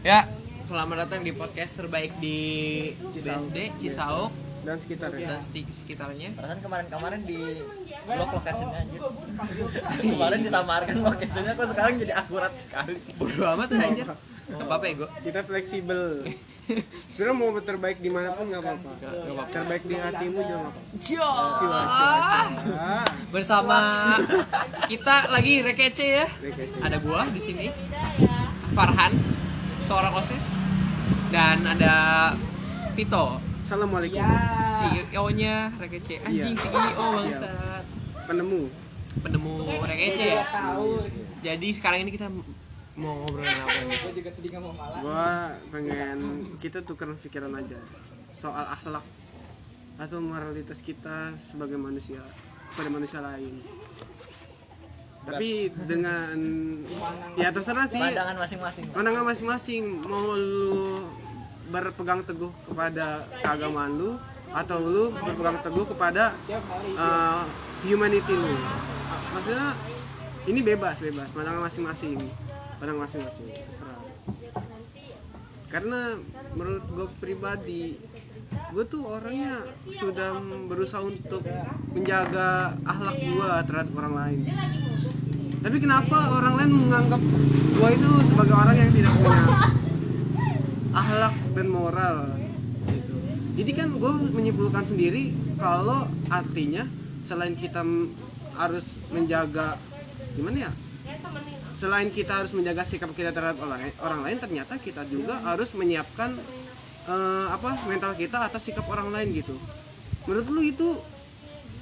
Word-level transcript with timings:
Ya, 0.00 0.24
selamat 0.64 0.96
datang 1.04 1.20
di 1.20 1.32
podcast 1.32 1.76
terbaik 1.76 2.16
di 2.16 2.38
Cisauk. 3.12 3.52
BSD 3.52 3.56
Cisauk 3.76 4.30
dan 4.60 4.76
sekitar 4.80 5.12
ya. 5.12 5.28
dan 5.28 5.40
sekitarnya. 5.44 6.28
Perasaan 6.32 6.60
kemarin-kemarin 6.60 7.20
di 7.24 7.40
blok 8.08 8.30
lokasinya 8.32 8.76
anjir. 8.80 9.00
kemarin 10.00 10.40
disamarkan 10.40 10.96
lokasinya 11.04 11.52
kok 11.52 11.68
sekarang 11.68 11.94
jadi 12.00 12.12
akurat 12.16 12.52
sekali. 12.56 12.96
Bodoh 13.20 13.44
amat 13.56 13.68
ya 13.68 13.80
anjir. 13.84 14.06
Gak 14.50 14.66
apa-apa 14.66 14.84
ya, 14.84 14.94
gue. 14.98 15.08
Kita 15.30 15.40
fleksibel. 15.44 16.00
Sebenarnya 17.12 17.34
mau 17.34 17.50
terbaik 17.60 17.98
di 17.98 18.08
mana 18.08 18.30
pun 18.32 18.46
nggak 18.46 18.62
apa-apa. 18.62 18.90
Gak 18.98 19.12
apa-apa. 19.26 19.52
Terbaik 19.52 19.82
di 19.84 19.94
hatimu 19.94 20.38
juga 20.38 20.56
nggak 20.56 20.72
apa-apa. 20.72 21.70
Ah, 22.72 23.04
Bersama 23.28 23.76
kita 24.86 25.28
lagi 25.28 25.60
rekece 25.60 26.06
ya. 26.08 26.26
rekece. 26.40 26.78
Ada 26.80 26.96
gua 26.98 27.26
di 27.28 27.40
sini. 27.42 27.66
Farhan, 28.70 29.10
seorang 29.90 30.14
OSIS 30.14 30.54
dan 31.34 31.66
ada 31.66 31.94
Pito, 32.94 33.42
Assalamualaikum. 33.66 34.22
CEO-nya 34.70 35.74
rekece. 35.82 36.22
Anjing 36.22 36.54
Iya. 36.54 36.62
CEO 36.62 36.94
bangsat. 36.94 37.82
Penemu. 38.30 38.70
Penemu 39.18 39.52
rekece. 39.82 40.46
Jadi 41.42 41.68
sekarang 41.74 42.06
ini 42.06 42.14
kita 42.14 42.30
mau 42.94 43.18
ngobrolin 43.26 43.50
apa 43.50 43.78
nih? 43.82 43.98
Gua 45.02 45.58
pengen 45.74 46.18
kita 46.62 46.86
tukeran 46.86 47.18
pikiran 47.18 47.50
aja 47.58 47.78
soal 48.30 48.70
akhlak 48.70 49.02
atau 49.98 50.22
moralitas 50.22 50.86
kita 50.86 51.34
sebagai 51.34 51.74
manusia 51.74 52.22
pada 52.78 52.86
manusia 52.94 53.18
lain. 53.18 53.58
Tapi 55.20 55.68
dengan 55.84 56.32
ya 57.36 57.52
terserah 57.52 57.86
sih. 57.86 58.00
Pandangan 58.00 58.36
masing-masing. 58.40 58.84
pandangan 58.90 59.24
masing-masing. 59.28 59.82
Mau 60.08 60.32
lu 60.34 61.06
berpegang 61.70 62.24
teguh 62.26 62.50
kepada 62.66 63.28
keagamaan 63.44 63.94
lu 63.94 64.10
atau 64.50 64.78
lu 64.82 65.14
berpegang 65.14 65.60
teguh 65.62 65.86
kepada 65.86 66.34
uh, 66.96 67.44
humanity 67.84 68.34
lu. 68.34 68.54
Maksudnya 69.36 69.76
ini 70.48 70.60
bebas 70.64 70.96
bebas. 70.98 71.28
Pandangan 71.36 71.62
masing-masing. 71.68 72.16
Pandangan 72.80 73.00
masing-masing. 73.06 73.44
Terserah. 73.68 74.00
Karena 75.70 76.18
menurut 76.58 76.84
gue 76.90 77.06
pribadi 77.22 77.94
gue 78.50 78.84
tuh 78.86 79.02
orangnya 79.02 79.66
sudah 79.90 80.38
berusaha 80.70 81.02
untuk 81.02 81.42
menjaga 81.90 82.78
akhlak 82.86 83.16
gue 83.18 83.50
terhadap 83.66 83.92
orang 83.98 84.14
lain 84.14 84.38
tapi 85.60 85.76
kenapa 85.82 86.18
orang 86.38 86.54
lain 86.56 86.70
menganggap 86.72 87.22
gue 87.76 87.88
itu 87.92 88.10
sebagai 88.30 88.54
orang 88.54 88.76
yang 88.78 88.90
tidak 88.94 89.12
punya 89.18 89.44
akhlak 90.90 91.34
dan 91.54 91.66
moral 91.66 92.16
gitu. 92.90 93.14
jadi 93.58 93.70
kan 93.74 93.88
gue 93.98 94.12
menyimpulkan 94.38 94.84
sendiri 94.86 95.34
kalau 95.58 96.06
artinya 96.30 96.86
selain 97.26 97.54
kita 97.58 97.82
harus 98.56 98.86
menjaga 99.10 99.76
gimana 100.38 100.70
ya 100.70 100.72
selain 101.74 102.12
kita 102.12 102.44
harus 102.44 102.52
menjaga 102.52 102.84
sikap 102.84 103.08
kita 103.16 103.32
terhadap 103.32 103.56
orang 104.04 104.20
lain 104.20 104.36
ternyata 104.36 104.76
kita 104.76 105.00
juga 105.08 105.40
harus 105.40 105.72
menyiapkan 105.72 106.36
eh, 107.08 107.46
apa 107.48 107.70
mental 107.88 108.12
kita 108.18 108.50
atas 108.50 108.66
sikap 108.66 108.84
orang 108.90 109.08
lain 109.14 109.32
gitu. 109.32 109.56
Menurut 110.28 110.48
lu 110.52 110.62
itu 110.66 110.88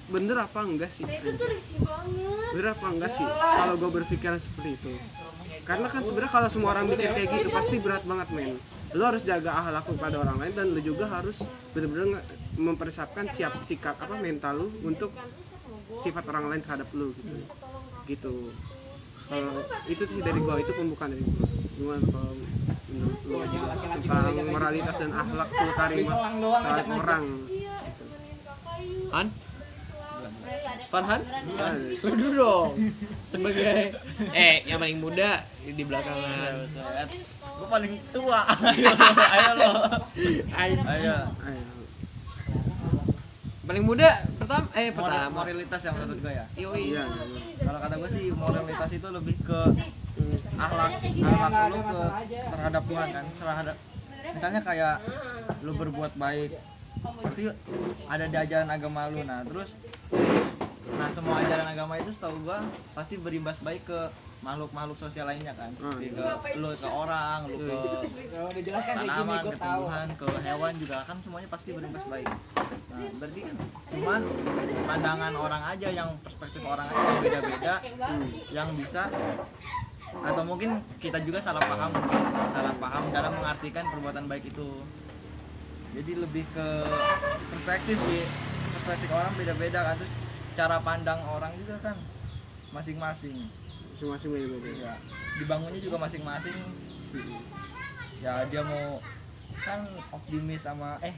bener 0.08 0.40
apa 0.40 0.64
enggak 0.64 0.88
sih? 0.88 1.04
Bener 1.04 2.68
apa 2.72 2.86
enggak 2.88 3.12
sih 3.12 3.26
kalau 3.26 3.74
gue 3.76 3.90
berpikiran 4.02 4.38
seperti 4.40 4.78
itu? 4.78 4.92
Karena 5.68 5.84
kan 5.90 6.00
sebenarnya 6.00 6.32
kalau 6.32 6.48
semua 6.48 6.72
orang 6.72 6.88
mikir 6.88 7.12
kayak 7.12 7.28
gitu 7.28 7.48
pasti 7.52 7.76
berat 7.76 8.04
banget 8.08 8.28
men. 8.32 8.56
Lu 8.96 9.04
harus 9.04 9.20
jaga 9.20 9.52
akhlak 9.52 9.84
lu 9.84 9.96
pada 10.00 10.16
orang 10.16 10.36
lain 10.40 10.52
dan 10.56 10.66
lu 10.72 10.80
juga 10.80 11.04
harus 11.12 11.44
bener-bener 11.76 12.24
mempersiapkan 12.56 13.28
siap 13.28 13.60
sikap 13.68 14.00
apa 14.00 14.16
mental 14.16 14.64
lu 14.64 14.68
untuk 14.80 15.12
sifat 16.00 16.24
orang 16.32 16.48
lain 16.48 16.62
terhadap 16.64 16.88
lu 16.96 17.12
gitu. 17.20 17.36
Gitu. 18.08 18.34
Kalau 19.28 19.60
itu 19.92 20.02
sih 20.08 20.24
dari 20.24 20.40
gua 20.40 20.56
itu 20.56 20.72
pembukaan 20.72 21.12
dari 21.12 21.24
gimana 21.76 22.00
kalau 22.08 22.32
lu 22.32 22.46
tentang 23.28 24.34
moralitas 24.48 24.96
dan 24.96 25.10
akhlak 25.12 25.48
terima 25.52 26.12
terhadap 26.40 26.86
orang 26.88 27.24
gitu. 27.48 28.04
Han? 29.12 29.26
Farhan? 30.88 31.20
Ah, 31.60 31.76
Lu 31.76 32.12
dulu 32.16 32.32
dong. 32.32 32.70
Sebagai 33.28 33.92
eh 34.32 34.64
yang 34.64 34.80
paling 34.80 34.96
muda 34.96 35.44
di 35.60 35.82
belakangan. 35.84 36.64
Gue 37.58 37.68
paling 37.68 37.92
tua. 38.08 38.40
Ayo 38.48 39.50
lo. 39.60 39.70
Ayo. 40.64 40.80
ayo. 40.88 41.16
Paling 43.68 43.84
muda 43.84 44.24
pertama 44.40 44.64
eh 44.72 44.88
pertama. 44.88 45.44
moralitas 45.44 45.80
yang 45.84 45.94
menurut 46.00 46.18
gue 46.24 46.32
ya. 46.32 46.46
Yoi. 46.56 46.96
iya 46.96 47.04
iya. 47.04 47.44
Kalau 47.60 47.78
kata 47.84 47.94
gue 48.00 48.10
sih 48.16 48.24
moralitas 48.32 48.90
itu 48.96 49.08
lebih 49.12 49.36
ke 49.44 49.60
akhlak 50.58 50.92
akhlak 51.02 51.52
lu 51.70 51.80
ke 51.82 52.02
terhadap 52.52 52.82
Tuhan 52.86 53.08
kan. 53.14 53.24
Terhadap 53.32 53.76
misalnya 54.34 54.60
kayak 54.60 54.96
lu 55.64 55.72
berbuat 55.74 56.12
baik 56.18 56.52
pasti 56.98 57.46
ada 58.10 58.24
di 58.26 58.36
ajaran 58.36 58.68
agama 58.68 59.06
lu 59.10 59.22
nah 59.22 59.46
terus 59.46 59.78
nah 60.98 61.06
semua 61.06 61.38
ajaran 61.46 61.68
agama 61.70 61.94
itu 62.00 62.10
setahu 62.10 62.42
gua 62.42 62.58
pasti 62.92 63.22
berimbas 63.22 63.62
baik 63.62 63.86
ke 63.86 64.00
makhluk-makhluk 64.38 64.94
sosial 64.94 65.26
lainnya 65.26 65.50
kan 65.54 65.74
iya. 65.98 66.14
ke 66.14 66.58
lu 66.62 66.70
ke 66.74 66.88
orang 66.88 67.50
lu 67.50 67.58
ke 67.58 68.70
tanaman 68.70 69.42
ke 69.50 69.56
tumbuhan 69.58 70.08
ke 70.14 70.26
hewan 70.46 70.72
juga 70.78 70.96
kan 71.02 71.16
semuanya 71.18 71.48
pasti 71.50 71.74
berimbas 71.74 72.06
baik 72.06 72.30
nah 72.90 72.98
berarti 73.18 73.40
kan 73.46 73.56
cuman 73.94 74.20
pandangan 74.86 75.32
orang 75.34 75.62
aja 75.74 75.88
yang 75.90 76.10
perspektif 76.22 76.62
orang 76.66 76.86
aja 76.86 77.18
beda-beda 77.18 77.74
yang 78.54 78.68
bisa 78.78 79.10
atau 80.12 80.42
mungkin 80.44 80.80
kita 80.98 81.20
juga 81.22 81.38
salah 81.40 81.62
paham. 81.62 81.90
Mungkin 81.94 82.20
salah 82.52 82.74
paham 82.76 83.04
dalam 83.12 83.32
mengartikan 83.36 83.84
perbuatan 83.88 84.24
baik 84.26 84.50
itu. 84.50 84.68
Jadi 85.96 86.12
lebih 86.20 86.44
ke 86.52 86.68
perspektif 87.54 87.96
sih. 88.08 88.24
Perspektif 88.76 89.08
orang 89.12 89.32
beda-beda 89.36 89.80
kan. 89.82 89.94
Terus 90.00 90.12
cara 90.58 90.76
pandang 90.82 91.20
orang 91.28 91.52
juga 91.60 91.76
kan 91.80 91.96
masing-masing. 92.74 93.48
Masing-masing 93.94 94.28
beda-beda. 94.32 94.70
Ya 94.74 94.94
dibangunnya 95.38 95.80
juga 95.80 95.96
masing-masing. 96.00 96.56
Ya 98.18 98.42
dia 98.50 98.62
mau 98.66 99.00
kan 99.58 99.86
optimis 100.14 100.62
sama 100.62 101.00
eh 101.02 101.14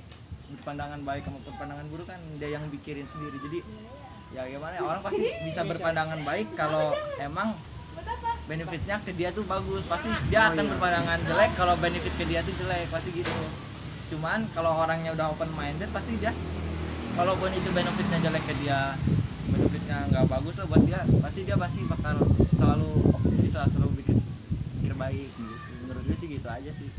berpandangan 0.51 1.01
baik 1.07 1.23
sama 1.23 1.39
berpandangan 1.47 1.87
buruk 1.93 2.07
kan 2.09 2.21
dia 2.39 2.53
yang 2.53 2.67
pikirin 2.69 3.07
sendiri. 3.07 3.39
Jadi 3.39 3.59
ya 4.31 4.47
gimana 4.47 4.79
ya? 4.79 4.83
Orang 4.87 5.03
pasti 5.03 5.27
bisa 5.43 5.67
berpandangan 5.67 6.21
baik 6.23 6.55
kalau 6.55 6.95
emang 7.19 7.55
benefitnya 8.51 8.99
ke 9.07 9.15
dia 9.15 9.31
tuh 9.31 9.47
bagus. 9.47 9.87
Pasti 9.87 10.11
dia 10.27 10.41
Oh, 10.43 10.49
akan 10.51 10.65
iya. 10.67 10.71
berpandangan 10.75 11.19
jelek 11.23 11.51
kalau 11.55 11.75
benefit 11.79 12.15
ke 12.19 12.25
dia 12.27 12.41
tuh 12.43 12.55
jelek 12.59 12.91
pasti 12.91 13.15
gitu. 13.15 13.31
Cuman 14.11 14.51
kalau 14.51 14.75
orangnya 14.75 15.15
udah 15.15 15.31
open 15.31 15.55
minded 15.55 15.87
pasti 15.95 16.19
dia 16.19 16.35
walaupun 17.15 17.55
itu 17.55 17.71
benefitnya 17.71 18.19
jelek 18.19 18.43
ke 18.51 18.55
dia 18.67 18.99
benefitnya 19.51 20.07
nggak 20.11 20.27
bagus 20.31 20.55
lah 20.63 20.67
buat 20.67 20.83
dia 20.87 21.03
pasti 21.23 21.41
dia 21.43 21.59
pasti 21.59 21.83
bakal 21.87 22.23
selalu 22.55 22.91
lah 23.51 23.67
selalu 23.67 23.91
bikin 24.03 24.17
pikir 24.81 24.95
baik 24.97 25.31
gitu. 25.37 25.71
Menurut 25.85 26.03
gue 26.07 26.17
sih 26.17 26.29
gitu 26.33 26.49
aja 26.49 26.71
sih. 26.75 26.91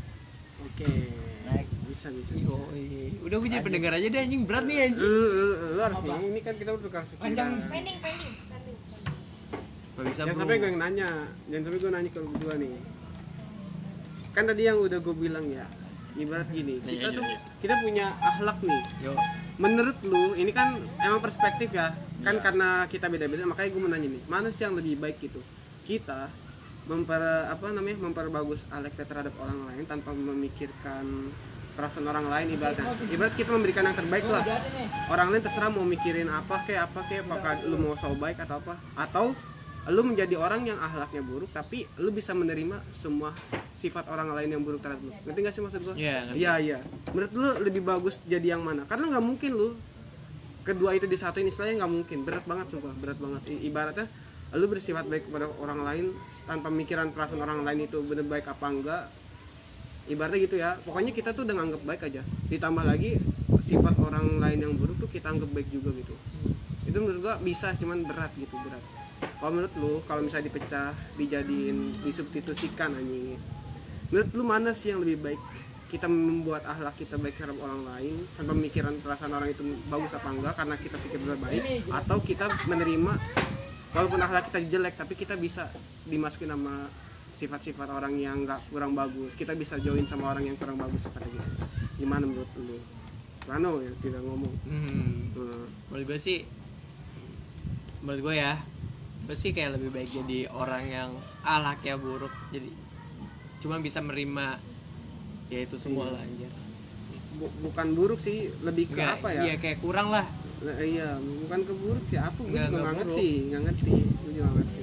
Oke. 0.62 0.90
Naik. 1.42 1.66
bisa 1.90 2.08
bisa, 2.14 2.32
bisa. 2.38 2.54
Yoi. 2.54 3.18
Udah 3.20 3.36
gue 3.42 3.48
jadi 3.50 3.64
pendengar 3.66 3.92
aja 3.98 4.06
deh 4.06 4.20
anjing. 4.22 4.42
Berat 4.46 4.64
nih 4.64 4.88
anjing. 4.88 5.04
Lu, 5.04 5.20
lu, 5.26 5.46
lu 5.76 5.80
harus 5.82 6.00
ini, 6.06 6.24
ini 6.32 6.40
kan 6.40 6.54
kita 6.56 6.70
bertukar 6.76 7.02
pikiran. 7.04 7.50
Pending 7.68 7.98
pending 7.98 8.32
Gak 10.02 10.10
bisa 10.10 10.20
jangan 10.20 10.34
bro. 10.34 10.40
sampai 10.42 10.56
gue 10.58 10.68
yang 10.68 10.80
nanya. 10.82 11.10
Jangan 11.46 11.62
sampai 11.62 11.78
gue 11.78 11.90
nanya 11.94 12.10
ke 12.10 12.18
lu 12.18 12.28
berdua 12.34 12.54
nih. 12.58 12.70
Kan 14.32 14.44
tadi 14.48 14.62
yang 14.64 14.78
udah 14.80 14.98
gue 14.98 15.14
bilang 15.14 15.46
ya 15.46 15.66
ibarat 16.12 16.48
gini 16.52 16.76
Iya, 16.84 16.84
kita 16.84 17.08
iya, 17.08 17.16
tuh 17.16 17.24
iya. 17.24 17.38
kita 17.64 17.74
punya 17.80 18.06
akhlak 18.20 18.58
nih. 18.60 18.82
Yo. 19.00 19.14
menurut 19.56 19.96
lu 20.02 20.32
ini 20.34 20.52
kan 20.52 20.76
emang 20.98 21.20
perspektif 21.20 21.72
ya. 21.72 21.96
Kan 22.20 22.36
Iya. 22.36 22.42
karena 22.44 22.68
kita 22.86 23.06
beda-beda 23.08 23.44
makanya 23.44 23.68
gue 23.72 23.80
mau 23.80 23.90
nanya 23.90 24.08
nih 24.12 24.22
mana 24.28 24.48
sih 24.48 24.62
yang 24.64 24.76
lebih 24.76 24.96
baik 24.96 25.18
gitu 25.20 25.40
kita 25.82 26.28
memper 26.84 27.22
apa 27.46 27.70
namanya 27.70 27.98
memperbagus 28.02 28.66
akhlak 28.68 28.94
terhadap 28.98 29.34
orang 29.38 29.70
lain 29.70 29.84
tanpa 29.86 30.10
memikirkan 30.12 31.30
perasaan 31.72 32.04
orang 32.04 32.26
lain 32.28 32.46
ibaratnya. 32.52 32.84
ibarat 33.08 33.32
kita 33.32 33.48
memberikan 33.54 33.86
yang 33.88 33.96
terbaik 33.96 34.26
lah. 34.28 34.44
orang 35.08 35.32
lain 35.32 35.42
terserah 35.42 35.72
mau 35.72 35.86
mikirin 35.86 36.28
apa 36.28 36.60
kayak 36.68 36.90
apa 36.92 37.00
kayak 37.08 37.24
apakah 37.24 37.52
lu 37.64 37.76
mau 37.80 37.94
so 37.96 38.12
baik 38.18 38.36
atau 38.42 38.60
apa. 38.60 38.74
Atau 38.98 39.32
lu 39.90 40.02
menjadi 40.06 40.38
orang 40.38 40.62
yang 40.62 40.78
akhlaknya 40.78 41.26
buruk 41.26 41.50
tapi 41.50 41.90
lu 41.98 42.14
bisa 42.14 42.30
menerima 42.30 42.78
semua 42.94 43.34
sifat 43.74 44.06
orang 44.06 44.30
lain 44.30 44.54
yang 44.54 44.62
buruk 44.62 44.78
terhadap 44.78 45.02
lu 45.02 45.10
ngerti 45.10 45.38
gak 45.42 45.54
sih 45.58 45.62
maksud 45.64 45.80
gua? 45.82 45.94
Iya, 45.98 46.16
ngerti. 46.30 46.38
Iya 46.38 46.52
iya. 46.62 46.78
Menurut 47.10 47.32
lu 47.34 47.48
lebih 47.66 47.82
bagus 47.82 48.22
jadi 48.22 48.54
yang 48.54 48.62
mana? 48.62 48.86
Karena 48.86 49.10
nggak 49.10 49.24
mungkin 49.26 49.50
lu 49.58 49.74
kedua 50.62 50.94
itu 50.94 51.10
disatuin 51.10 51.50
istilahnya 51.50 51.82
nggak 51.82 51.92
mungkin. 51.98 52.18
Berat 52.22 52.46
banget 52.46 52.70
sumpah, 52.70 52.94
berat 52.94 53.18
banget. 53.18 53.42
I- 53.50 53.66
ibaratnya 53.66 54.06
lu 54.52 54.68
bersifat 54.68 55.08
baik 55.08 55.26
kepada 55.26 55.48
orang 55.58 55.80
lain 55.82 56.04
tanpa 56.44 56.68
mikiran 56.68 57.08
perasaan 57.10 57.40
orang 57.40 57.64
lain 57.64 57.88
itu 57.88 58.04
benar 58.04 58.28
baik 58.28 58.46
apa 58.52 58.66
enggak 58.68 59.02
ibaratnya 60.12 60.40
gitu 60.44 60.56
ya 60.60 60.76
pokoknya 60.84 61.16
kita 61.16 61.32
tuh 61.32 61.48
udah 61.48 61.56
nganggep 61.56 61.82
baik 61.88 62.02
aja 62.12 62.22
ditambah 62.52 62.84
lagi 62.84 63.16
sifat 63.64 63.94
orang 64.02 64.42
lain 64.42 64.58
yang 64.60 64.74
buruk 64.76 65.00
tuh 65.00 65.08
kita 65.08 65.32
anggap 65.32 65.48
baik 65.56 65.72
juga 65.72 65.94
gitu 65.96 66.12
itu 66.84 66.96
menurut 67.00 67.20
gua 67.24 67.34
bisa 67.40 67.72
cuman 67.80 68.04
berat 68.04 68.28
gitu 68.36 68.52
berat 68.60 68.82
kalau 69.40 69.52
menurut 69.58 69.74
lu 69.78 69.92
kalau 70.06 70.22
misalnya 70.22 70.50
dipecah 70.50 70.94
dijadiin 71.18 72.02
disubstitusikan 72.06 72.94
anjing. 72.94 73.38
Menurut 74.12 74.28
lu 74.34 74.44
mana 74.44 74.70
sih 74.76 74.92
yang 74.94 75.00
lebih 75.02 75.18
baik? 75.22 75.40
Kita 75.88 76.08
membuat 76.08 76.64
akhlak 76.64 76.96
kita 76.96 77.20
baik 77.20 77.36
terhadap 77.36 77.60
orang 77.60 77.84
lain 77.84 78.14
tanpa 78.38 78.56
pemikiran 78.56 78.94
perasaan 79.04 79.32
orang 79.36 79.52
itu 79.52 79.60
bagus 79.92 80.12
apa 80.16 80.28
enggak 80.32 80.54
karena 80.56 80.74
kita 80.80 80.96
pikir 80.96 81.20
baik 81.20 81.62
atau 81.92 82.16
kita 82.24 82.46
menerima 82.64 83.12
walaupun 83.92 84.20
akhlak 84.24 84.48
kita 84.48 84.60
jelek 84.72 84.94
tapi 84.96 85.14
kita 85.20 85.36
bisa 85.36 85.68
dimasukin 86.08 86.48
sama 86.48 86.88
sifat-sifat 87.36 87.88
orang 87.92 88.16
yang 88.16 88.48
nggak 88.48 88.72
kurang 88.72 88.96
bagus. 88.96 89.36
Kita 89.36 89.52
bisa 89.52 89.76
join 89.82 90.08
sama 90.08 90.32
orang 90.32 90.48
yang 90.48 90.56
kurang 90.56 90.80
bagus 90.80 91.04
seperti 91.04 91.28
gitu 91.28 91.50
gimana 92.02 92.26
menurut 92.26 92.50
lu? 92.58 92.78
Rano 93.46 93.78
ya 93.78 93.92
tidak 94.02 94.22
ngomong. 94.26 94.54
Hmm. 94.66 95.30
Hmm. 95.34 95.66
menurut 95.90 96.04
gue 96.14 96.18
sih 96.18 96.38
menurut 98.02 98.20
gue 98.30 98.34
ya 98.42 98.58
gue 99.22 99.34
sih 99.34 99.50
kayak 99.50 99.76
lebih 99.76 99.90
baik 99.92 100.10
jadi 100.12 100.38
orang 100.50 100.84
yang 100.84 101.10
alaknya 101.42 101.94
buruk 101.94 102.32
jadi 102.48 102.68
cuma 103.58 103.78
bisa 103.78 103.98
menerima 103.98 104.58
ya 105.46 105.60
itu 105.60 105.76
semua 105.76 106.08
lah 106.08 106.18
anjir. 106.18 106.50
Bu- 107.32 107.54
bukan 107.62 107.86
buruk 107.92 108.18
sih 108.18 108.50
lebih 108.60 108.88
ke 108.88 108.98
Nggak- 108.98 109.16
apa 109.16 109.28
ya? 109.30 109.40
iya 109.42 109.54
kayak 109.56 109.78
kurang 109.78 110.08
lah. 110.08 110.26
Nah, 110.60 110.74
iya 110.78 111.14
bukan 111.18 111.60
ke 111.60 111.72
buruk 111.72 112.04
sih 112.06 112.18
apa 112.18 112.34
gue 112.36 112.50
juga 112.50 112.66
nggak 112.72 112.94
ngerti 112.98 113.30
nggak 113.46 113.62
ngerti 113.62 113.82
gue 113.92 114.32
juga 114.32 114.50
ngerti. 114.52 114.82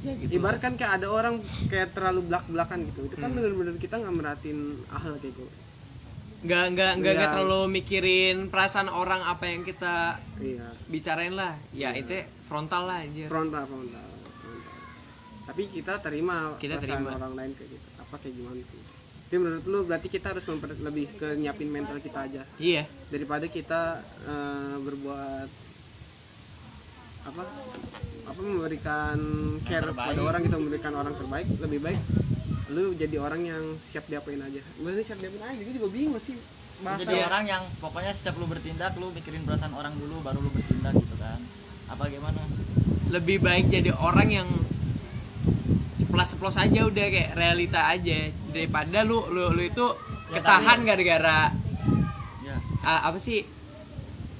Ya 0.00 0.12
gitu. 0.16 0.30
Ibarat 0.34 0.58
kan 0.58 0.72
kayak 0.74 0.92
ada 0.96 1.06
orang 1.08 1.34
kayak 1.66 1.88
terlalu 1.90 2.20
belak 2.24 2.44
belakan 2.46 2.78
gitu 2.86 3.00
itu 3.04 3.14
kan 3.14 3.28
Hmm. 3.28 3.36
bener-bener 3.36 3.74
kita 3.76 3.94
nggak 3.96 4.14
merhatiin 4.14 4.60
ahal 4.88 5.12
kayak 5.14 5.34
gue 5.34 5.50
nggak 6.40 6.64
nggak 6.72 6.92
nggak 7.04 7.14
Iya. 7.14 7.24
terlalu 7.28 7.60
mikirin 7.68 8.48
perasaan 8.48 8.88
orang 8.88 9.20
apa 9.20 9.44
yang 9.44 9.60
kita 9.60 10.16
iya. 10.40 10.72
bicarain 10.88 11.36
lah. 11.36 11.60
Ya 11.76 11.92
Iya. 11.92 12.00
itu 12.00 12.16
frontal 12.48 12.88
lah 12.88 13.04
anjir. 13.04 13.28
Frontal 13.28 13.68
frontal 13.68 14.00
frontal. 14.40 14.74
tapi 15.44 15.62
kita 15.68 16.00
terima 16.00 16.56
Kita 16.56 16.80
perasaan 16.80 17.04
terima. 17.04 17.18
orang 17.20 17.32
lain 17.36 17.52
kayak 17.52 17.70
gitu. 17.76 17.86
Apa 18.00 18.14
kayak 18.16 18.34
gimana 18.40 18.60
tuh? 18.64 18.80
Jadi 19.30 19.36
menurut 19.38 19.64
lu 19.68 19.78
berarti 19.84 20.08
kita 20.08 20.26
harus 20.32 20.42
memper, 20.42 20.70
lebih 20.80 21.06
ke 21.14 21.28
nyiapin 21.36 21.70
mental 21.70 21.98
kita 22.00 22.18
aja. 22.24 22.42
Iya. 22.56 22.82
Daripada 23.12 23.46
kita 23.46 24.00
eh, 24.24 24.76
berbuat 24.80 25.48
apa? 27.20 27.42
Apa 28.26 28.40
memberikan 28.40 29.18
care 29.60 29.92
pada 29.92 30.20
orang 30.24 30.40
kita 30.40 30.56
memberikan 30.56 30.94
orang 30.96 31.12
terbaik 31.12 31.46
lebih 31.60 31.84
baik 31.84 32.00
lu 32.70 32.94
jadi 32.94 33.16
orang 33.18 33.42
yang 33.42 33.58
siap 33.80 34.06
diapain 34.06 34.38
aja. 34.38 34.62
Maksudnya 34.78 35.04
siap 35.04 35.18
diapain 35.18 35.44
aja 35.44 35.60
gue 35.60 35.74
juga 35.74 35.88
bingung 35.88 36.16
sih. 36.16 36.38
Bahasa 36.80 37.02
jadi 37.02 37.26
orang 37.26 37.44
yang 37.44 37.62
pokoknya 37.76 38.12
setiap 38.12 38.34
lu 38.34 38.46
bertindak 38.46 38.94
lu 38.96 39.10
mikirin 39.10 39.42
perasaan 39.42 39.72
orang 39.72 39.92
dulu 39.92 40.22
baru 40.22 40.38
lu 40.38 40.48
bertindak 40.48 40.94
gitu 40.94 41.16
kan. 41.16 41.36
Apa 41.88 42.06
gimana? 42.06 42.40
Lebih 43.08 43.38
baik 43.38 43.68
jadi 43.68 43.90
orang 43.92 44.28
yang 44.30 44.48
ceplos-ceplos 45.98 46.56
aja 46.56 46.80
udah 46.82 47.06
kayak 47.06 47.34
realita 47.34 47.84
aja. 47.86 48.18
Daripada 48.48 49.02
lu 49.02 49.26
lu, 49.28 49.50
lu 49.50 49.62
itu 49.62 49.86
Ya, 50.30 50.38
ketahan 50.38 50.78
tapi- 50.78 50.86
gara-gara 50.86 51.50
ya. 52.40 52.56
apa 53.02 53.18
sih? 53.18 53.42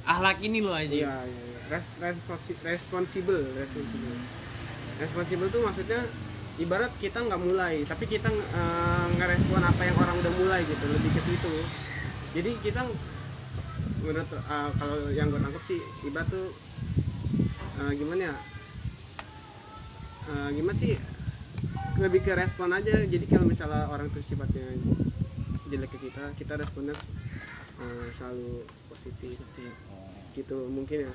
Ahlak 0.02 0.38
ini 0.40 0.58
lo 0.58 0.70
aja. 0.70 0.86
Iya 0.86 1.14
iya 1.20 1.40
iya. 1.44 1.58
Res, 1.68 1.86
responsi- 1.98 2.58
responsibel 2.62 3.42
responsibel 3.54 4.14
responsibel 4.96 5.46
tuh 5.48 5.62
maksudnya 5.62 6.02
ibarat 6.58 6.92
kita 6.98 7.22
nggak 7.22 7.40
mulai 7.40 7.84
tapi 7.86 8.04
kita 8.10 8.28
eh, 8.32 9.06
ngerespon 9.14 9.62
apa 9.62 9.82
yang 9.86 9.96
orang 10.00 10.16
udah 10.18 10.32
mulai 10.40 10.60
gitu 10.66 10.84
lebih 10.90 11.10
ke 11.14 11.20
situ. 11.22 11.54
Jadi 12.34 12.50
kita 12.64 12.82
menurut 14.02 14.30
eh, 14.32 14.70
kalau 14.80 14.96
yang 15.14 15.30
gue 15.30 15.40
tangkap 15.40 15.62
sih 15.68 15.80
ibarat 16.08 16.26
tuh 16.26 16.50
eh, 17.84 17.92
gimana 17.94 18.34
ya 18.34 18.36
Eh, 20.30 20.48
gimana 20.54 20.78
sih 20.78 20.94
lebih 21.98 22.22
ke 22.22 22.32
respon 22.38 22.70
aja. 22.70 23.02
Jadi 23.02 23.24
kalau 23.26 23.50
misalnya 23.50 23.90
orang 23.90 24.06
tuh 24.14 24.22
sifatnya 24.22 24.62
jelek 25.66 25.90
ke 25.90 25.98
kita 26.10 26.24
kita 26.38 26.52
responnya 26.54 26.94
eh, 27.82 28.08
selalu 28.14 28.62
positif. 28.86 29.42
Gitu 30.36 30.56
mungkin 30.70 31.10
ya. 31.10 31.14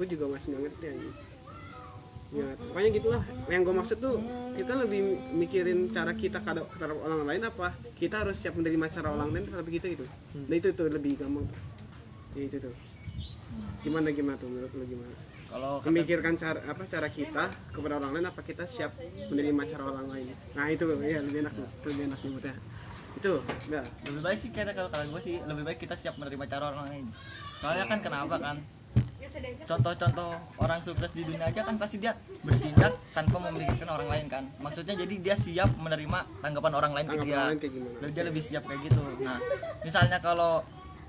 Gue 0.00 0.06
juga 0.08 0.32
masih 0.32 0.56
nggak 0.56 0.62
ngerti 0.64 0.86
aja 0.90 1.10
ya 2.34 2.46
pokoknya 2.58 2.90
gitulah. 2.90 3.22
Yang 3.46 3.62
gue 3.62 3.74
maksud 3.78 3.98
tuh 4.02 4.16
kita 4.58 4.72
lebih 4.74 5.00
mikirin 5.34 5.88
cara 5.94 6.12
kita 6.18 6.42
terhadap 6.42 6.98
orang 6.98 7.22
lain 7.22 7.42
apa 7.46 7.74
kita 7.94 8.26
harus 8.26 8.36
siap 8.38 8.58
menerima 8.58 8.86
cara 8.90 9.14
orang 9.14 9.30
lain 9.30 9.44
terhadap 9.46 9.68
kita 9.70 9.86
gitu. 9.94 10.06
Nah 10.34 10.54
itu 10.58 10.68
tuh 10.74 10.90
lebih 10.90 11.14
gampang 11.14 11.46
ya 12.34 12.42
itu 12.44 12.58
tuh. 12.58 12.74
Gimana 13.86 14.10
gimana 14.10 14.34
tuh? 14.34 14.50
Menurut 14.50 14.72
lu 14.74 14.84
gimana? 14.90 15.14
Kalau 15.54 15.78
memikirkan 15.86 16.34
cara 16.34 16.58
apa 16.66 16.82
cara 16.90 17.06
kita 17.06 17.46
kepada 17.70 18.02
orang 18.02 18.18
lain 18.18 18.26
apa 18.26 18.42
kita 18.42 18.66
siap 18.66 18.98
menerima 19.30 19.62
cara 19.70 19.86
orang 19.86 20.06
lain? 20.10 20.34
Nah 20.58 20.66
itu 20.66 20.82
ya 21.06 21.22
lebih 21.22 21.46
enak 21.46 21.54
tuh. 21.54 21.68
Itu 21.78 21.86
lebih 21.94 22.04
enak 22.10 22.20
nyebutnya 22.26 22.54
itu 23.14 23.40
udah 23.70 23.84
lebih 24.10 24.20
baik 24.26 24.38
sih 24.38 24.50
kayaknya 24.50 24.74
kalau 24.74 24.90
kalau 24.90 25.06
gue 25.06 25.22
sih 25.22 25.38
lebih 25.46 25.62
baik 25.62 25.78
kita 25.78 25.94
siap 25.94 26.18
menerima 26.18 26.44
cara 26.50 26.74
orang 26.74 26.86
lain. 26.90 27.04
Soalnya 27.62 27.86
kan 27.86 27.98
kenapa 28.02 28.36
kan 28.42 28.56
contoh-contoh 29.64 30.30
orang 30.60 30.80
sukses 30.84 31.10
di 31.10 31.22
dunia 31.26 31.50
aja 31.50 31.60
kan 31.64 31.74
pasti 31.80 31.96
dia 31.98 32.12
bertindak 32.44 32.94
tanpa 33.16 33.36
memikirkan 33.50 33.88
orang 33.90 34.08
lain 34.10 34.26
kan. 34.30 34.44
Maksudnya 34.60 34.94
jadi 34.94 35.14
dia 35.18 35.36
siap 35.38 35.70
menerima 35.78 36.18
tanggapan 36.44 36.72
orang 36.74 36.92
lain 36.92 37.06
ke 37.06 37.10
tanggapan 37.16 37.28
dia. 37.28 37.36
orang 37.38 37.48
lain 37.50 37.60
kayak 37.60 38.12
dia 38.14 38.24
lebih 38.24 38.42
siap 38.42 38.62
kayak 38.68 38.80
gitu. 38.86 39.02
Nah 39.22 39.38
misalnya 39.82 40.18
kalau 40.22 40.62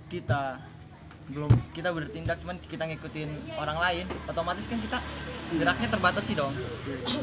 kita 0.10 0.62
belum 1.26 1.50
kita 1.74 1.90
bertindak 1.90 2.38
cuman 2.46 2.62
kita 2.62 2.86
ngikutin 2.86 3.58
orang 3.58 3.82
lain 3.82 4.06
otomatis 4.30 4.70
kan 4.70 4.78
kita 4.78 5.02
geraknya 5.58 5.88
terbatas 5.90 6.24
sih 6.26 6.38
dong. 6.38 6.54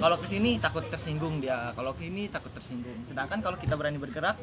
Kalau 0.03 0.17
ke 0.19 0.27
sini 0.27 0.59
takut 0.59 0.83
tersinggung 0.91 1.39
dia 1.39 1.71
kalau 1.75 1.95
ke 1.95 2.11
ini 2.11 2.27
takut 2.27 2.51
tersinggung. 2.51 2.99
Sedangkan 3.07 3.39
kalau 3.39 3.55
kita 3.59 3.79
berani 3.79 4.03
bergerak 4.03 4.39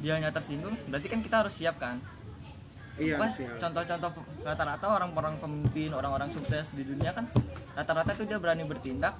dia 0.00 0.16
hanya 0.16 0.32
tersinggung 0.32 0.74
berarti 0.88 1.12
kan 1.12 1.20
kita 1.20 1.44
harus 1.44 1.52
siap 1.52 1.76
kan 1.76 2.00
iya 2.96 3.16
Kan 3.16 3.30
contoh-contoh 3.60 4.10
rata-rata 4.42 4.86
orang-orang 4.88 5.34
pemimpin 5.38 5.90
orang-orang 5.92 6.28
sukses 6.28 6.72
di 6.72 6.82
dunia 6.82 7.12
kan 7.12 7.28
rata-rata 7.72 8.16
itu 8.16 8.24
dia 8.26 8.38
berani 8.40 8.64
bertindak 8.64 9.14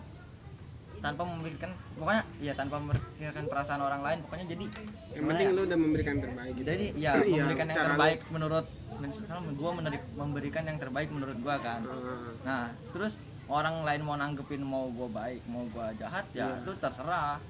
tanpa 1.01 1.25
memikirkan 1.25 1.73
pokoknya 1.97 2.23
ya 2.39 2.53
tanpa 2.53 2.77
memikirkan 2.77 3.49
perasaan 3.49 3.81
orang 3.81 4.05
lain 4.05 4.19
pokoknya 4.21 4.53
jadi 4.53 4.65
yang 5.17 5.25
penting 5.27 5.47
ya? 5.49 5.57
lu 5.57 5.63
udah 5.65 5.79
memberikan 5.81 6.15
terbaik 6.21 6.53
gitu. 6.55 6.67
Jadi 6.69 6.87
ya 6.95 7.11
Iya, 7.25 7.41
memberikan 7.41 7.67
yang 7.67 7.77
cara 7.77 7.85
lu- 7.85 7.91
terbaik 7.91 8.21
menurut 8.29 8.67
misalnya 9.00 9.41
gua 9.57 9.71
meneri- 9.73 10.09
memberikan 10.12 10.62
yang 10.69 10.77
terbaik 10.77 11.09
menurut 11.09 11.37
gua 11.41 11.57
kan. 11.57 11.81
Ah, 11.89 11.97
nah 12.45 12.65
terus 12.93 13.17
orang 13.49 13.81
lain 13.81 14.05
mau 14.05 14.12
nanggepin 14.15 14.61
mau 14.61 14.93
gua 14.93 15.09
baik 15.09 15.41
mau 15.49 15.65
gua 15.73 15.89
jahat 15.97 16.29
ya 16.31 16.61
itu 16.61 16.73
terserah 16.77 17.41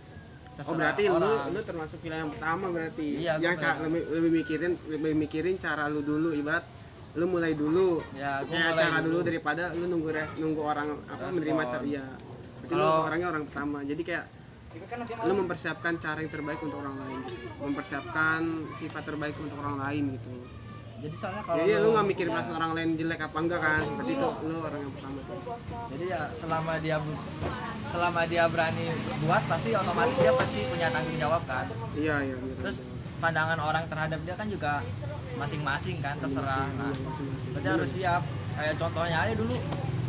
Oh 0.61 0.63
Terserah 0.63 0.77
berarti 0.77 1.03
lu 1.07 1.17
orang. 1.17 1.49
lu 1.49 1.61
termasuk 1.63 1.99
pilihan 1.99 2.21
yang 2.21 2.33
pertama 2.33 2.65
berarti. 2.69 3.07
Iya, 3.17 3.33
yang 3.39 3.55
ca- 3.55 3.65
pilihan. 3.73 3.77
lebih, 3.83 4.03
lebih 4.13 4.31
mikirin 4.35 4.73
lebih 4.87 5.13
mikirin 5.17 5.55
cara 5.57 5.85
lu 5.87 6.01
dulu 6.03 6.29
ibarat 6.31 6.65
lu 7.13 7.25
mulai 7.27 7.53
dulu. 7.55 8.05
ya 8.13 8.39
gua 8.41 8.53
Ya, 8.53 8.69
mulai 8.69 8.83
cara 8.83 8.99
dulu. 9.01 9.19
daripada 9.21 9.65
lu 9.73 9.85
nunggu 9.87 10.09
res- 10.11 10.37
nunggu 10.37 10.63
orang 10.63 10.89
apa 11.05 11.17
Respon. 11.23 11.35
menerima 11.35 11.63
cara 11.67 11.85
iya. 11.85 12.05
Berarti 12.61 12.75
lu 12.77 12.87
orangnya 13.03 13.29
orang 13.29 13.45
pertama. 13.45 13.79
Jadi 13.83 14.03
kayak 14.05 14.25
lu 15.21 15.33
mempersiapkan 15.35 15.93
cara 15.97 16.19
yang 16.19 16.31
terbaik 16.31 16.61
untuk 16.61 16.79
orang 16.79 16.95
lain 16.97 17.19
gitu. 17.27 17.47
Mempersiapkan 17.59 18.41
sifat 18.73 19.03
terbaik 19.03 19.35
untuk 19.37 19.57
orang 19.57 19.81
lain 19.81 20.05
gitu. 20.15 20.31
jadi 21.01 21.17
soalnya 21.17 21.41
kalau 21.41 21.57
Jadi 21.59 21.73
lu 21.75 21.89
nggak 21.91 22.07
mikir 22.07 22.27
perasaan 22.29 22.55
orang 22.55 22.73
lain 22.77 22.89
jelek 22.95 23.21
apa 23.23 23.39
enggak 23.41 23.57
kan? 23.59 23.83
Berarti 23.91 24.13
itu 24.13 24.29
lu 24.45 24.57
orang 24.61 24.81
yang 24.81 24.93
pertama. 24.93 25.21
jadi 25.89 26.05
ya 26.07 26.21
selama 26.37 26.73
dia 26.77 26.97
selama 27.91 28.23
dia 28.25 28.47
berani 28.47 28.87
buat 29.21 29.43
pasti 29.45 29.75
otomatis 29.75 30.17
dia 30.17 30.33
pasti 30.33 30.61
punya 30.65 30.89
tanggung 30.89 31.19
jawab 31.19 31.43
kan 31.45 31.67
Iya 31.93 32.17
iya. 32.23 32.37
iya. 32.39 32.55
terus 32.63 32.87
pandangan 33.19 33.59
orang 33.59 33.85
terhadap 33.85 34.21
dia 34.23 34.35
kan 34.35 34.47
juga 34.47 34.81
masing-masing 35.37 35.99
kan 35.99 36.17
terserah 36.19 36.71
nah, 36.75 36.95
berarti 37.53 37.69
harus 37.69 37.91
siap 37.91 38.23
kayak 38.55 38.75
contohnya 38.79 39.19
aja 39.21 39.35
dulu 39.35 39.55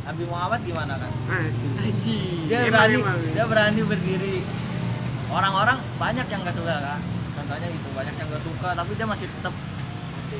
Nabi 0.01 0.23
Muhammad 0.25 0.59
gimana 0.63 0.93
kan 0.97 1.11
Asik. 1.41 1.69
Aji. 1.77 2.19
dia 2.50 2.57
Emang, 2.61 2.71
berani 2.73 2.97
emang. 3.01 3.19
dia 3.33 3.45
berani 3.45 3.81
berdiri 3.83 4.35
orang-orang 5.29 5.77
banyak 5.97 6.27
yang 6.27 6.41
gak 6.41 6.55
suka 6.55 6.75
kan 6.75 7.00
contohnya 7.31 7.67
gitu 7.69 7.88
banyak 7.93 8.15
yang 8.15 8.27
gak 8.29 8.43
suka 8.43 8.69
tapi 8.73 8.91
dia 8.93 9.07
masih 9.07 9.27
tetap 9.29 9.53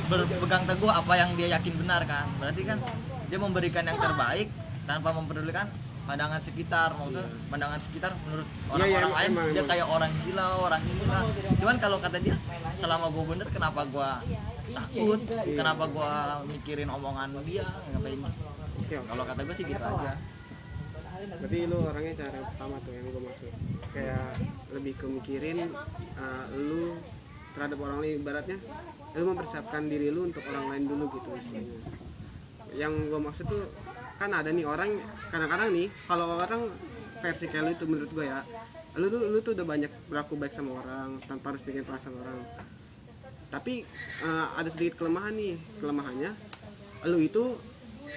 berpegang 0.08 0.64
teguh 0.66 0.92
apa 0.92 1.14
yang 1.16 1.30
dia 1.36 1.48
yakin 1.52 1.74
benar 1.78 2.02
kan 2.04 2.26
berarti 2.40 2.62
kan 2.64 2.78
dia 3.28 3.40
memberikan 3.40 3.84
yang 3.84 3.96
terbaik 3.96 4.48
tanpa 4.92 5.10
mempedulikan 5.16 5.72
pandangan 6.04 6.42
sekitar 6.44 6.92
maksudnya 7.00 7.24
pandangan 7.48 7.80
sekitar 7.80 8.12
menurut 8.28 8.48
Iya, 8.52 8.72
orang-orang 8.76 9.12
lain 9.16 9.30
emang, 9.32 9.48
dia 9.48 9.56
emang. 9.56 9.70
kayak 9.72 9.88
orang 9.88 10.12
gila 10.28 10.46
orang 10.68 10.82
ini 10.84 11.04
lah 11.08 11.24
cuman 11.64 11.76
kalau 11.80 11.98
kata 12.04 12.18
dia 12.20 12.36
selama 12.76 13.06
gue 13.08 13.24
bener 13.24 13.48
kenapa 13.48 13.82
gue 13.88 14.10
takut? 14.72 15.20
Kenapa 15.28 15.84
gue 15.88 16.12
mikirin 16.56 16.90
omongan 16.90 17.36
dia? 17.44 17.66
Ngapain? 17.92 18.20
Oke, 18.24 18.96
oke. 18.96 19.08
kalau 19.08 19.24
kata 19.28 19.42
gue 19.44 19.56
sih 19.56 19.66
gitu 19.68 19.84
aja. 19.84 20.14
Berarti 21.22 21.60
lu 21.70 21.78
orangnya 21.86 22.14
cara 22.18 22.40
pertama 22.50 22.76
tuh 22.82 22.94
yang 22.96 23.06
gue 23.12 23.22
maksud. 23.22 23.52
kayak 23.92 24.40
lebih 24.72 24.94
kemikirin 24.96 25.68
uh, 26.16 26.46
lu 26.56 26.96
terhadap 27.52 27.78
orang 27.84 28.00
lain 28.00 28.24
ibaratnya 28.24 28.58
lu 29.12 29.24
mempersiapkan 29.36 29.92
diri 29.92 30.08
lu 30.08 30.32
untuk 30.32 30.40
orang 30.48 30.72
lain 30.72 30.84
dulu 30.88 31.12
gitu 31.20 31.30
istilahnya. 31.36 31.80
Yang 32.72 32.94
gue 33.12 33.20
maksud 33.20 33.46
tuh 33.52 33.64
kan 34.22 34.30
ada 34.32 34.54
nih 34.54 34.62
orang 34.64 35.02
kadang-kadang 35.34 35.74
nih 35.74 35.90
kalau 36.06 36.38
orang 36.38 36.70
versi 37.18 37.50
kayak 37.50 37.64
lu 37.66 37.72
itu 37.74 37.86
menurut 37.90 38.12
gue 38.14 38.26
ya 38.30 38.46
lu 38.94 39.10
tuh 39.10 39.22
lu 39.26 39.38
tuh 39.42 39.52
udah 39.58 39.66
banyak 39.66 39.90
berlaku 40.06 40.38
baik 40.38 40.54
sama 40.54 40.78
orang 40.78 41.18
tanpa 41.26 41.50
harus 41.50 41.66
bikin 41.66 41.82
perasaan 41.82 42.14
orang 42.22 42.38
tapi 43.50 43.82
eh, 44.22 44.48
ada 44.54 44.70
sedikit 44.70 45.02
kelemahan 45.02 45.34
nih 45.34 45.58
kelemahannya 45.82 46.32
lu 47.10 47.18
itu 47.18 47.58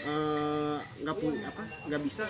eh, 0.04 0.76
nggak 1.00 1.16
punya 1.16 1.48
apa 1.48 1.64
nggak 1.88 2.02
bisa 2.04 2.28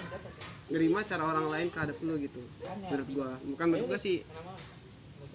nerima 0.71 1.03
cara 1.03 1.27
orang 1.27 1.47
lain 1.51 1.67
terhadap 1.69 1.99
lu 1.99 2.15
gitu 2.17 2.41
menurut 2.87 3.09
gua 3.11 3.31
bukan 3.43 3.67
menurut 3.67 3.87
gua 3.91 3.99
sih 3.99 4.23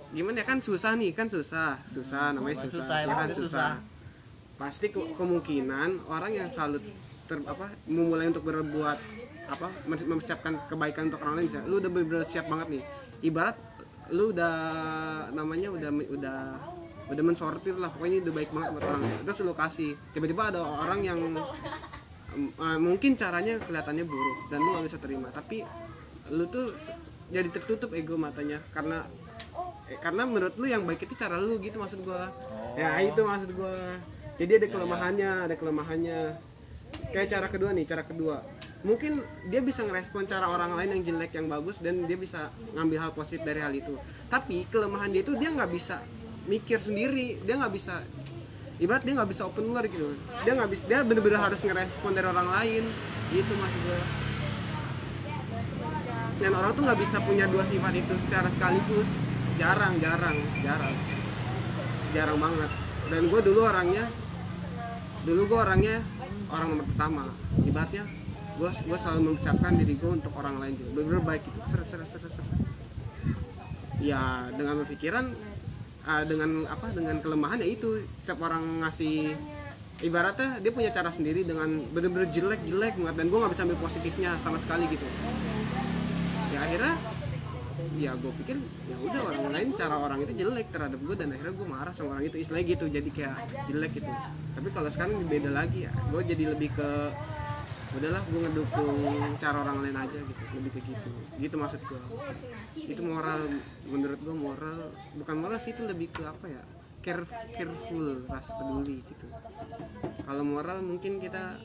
gimana 0.09 0.41
ya 0.41 0.45
kan 0.47 0.63
susah 0.63 0.95
nih 0.95 1.11
kan 1.11 1.27
susah 1.27 1.75
susah 1.85 2.31
namanya 2.31 2.63
susah, 2.63 2.81
Susah, 2.81 2.97
ya 3.03 3.13
kan 3.13 3.29
susah. 3.29 3.35
susah. 3.35 3.71
pasti 4.55 4.89
ke- 4.89 5.11
kemungkinan 5.13 6.07
orang 6.07 6.31
yang 6.33 6.47
selalu 6.47 6.81
ter, 7.29 7.37
apa 7.45 7.69
memulai 7.85 8.25
untuk 8.33 8.49
berbuat 8.49 8.97
apa 9.49 9.67
mem- 9.85 10.07
mempersiapkan 10.17 10.65
kebaikan 10.65 11.13
untuk 11.13 11.21
orang 11.21 11.37
lain 11.37 11.47
bisa 11.53 11.61
lu 11.69 11.77
udah 11.77 11.91
bener 11.93 12.25
siap 12.25 12.49
banget 12.49 12.81
nih. 12.81 12.83
Ibarat 13.21 13.57
lu 14.09 14.33
udah 14.33 14.55
namanya 15.37 15.69
udah 15.69 15.89
udah 15.93 16.39
udah 17.09 17.23
mensortir 17.25 17.77
lah 17.77 17.89
pokoknya 17.93 18.25
udah 18.25 18.33
baik 18.33 18.49
banget 18.53 18.69
buat 18.73 18.85
orang 18.85 19.01
terus 19.25 19.41
lu 19.41 19.53
kasih 19.53 19.97
tiba-tiba 20.13 20.53
ada 20.53 20.61
orang 20.61 21.01
yang 21.01 21.17
eh, 22.37 22.77
mungkin 22.81 23.17
caranya 23.17 23.57
kelihatannya 23.61 24.05
buruk 24.05 24.37
dan 24.53 24.61
lu 24.61 24.69
gak 24.77 24.85
bisa 24.85 24.97
terima. 25.01 25.29
Tapi 25.33 25.65
lu 26.29 26.45
tuh 26.49 26.77
jadi 27.29 27.49
tertutup 27.49 27.93
ego 27.93 28.17
matanya 28.17 28.61
karena 28.73 29.05
eh, 29.89 29.97
karena 29.97 30.25
menurut 30.25 30.57
lu 30.57 30.69
yang 30.69 30.85
baik 30.85 31.05
itu 31.05 31.13
cara 31.17 31.37
lu 31.37 31.57
gitu 31.61 31.81
maksud 31.81 32.01
gua. 32.05 32.29
Ya 32.77 32.97
itu 33.01 33.21
maksud 33.21 33.53
gua. 33.57 33.97
Jadi 34.37 34.51
ada 34.55 34.67
kelemahannya 34.69 35.31
ada 35.49 35.55
kelemahannya 35.57 36.19
kayak 37.09 37.27
cara 37.29 37.47
kedua 37.49 37.69
nih 37.73 37.85
cara 37.85 38.03
kedua. 38.05 38.41
Mungkin 38.79 39.19
dia 39.51 39.59
bisa 39.59 39.83
ngerespon 39.83 40.23
cara 40.23 40.47
orang 40.47 40.71
lain 40.79 40.99
yang 40.99 41.01
jelek 41.13 41.35
yang 41.35 41.51
bagus 41.51 41.83
dan 41.83 42.07
dia 42.07 42.15
bisa 42.15 42.47
ngambil 42.77 42.97
hal 43.03 43.11
positif 43.11 43.43
dari 43.43 43.59
hal 43.59 43.73
itu. 43.75 43.99
Tapi 44.31 44.63
kelemahan 44.71 45.11
dia 45.11 45.21
itu 45.25 45.35
dia 45.35 45.51
nggak 45.51 45.71
bisa 45.71 45.99
mikir 46.47 46.79
sendiri. 46.79 47.43
Dia 47.43 47.59
nggak 47.59 47.73
bisa 47.75 48.01
ibarat 48.79 49.03
dia 49.03 49.13
nggak 49.19 49.29
bisa 49.29 49.43
open 49.43 49.67
world 49.67 49.91
gitu. 49.91 50.15
Dia 50.47 50.55
nggak 50.55 50.69
bisa 50.71 50.83
dia 50.87 51.03
bener-bener 51.03 51.39
harus 51.43 51.59
ngerespon 51.59 52.11
dari 52.15 52.27
orang 52.31 52.47
lain. 52.47 52.83
Gitu 53.29 53.51
maksud 53.51 53.81
gue 53.83 54.01
dan 56.39 56.55
orang 56.55 56.71
tuh 56.71 56.87
nggak 56.87 56.99
bisa 57.03 57.19
punya 57.19 57.45
dua 57.51 57.67
sifat 57.67 57.93
itu 57.99 58.15
secara 58.27 58.47
sekaligus. 58.47 59.07
Jarang 59.59 59.99
jarang 59.99 60.39
jarang. 60.63 60.95
Jarang 62.15 62.39
banget. 62.39 62.71
Dan 63.11 63.21
gue 63.27 63.39
dulu 63.43 63.67
orangnya 63.67 64.07
dulu 65.27 65.51
gue 65.51 65.59
orangnya 65.59 65.99
orang 66.49 66.67
nomor 66.75 66.85
pertama. 66.89 67.23
Ibaratnya 67.63 68.03
gue 68.59 68.69
gue 68.69 68.97
selalu 68.99 69.19
mempersiapkan 69.31 69.71
diri 69.79 69.93
gue 69.95 70.11
untuk 70.11 70.33
orang 70.35 70.59
lain 70.59 70.73
juga. 70.75 70.89
Bener 70.99 71.21
baik 71.23 71.41
gitu. 71.47 71.59
Seret 71.69 71.87
seret 71.87 72.07
seret 72.09 72.31
seret 72.31 72.49
ya 73.99 74.47
dengan 74.55 74.79
berpikiran 74.83 75.25
ah, 76.07 76.23
dengan 76.23 76.67
apa 76.67 76.91
dengan 76.91 77.21
kelemahan 77.23 77.61
ya 77.61 77.67
itu. 77.69 78.03
Setiap 78.25 78.39
orang 78.43 78.83
ngasih 78.83 79.35
ibaratnya 80.03 80.63
dia 80.63 80.71
punya 80.71 80.89
cara 80.95 81.11
sendiri 81.11 81.43
dengan 81.43 81.67
bener-bener 81.91 82.27
jelek 82.31 82.65
jelek 82.67 82.93
banget. 82.99 83.15
Dan 83.15 83.25
gue 83.31 83.37
nggak 83.39 83.51
bisa 83.53 83.63
ambil 83.63 83.79
positifnya 83.79 84.31
sama 84.43 84.57
sekali 84.59 84.89
gitu. 84.91 85.07
Ya 86.49 86.65
akhirnya 86.65 86.97
ya 87.99 88.15
gue 88.15 88.31
pikir 88.43 88.55
ya 88.87 88.95
udah 89.03 89.21
orang 89.27 89.45
lain 89.51 89.69
cara 89.75 89.95
orang 89.99 90.23
itu 90.23 90.31
jelek 90.39 90.71
terhadap 90.71 90.99
gue 91.03 91.15
dan 91.19 91.35
akhirnya 91.35 91.53
gue 91.53 91.67
marah 91.67 91.93
sama 91.93 92.15
orang 92.15 92.25
itu. 92.31 92.39
Istilahnya 92.39 92.67
gitu 92.79 92.85
jadi 92.87 93.09
kayak 93.11 93.37
jelek 93.67 93.91
gitu. 93.99 94.11
Tapi 94.55 94.67
kalau 94.71 94.89
sekarang 94.89 95.19
beda 95.27 95.51
lagi 95.51 95.85
ya. 95.85 95.91
Gue 96.07 96.21
jadi 96.23 96.55
lebih 96.55 96.71
ke 96.71 96.89
udahlah 97.89 98.21
gue 98.21 98.39
ngedukung 98.45 98.97
cara 99.41 99.57
orang 99.67 99.77
lain 99.83 99.97
aja 99.99 100.17
gitu. 100.17 100.41
Lebih 100.55 100.71
ke 100.71 100.79
gitu. 100.87 101.09
Gitu 101.37 101.55
maksud 101.59 101.81
gue 101.83 102.01
itu 102.79 103.01
moral 103.03 103.39
menurut 103.85 104.19
gue 104.23 104.35
moral 104.35 104.79
bukan 105.19 105.35
moral 105.35 105.59
sih 105.59 105.75
itu 105.75 105.83
lebih 105.83 106.09
ke 106.15 106.23
apa 106.23 106.47
ya 106.47 106.63
care 106.99 107.23
careful 107.55 108.27
rasa 108.27 108.51
peduli 108.59 108.99
gitu. 109.07 109.27
Kalau 110.23 110.43
moral 110.43 110.83
mungkin 110.83 111.19
kita 111.19 111.55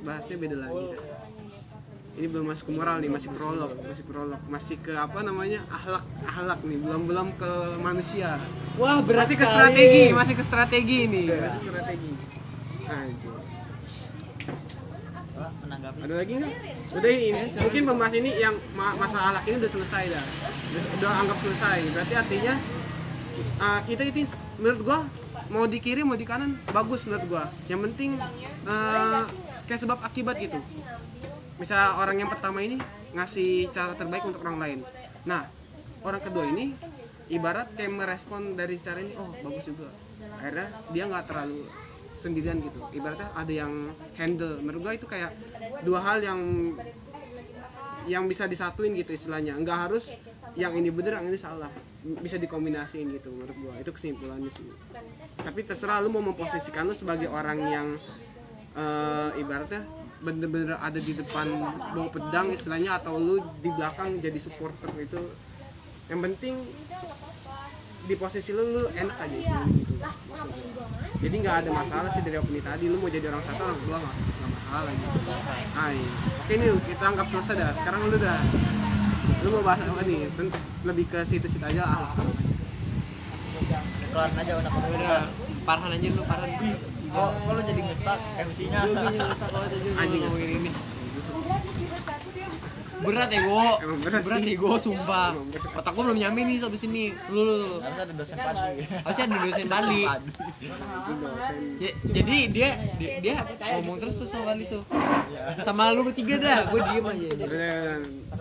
bahasnya 0.00 0.36
beda 0.40 0.56
lagi. 0.56 0.84
dah. 0.92 1.04
Ini 2.14 2.26
belum 2.30 2.46
masuk 2.46 2.70
ke 2.70 2.72
moral 2.78 3.02
nih 3.02 3.10
masih 3.10 3.30
prolog 3.34 3.74
masih 3.74 4.04
prolog 4.06 4.40
masih 4.46 4.76
ke 4.78 4.94
apa 4.94 5.18
namanya 5.26 5.66
ahlak 5.66 6.06
ahlak 6.22 6.60
nih 6.62 6.78
belum 6.78 7.02
belum 7.10 7.28
ke 7.34 7.52
manusia. 7.82 8.38
Wah 8.78 9.02
berat 9.02 9.26
masih 9.26 9.36
ke 9.42 9.46
strategi 9.46 10.04
masih 10.14 10.34
ke 10.38 10.44
strategi 10.46 10.98
nih. 11.10 11.26
Masih 11.34 11.60
strategi. 11.66 12.10
Menanggapi. 15.34 15.98
Ada 16.06 16.14
lagi 16.14 16.32
nggak? 16.38 16.52
Udah 16.94 17.10
ini 17.10 17.42
mungkin 17.58 17.82
membahas 17.82 18.14
ini 18.14 18.30
yang 18.38 18.54
ma- 18.78 18.94
masalah 18.94 19.34
ahlak 19.34 19.44
ini 19.50 19.56
udah 19.58 19.70
selesai 19.74 20.04
dah. 20.14 20.24
Udah, 20.70 20.82
udah 20.94 21.10
anggap 21.18 21.38
selesai. 21.42 21.78
Berarti 21.90 22.14
artinya 22.14 22.54
uh, 23.58 23.80
kita 23.82 24.02
itu 24.06 24.30
menurut 24.62 24.80
gua 24.86 24.98
mau 25.50 25.66
di 25.66 25.82
kiri 25.82 26.06
mau 26.06 26.14
di 26.14 26.22
kanan 26.22 26.62
bagus 26.70 27.02
menurut 27.10 27.26
gua. 27.26 27.44
Yang 27.66 27.90
penting 27.90 28.10
uh, 28.70 29.26
kayak 29.66 29.80
sebab 29.82 29.98
akibat 30.06 30.38
gitu 30.38 30.62
misal 31.58 32.02
orang 32.02 32.18
yang 32.18 32.30
pertama 32.30 32.58
ini 32.62 32.76
ngasih 33.14 33.70
cara 33.70 33.94
terbaik 33.94 34.26
untuk 34.26 34.42
orang 34.42 34.58
lain. 34.58 34.78
Nah 35.22 35.46
orang 36.02 36.22
kedua 36.22 36.44
ini 36.50 36.74
ibarat 37.30 37.72
kayak 37.78 37.92
merespon 37.94 38.58
dari 38.58 38.76
cara 38.82 38.98
ini 39.00 39.14
oh 39.14 39.30
bagus 39.40 39.70
juga. 39.70 39.88
Akhirnya 40.40 40.68
dia 40.90 41.04
nggak 41.06 41.24
terlalu 41.30 41.62
sendirian 42.14 42.58
gitu. 42.58 42.80
Ibaratnya 42.90 43.30
ada 43.32 43.52
yang 43.52 43.72
handle. 44.18 44.58
Menurut 44.60 44.80
gua 44.90 44.94
itu 44.98 45.06
kayak 45.06 45.30
dua 45.86 46.02
hal 46.02 46.18
yang 46.20 46.40
yang 48.04 48.24
bisa 48.26 48.50
disatuin 48.50 48.92
gitu 48.98 49.14
istilahnya. 49.14 49.54
Nggak 49.56 49.78
harus 49.88 50.10
yang 50.58 50.74
ini 50.74 50.90
bener 50.90 51.22
yang 51.22 51.26
ini 51.30 51.38
salah. 51.38 51.70
Bisa 52.04 52.36
dikombinasiin 52.36 53.14
gitu 53.14 53.30
menurut 53.30 53.56
gua. 53.62 53.74
Itu 53.78 53.94
kesimpulannya 53.94 54.50
sih. 54.50 54.66
Tapi 55.38 55.60
terserah 55.64 56.02
lu 56.02 56.10
mau 56.10 56.20
memposisikan 56.20 56.84
lu 56.84 56.94
sebagai 56.98 57.30
orang 57.30 57.58
yang 57.64 57.86
eh, 58.74 59.40
ibaratnya 59.40 60.03
bener-bener 60.24 60.80
ada 60.80 60.96
di 60.96 61.12
depan 61.12 61.46
bawa 61.92 62.08
pedang 62.08 62.48
istilahnya 62.50 62.96
atau 62.96 63.20
lu 63.20 63.36
di 63.60 63.68
belakang 63.68 64.16
jadi 64.18 64.40
supporter 64.40 64.88
itu 64.96 65.20
yang 66.08 66.20
penting 66.24 66.64
di 68.04 68.14
posisi 68.16 68.52
lu 68.52 68.64
lu 68.72 68.82
enak 68.92 69.16
aja 69.16 69.36
sih 69.36 69.56
gitu. 69.80 69.94
Maksud 70.00 70.48
gua. 70.76 70.84
jadi 71.24 71.34
nggak 71.40 71.56
ada 71.64 71.70
masalah 71.72 72.08
sih 72.12 72.20
dari 72.20 72.36
opini 72.36 72.60
tadi 72.60 72.84
lu 72.88 73.00
mau 73.00 73.08
jadi 73.08 73.32
orang 73.32 73.44
satu 73.44 73.60
orang 73.64 73.78
dua 73.84 73.96
nggak 74.00 74.14
nggak 74.16 74.50
masalah 74.52 74.90
gitu. 74.92 75.18
Hai. 75.76 75.96
oke 76.44 76.52
ini 76.52 76.66
kita 76.88 77.04
anggap 77.04 77.26
selesai 77.32 77.54
dah. 77.56 77.72
Sekarang 77.80 78.00
lu 78.08 78.16
udah 78.16 78.38
lu 79.44 79.48
mau 79.56 79.62
bahas 79.64 79.80
apa 79.84 80.02
nih? 80.04 80.28
Lebih 80.84 81.04
ke 81.08 81.20
situ-situ 81.24 81.64
aja 81.64 81.84
ah 81.84 82.12
kelar 84.14 84.30
aja 84.30 84.52
udah 84.62 84.70
Udah, 84.94 85.22
parhan 85.66 85.90
aja 85.90 86.06
lu 86.14 86.22
parhan. 86.22 86.50
Kok 87.14 87.30
kok 87.30 87.52
lu 87.54 87.62
jadi 87.62 87.80
ngestak 87.86 88.18
MC-nya 88.42 88.80
Gue 88.90 88.96
punya 88.98 89.22
rasa 89.30 89.44
kalau 89.46 89.66
aja 89.70 89.76
Anjing, 90.02 90.20
ngomongin 90.26 90.50
ini. 90.58 90.70
Berat 93.04 93.28
ya 93.28 93.40
gue, 93.44 93.66
berat 94.00 94.22
berat 94.24 94.40
sih. 94.40 94.56
ya 94.56 94.56
gue 94.56 94.78
sumpah. 94.80 95.30
Otak 95.76 95.92
gue 95.92 96.02
belum 96.08 96.18
nyampe 96.18 96.40
nih 96.40 96.56
sampai 96.56 96.78
sini. 96.80 97.04
Lu 97.28 97.40
lu 97.44 97.54
lu. 97.60 97.70
harus 97.84 98.00
ada 98.00 98.12
dosen 98.16 98.36
padi 98.40 98.80
Harusnya 99.04 99.24
ada 99.28 99.36
dosen 99.44 99.52
itu 99.52 99.68
dosen 101.20 101.56
Ya, 101.84 101.90
jadi 102.00 102.36
dia, 102.48 102.68
dia 102.96 103.10
dia 103.20 103.34
ngomong 103.76 104.00
terus 104.00 104.14
tuh 104.16 104.26
sama 104.26 104.56
Bali 104.56 104.64
tuh. 104.66 104.82
Sama 105.60 105.92
lu 105.92 106.00
bertiga 106.02 106.40
dah, 106.40 106.58
gue 106.72 106.80
diem 106.80 107.06
aja. 107.06 107.28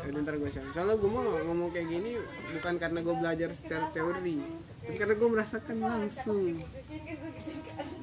udah 0.03 0.19
ntar 0.23 0.35
gue 0.37 0.49
share 0.51 0.67
soalnya 0.75 0.99
gue 0.99 1.09
mau 1.09 1.25
ngomong 1.25 1.69
kayak 1.73 1.87
gini 1.89 2.19
bukan 2.53 2.73
karena 2.77 2.99
gue 3.01 3.15
belajar 3.17 3.49
secara 3.55 3.87
teori 3.89 4.39
tapi 4.83 4.95
karena 4.99 5.15
gue 5.15 5.29
merasakan 5.31 5.77
langsung 5.79 6.59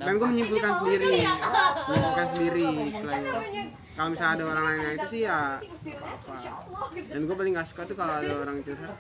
dan 0.01 0.13
gue 0.19 0.29
menyimpulkan 0.33 0.73
sendiri. 0.83 1.15
Menyimpulkan 1.89 2.27
sendiri 2.35 2.65
istilahnya 2.89 3.33
kalau 3.91 4.17
misalnya 4.17 4.33
ada 4.33 4.45
orang 4.49 4.65
lain 4.65 4.97
itu 4.97 5.07
sih 5.13 5.21
ya 5.29 5.61
apa 5.61 6.35
dan 6.97 7.21
gue 7.21 7.37
paling 7.37 7.53
gak 7.53 7.69
suka 7.69 7.85
tuh 7.85 7.97
kalau 8.01 8.15
ada 8.17 8.33
orang 8.33 8.65
curhat. 8.65 8.97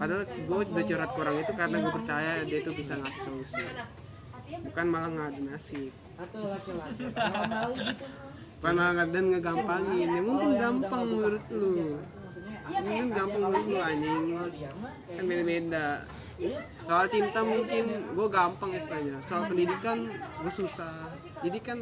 Padahal 0.00 0.22
gue 0.24 0.58
udah 0.64 0.84
curhat 0.88 1.10
itu 1.12 1.52
karena 1.52 1.76
gue 1.82 1.92
percaya 1.92 2.32
dia 2.48 2.58
tuh 2.64 2.72
bisa 2.72 2.96
ngasih 2.96 3.20
solusi 3.20 3.64
bukan 4.60 4.86
malah 4.88 5.10
ngadu 5.12 5.40
nasib. 5.48 5.92
Bukan 8.60 8.72
malah 8.76 8.92
ngadu 8.96 9.12
dan 9.12 9.24
ngegampangin. 9.32 10.08
Ya 10.08 10.22
mungkin 10.22 10.50
gampang 10.56 11.02
menurut 11.08 11.44
lu. 11.52 11.98
Kan 12.72 13.08
gampang 13.12 13.42
menurut 13.44 13.66
lu 13.68 13.80
anjing. 13.80 14.24
Kan 15.12 15.24
beda-beda 15.28 15.86
soal 16.82 17.06
cinta 17.06 17.40
mungkin 17.42 17.84
gue 18.12 18.28
gampang 18.30 18.70
istilahnya. 18.74 19.18
Soal 19.22 19.46
pendidikan 19.50 20.08
gue 20.12 20.52
susah. 20.52 21.10
Jadi 21.42 21.58
kan 21.58 21.78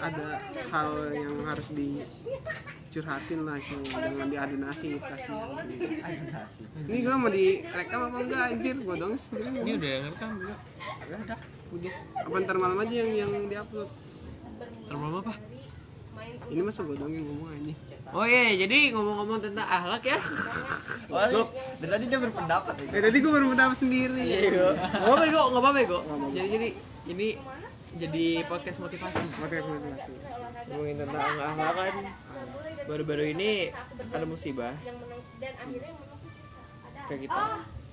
ada 0.00 0.36
hal 0.68 0.88
yang 1.16 1.34
harus 1.48 1.72
dicurhatin 1.72 3.44
lah 3.48 3.56
istilahnya. 3.56 4.08
Dengan 4.12 4.28
diadu 4.28 4.56
nasi 4.60 5.00
kasih 5.00 5.36
ini 6.88 6.98
gue 7.04 7.14
mau 7.16 7.30
direkam 7.32 8.00
apa 8.08 8.16
enggak? 8.20 8.42
Anjir 8.52 8.76
gue 8.80 8.94
dong 8.96 9.12
ini 9.16 9.20
sebenarnya 9.20 9.60
udah 9.76 9.90
yang 9.90 10.04
rekam 10.12 10.30
juga 10.36 10.56
udah 11.08 11.38
udah. 11.68 11.94
Apa 12.24 12.36
ntar 12.44 12.56
malam 12.56 12.78
aja 12.80 12.94
yang 13.04 13.10
yang 13.14 13.32
diupload? 13.48 13.90
Terlalu 14.88 15.16
apa? 15.24 15.34
Ini 16.48 16.60
masa 16.64 16.80
gue 16.84 16.96
dong 16.96 17.12
yang 17.12 17.24
ngomong 17.24 17.50
aja 17.52 17.87
oh 18.16 18.24
iya 18.24 18.56
jadi 18.56 18.96
ngomong-ngomong 18.96 19.38
tentang 19.44 19.68
ahlak 19.68 20.02
ya. 20.04 20.18
Wah, 21.08 21.24
dari 21.80 21.90
tadi 21.92 22.04
dia 22.08 22.20
berpendapat 22.20 22.74
ya. 22.84 22.88
eh 22.96 23.02
tadi 23.04 23.16
gue 23.20 23.32
baru 23.32 23.46
mendapat 23.52 23.76
sendiri. 23.80 24.24
Nggak 24.48 25.04
apa-apa 25.04 25.26
Go, 25.28 25.42
nggak 25.52 25.62
apa-apa 25.62 25.80
Go. 25.88 25.98
jadi 26.32 26.48
jadi 26.48 26.68
ini 27.08 27.28
jadi 27.96 28.26
podcast 28.48 28.78
motivasi. 28.80 29.24
Oke 29.40 29.56
motivasi. 29.60 30.14
Ngomongin 30.68 30.96
tentang 31.00 31.24
ahlak 31.36 31.72
kan. 31.76 31.94
Baru-baru 32.88 33.24
ini 33.36 33.72
ada 34.12 34.24
musibah. 34.24 34.74
Ke 37.08 37.14
kita. 37.16 37.42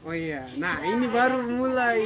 Oh 0.05 0.13
iya. 0.13 0.45
Nah 0.59 0.83
ini 0.83 1.05
baru 1.07 1.39
mulai. 1.43 2.03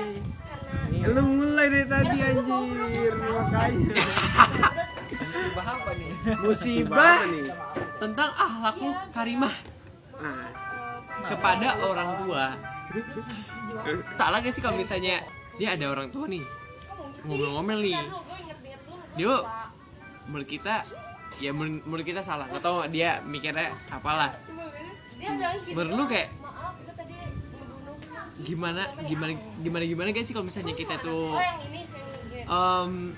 Lu 0.89 1.21
mulai 1.25 1.65
dari 1.73 1.85
tadi 1.89 2.17
anjir. 2.21 3.13
Makanya. 3.17 3.93
Musibah 5.09 5.65
apa 5.65 5.91
nih? 5.97 6.11
musibah? 6.41 7.17
apa 7.17 7.25
nih 7.31 7.47
tentang 7.99 8.31
ahlakul 8.33 8.95
karimah. 9.11 9.55
Kepada 11.27 11.67
orang 11.83 12.09
tua. 12.23 12.45
Tak 14.15 14.29
lagi 14.31 14.49
sih 14.49 14.63
kalau 14.63 14.79
misalnya 14.79 15.21
dia 15.59 15.75
ada 15.75 15.85
orang 15.91 16.09
tua 16.09 16.25
nih. 16.25 16.43
Ngomel-ngomel 17.27 17.79
nih. 17.83 17.99
Dia 19.19 19.35
menurut 20.25 20.47
kita 20.47 20.87
ya 21.43 21.51
menurut 21.51 22.05
kita 22.07 22.23
salah. 22.23 22.47
Atau 22.49 22.87
dia 22.87 23.19
mikirnya 23.27 23.75
apalah. 23.91 24.31
Menurut 25.75 26.07
kayak 26.07 26.31
gimana 28.39 28.87
gimana 29.03 29.35
gimana 29.59 29.83
gimana 29.83 30.09
guys 30.15 30.31
sih 30.31 30.31
kalau 30.31 30.47
misalnya 30.47 30.71
kita 30.71 30.95
tuh 31.03 31.35
em, 32.31 33.11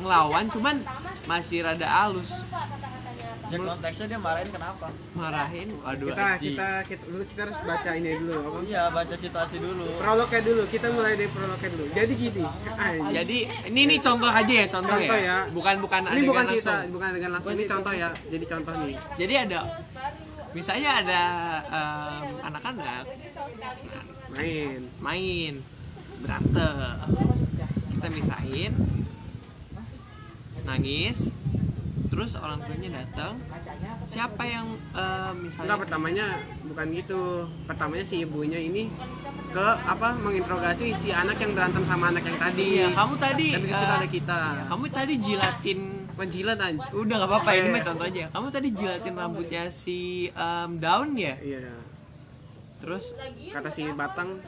ngelawan 0.00 0.48
cuman 0.48 0.80
masih 1.28 1.60
rada 1.60 1.84
halus 1.84 2.40
Ya 3.46 3.58
konteksnya 3.62 4.06
dia 4.10 4.18
marahin 4.18 4.50
kenapa? 4.50 4.86
marahin? 5.14 5.68
Waduh 5.78 6.10
kita 6.10 6.26
kita 6.42 6.68
kita 6.82 7.02
dulu 7.06 7.22
kita 7.30 7.40
harus 7.46 7.58
baca 7.62 7.90
ini 7.94 8.10
dulu 8.18 8.32
apa? 8.42 8.58
Iya, 8.66 8.82
baca 8.90 9.14
situasi 9.14 9.56
dulu. 9.62 9.86
prolognya 10.02 10.40
dulu 10.42 10.62
kita 10.66 10.86
mulai 10.90 11.14
dari 11.14 11.30
prolognya 11.30 11.68
dulu. 11.70 11.84
Jadi 11.94 12.12
gini 12.18 12.42
anjir. 12.74 13.12
jadi 13.22 13.38
ini 13.70 13.80
nih 13.86 13.98
contoh 14.02 14.30
aja 14.30 14.52
ya 14.52 14.66
contoh, 14.66 14.96
Contoh 14.98 15.18
ya. 15.18 15.26
ya. 15.30 15.38
bukan 15.54 15.74
bukan 15.78 16.00
ini 16.02 16.10
adegan 16.10 16.26
bukan 16.26 16.44
langsung. 16.50 16.74
cerita 16.74 16.92
bukan 16.92 17.08
dengan 17.14 17.30
langsung. 17.38 17.52
Ini 17.54 17.64
contoh 17.70 17.92
ya 17.94 18.08
jadi 18.26 18.44
contoh 18.50 18.72
nih. 18.82 18.96
Jadi 19.14 19.34
ada 19.38 19.58
misalnya 20.50 20.90
ada 21.06 21.22
anak-anak 22.50 23.04
main. 24.34 24.80
Main. 24.98 25.54
Berantem. 26.18 26.74
Kita 27.94 28.08
misahin. 28.10 28.72
Nangis 30.66 31.30
terus 32.16 32.32
orang 32.34 32.58
tuanya 32.58 32.90
datang 32.96 33.36
siapa 34.02 34.40
yang 34.42 34.66
em, 34.90 35.34
misalnya 35.44 35.68
Enggak 35.68 35.80
pertamanya 35.84 36.26
bukan 36.64 36.86
gitu. 36.90 37.22
Pertamanya 37.68 38.02
si 38.02 38.24
ibunya 38.24 38.56
ini 38.56 38.88
ke 39.52 39.66
apa 39.84 40.16
menginterogasi 40.16 40.90
si 40.92 41.12
anak 41.12 41.36
yang 41.36 41.52
berantem 41.52 41.84
sama 41.84 42.08
anak 42.08 42.24
yang 42.24 42.38
tadi. 42.38 42.80
iya 42.80 42.88
kamu 42.90 43.14
tadi 43.16 43.48
Tapi 43.52 43.62
di 43.62 43.74
situ 43.74 43.84
eh, 43.86 43.98
ada 43.98 44.08
kita. 44.08 44.40
kamu 44.66 44.84
tadi 44.88 45.14
jilatin 45.18 45.80
Menjilat 46.16 46.56
anjir. 46.56 46.88
udah 46.96 47.14
nggak 47.14 47.28
apa-apa 47.28 47.50
ini 47.52 47.60
Iya. 47.60 47.74
mah 47.76 47.82
contoh 47.84 48.06
aja 48.06 48.24
kamu 48.32 48.46
tadi 48.48 48.68
jilatin 48.72 49.14
rambutnya 49.14 49.62
si 49.68 49.98
em, 50.26 50.70
daun 50.78 51.12
ya 51.12 51.36
Iya. 51.36 51.68
Terus 52.86 53.18
Kata 53.56 53.66
si 53.66 53.82
Batang 53.90 54.38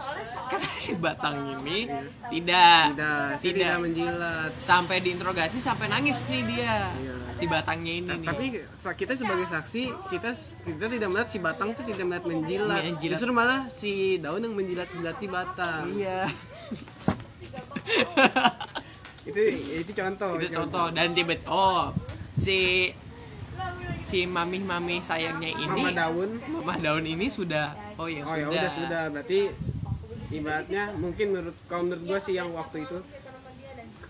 kata 0.47 0.68
si 0.78 0.95
batang 0.95 1.59
ini 1.59 1.90
tidak 2.30 2.95
tidak, 2.95 3.26
si 3.35 3.47
tidak 3.50 3.77
menjilat. 3.81 4.51
sampai 4.62 4.96
diinterogasi 5.01 5.59
sampai 5.59 5.90
nangis 5.90 6.22
nih 6.24 6.42
dia 6.46 6.87
Iya. 6.94 7.14
si 7.35 7.44
batangnya 7.44 7.92
ini 7.96 8.11
nih 8.14 8.29
Tapi 8.29 8.46
kita 8.94 9.12
sebagai 9.12 9.42
saksi 9.44 9.83
kita 10.07 10.31
kita 10.62 10.87
tidak 10.87 11.09
melihat 11.09 11.29
si 11.29 11.38
Batang 11.38 11.70
tuh 11.72 11.83
tidak 11.83 12.05
melihat 12.05 12.24
menjilat. 12.24 12.83
Menjilat. 12.85 13.12
Justru 13.12 13.31
malah 13.33 13.61
si 13.68 13.92
daun 14.18 14.38
yang 14.38 14.55
menjilat-jilati 14.55 15.27
Batang. 15.27 15.85
iya 15.92 16.31
Itu 19.24 19.40
itu 19.77 19.92
contoh. 19.92 20.40
itu 20.40 20.48
contoh 20.48 20.87
dan 20.88 21.12
tiba 21.12 21.37
oh 21.46 21.92
si 22.35 22.88
si 24.09 24.25
mami 24.25 24.59
mami 24.59 24.97
sayangnya 24.99 25.53
ini. 25.53 25.68
Mama 25.68 25.92
daun. 25.92 26.40
mama 26.49 26.75
daun 26.77 27.05
ini 27.05 27.29
sudah 27.29 27.77
oh 27.94 28.09
ya 28.09 28.25
Oh 28.25 28.33
sudah. 28.33 28.40
ya 28.40 28.47
udah 28.49 28.71
sudah. 28.73 29.03
Berarti 29.12 29.40
ibaratnya 30.31 30.83
mungkin 30.94 31.27
menurut 31.31 31.57
kalau 31.68 31.83
menurut 31.85 32.03
gua 32.05 32.18
sih 32.18 32.35
yang 32.35 32.49
waktu 32.51 32.88
itu. 32.88 32.99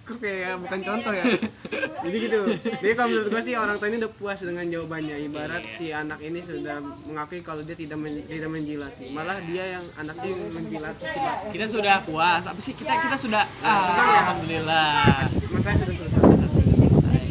Kok 0.00 0.24
kayak 0.24 0.56
bukan 0.58 0.80
contoh 0.80 1.12
ya? 1.12 1.24
Jadi 2.06 2.16
gitu. 2.22 2.40
Jadi 2.80 2.92
kalau 2.94 3.08
menurut 3.10 3.28
gua 3.28 3.42
sih 3.42 3.54
orang 3.54 3.76
tua 3.76 3.88
ini 3.88 3.98
udah 3.98 4.12
puas 4.14 4.38
dengan 4.40 4.64
jawabannya. 4.64 5.16
Ibarat 5.20 5.62
Iya. 5.62 5.74
si 5.74 5.86
anak 5.92 6.18
ini 6.22 6.40
sudah 6.40 6.76
mengakui 6.80 7.42
kalau 7.42 7.60
dia 7.60 7.74
tidak 7.74 7.98
men- 7.98 8.24
tidak 8.24 8.48
menjilati. 8.48 9.12
Malah 9.12 9.42
dia 9.44 9.76
yang 9.76 9.84
anaknya 9.94 10.28
yang 10.30 10.42
menjilati 10.48 11.04
si 11.04 11.18
bapak. 11.18 11.50
Kita 11.52 11.66
sudah 11.66 11.94
puas. 12.02 12.40
Apa 12.40 12.56
sih? 12.56 12.72
Kita 12.72 12.88
kita 12.88 13.16
sudah 13.18 13.42
ah, 13.60 13.82
Tenang 13.84 14.08
ya. 14.08 14.18
alhamdulillah 14.22 14.88
sudah 15.28 15.84
Kita 15.84 16.46
sudah 16.48 16.74
selesai. 16.78 17.22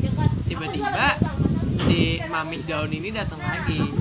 Tiba-tiba 0.46 1.06
si 1.78 2.18
mami 2.28 2.62
daun 2.66 2.90
ini 2.90 3.10
datang 3.14 3.42
lagi. 3.42 3.94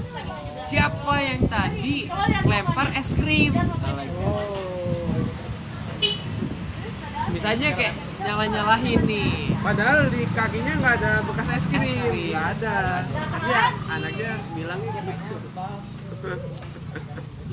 Siapa 0.67 1.15
yang 1.23 1.47
tadi 1.47 2.11
lempar 2.49 2.91
es 2.97 3.15
krim? 3.15 3.55
Misalnya 7.31 7.69
kayak 7.77 7.95
nyala-nyalahin 8.25 9.01
nih. 9.07 9.55
Padahal 9.61 10.09
di 10.09 10.23
kakinya 10.33 10.73
nggak 10.81 10.95
ada 11.05 11.13
bekas 11.23 11.49
es 11.53 11.67
krim 11.69 12.33
nggak 12.33 12.47
ada. 12.59 13.07
Tapi 13.07 13.49
ya 13.53 13.65
anaknya 13.93 14.31
gitu 14.57 15.37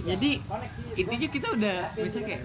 jadi 0.03 0.31
intinya 0.99 1.27
kita 1.31 1.47
udah 1.55 1.77
bisa 1.95 2.19
kayak 2.19 2.41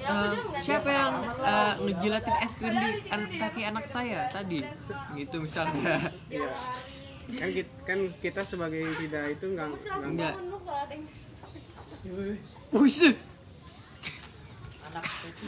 eh, 0.00 0.32
siapa 0.58 0.88
yang 0.88 1.12
eh, 1.38 1.72
ngejilatin 1.80 2.36
es 2.40 2.52
krim 2.54 2.72
di 2.72 2.90
an- 3.08 3.30
kaki 3.30 3.62
anak 3.64 3.84
saya 3.86 4.26
tadi? 4.28 4.60
Gitu 5.14 5.36
misalnya. 5.38 6.10
Iya. 6.26 6.50
kan 7.30 7.46
kita, 7.46 7.70
kan 7.86 7.98
kita 8.18 8.40
sebagai 8.42 8.82
yang 8.82 8.96
tidak 8.98 9.24
itu 9.30 9.46
nggak 9.54 9.66
nggak 9.70 10.02
enggak 10.02 10.34
Wih, 12.02 13.14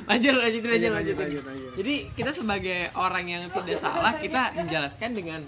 lanjut 0.07 0.35
lanjut 0.39 0.63
lanjut 0.63 0.91
lanjut 0.95 1.17
lanjut, 1.19 1.43
lanjut. 1.43 1.73
jadi 1.75 1.95
kita 2.15 2.31
sebagai 2.31 2.87
orang 2.95 3.25
yang 3.27 3.43
tidak 3.51 3.79
salah 3.83 4.15
kita 4.15 4.55
menjelaskan 4.55 5.11
dengan 5.11 5.41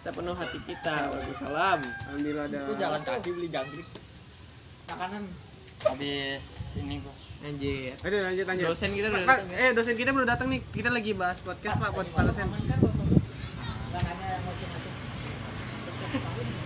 sepenuh 0.00 0.38
hati 0.38 0.58
kita. 0.62 1.10
Waalaikumsalam. 1.10 1.80
Alhamdulillah 1.82 2.44
ada 2.46 2.58
Itu 2.62 2.74
jalan 2.78 3.00
kaki 3.02 3.28
beli 3.34 3.48
jangkrik. 3.50 3.88
makanan. 4.86 5.22
Habis 5.82 6.44
ini 6.78 7.02
gua. 7.02 7.25
Anjir 7.38 7.92
Aduh, 7.98 8.20
lanjut 8.22 8.44
lanjut. 8.44 8.66
Dosen 8.68 8.90
kita 8.90 9.06
udah 9.08 9.20
datang 9.22 9.46
ya? 9.46 9.56
Eh, 9.58 9.70
dosen 9.72 9.94
kita 9.94 10.10
baru 10.10 10.24
datang 10.24 10.48
nih. 10.48 10.60
Kita 10.66 10.88
lagi 10.88 11.12
bahas 11.12 11.38
podcast 11.38 11.76
Pak 11.76 11.90
buat 11.90 12.08
Pak 12.08 12.22
dosen. 12.24 12.46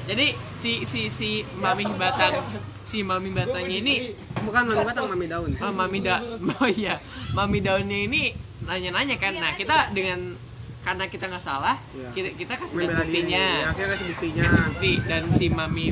jadi 0.03 0.27
si 0.57 0.83
si 0.83 1.07
si 1.07 1.29
mami 1.55 1.87
batang 1.87 2.43
si 2.83 3.01
mami 3.01 3.31
batangnya 3.31 3.79
ini 3.79 3.95
Bukan 4.43 4.67
mami 4.67 4.83
batang, 4.83 5.07
mami 5.07 5.27
daun. 5.29 5.51
ah, 5.57 5.71
mami 5.71 5.99
da 6.01 6.19
oh 6.59 6.67
iya 6.69 6.99
mami 7.31 7.63
daunnya 7.63 8.11
ini 8.11 8.35
nanya-nanya 8.61 9.17
kan 9.17 9.33
nah 9.33 9.55
kita 9.55 9.95
dengan 9.95 10.35
karena 10.81 11.07
kita 11.07 11.31
nggak 11.31 11.45
salah 11.45 11.79
Iya. 11.93 12.11
kita 12.11 12.29
kita 12.35 12.53
kasih 12.57 12.75
buktinya 12.91 13.45
Ya, 13.55 13.71
akhirnya 13.71 13.89
kasih 13.95 14.07
buktinya. 14.11 14.43
kasih 14.43 14.63
bukti 14.67 14.93
dan 15.07 15.23
si 15.31 15.47
mami 15.47 15.87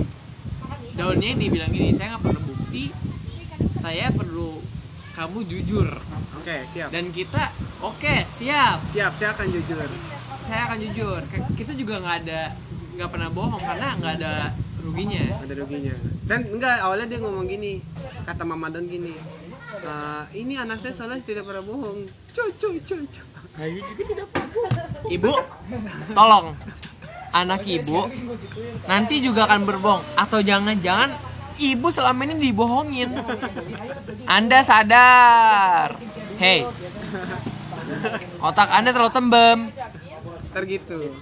daunnya 0.93 1.29
ini 1.31 1.47
bilang 1.47 1.71
gini 1.71 1.95
saya 1.95 2.17
nggak 2.17 2.25
perlu 2.25 2.41
bukti 2.43 2.85
saya 3.79 4.11
perlu 4.11 4.59
kamu 5.19 5.39
jujur 5.45 5.89
Oke, 6.39 6.63
siap. 6.65 6.89
dan 6.89 7.11
kita 7.11 7.51
oke 7.81 8.15
siap 8.25 8.79
Siap, 8.87 9.13
saya 9.13 9.35
akan 9.35 9.47
jujur. 9.51 9.89
saya 10.41 10.61
akan 10.65 10.79
jujur 10.81 11.21
kita 11.59 11.75
juga 11.75 11.99
nggak 11.99 12.17
ada 12.25 12.55
nggak 12.95 13.11
pernah 13.11 13.29
bohong 13.29 13.59
karena 13.59 13.89
nggak 13.95 14.15
ada 14.17 14.33
ruginya 14.79 15.25
Ada 15.43 15.55
ruginya. 15.59 15.95
Dan 16.25 16.45
enggak, 16.49 16.81
awalnya 16.81 17.07
dia 17.07 17.19
ngomong 17.21 17.45
gini. 17.45 17.81
Kata 18.25 18.45
Mama 18.45 18.69
Don 18.69 18.85
gini. 18.85 19.13
"Eh, 19.79 20.23
ini 20.35 20.57
anak 20.57 20.77
saya 20.77 20.93
soalnya 20.93 21.21
tidak 21.21 21.45
pernah 21.45 21.61
bohong. 21.61 22.05
Cuy, 22.33 22.51
cuy, 22.57 22.77
cuy, 22.81 23.05
cuy. 23.05 23.81
ibu 25.09 25.33
tolong 26.11 26.55
anak 27.33 27.63
ibu 27.65 28.07
nanti 28.85 29.19
juga 29.19 29.45
akan 29.45 29.67
berbohong 29.67 30.05
atau 30.15 30.39
jangan-jangan 30.41 31.11
ibu 31.59 31.87
selama 31.91 32.25
ini 32.25 32.51
dibohongin. 32.51 33.11
Anda 34.25 34.63
sadar. 34.63 35.99
Hey. 36.39 36.63
Otak 38.39 38.69
anda 38.71 38.95
terlalu 38.95 39.13
tembem. 39.13 39.59
Ntar 40.55 40.63
gitu. 40.71 41.13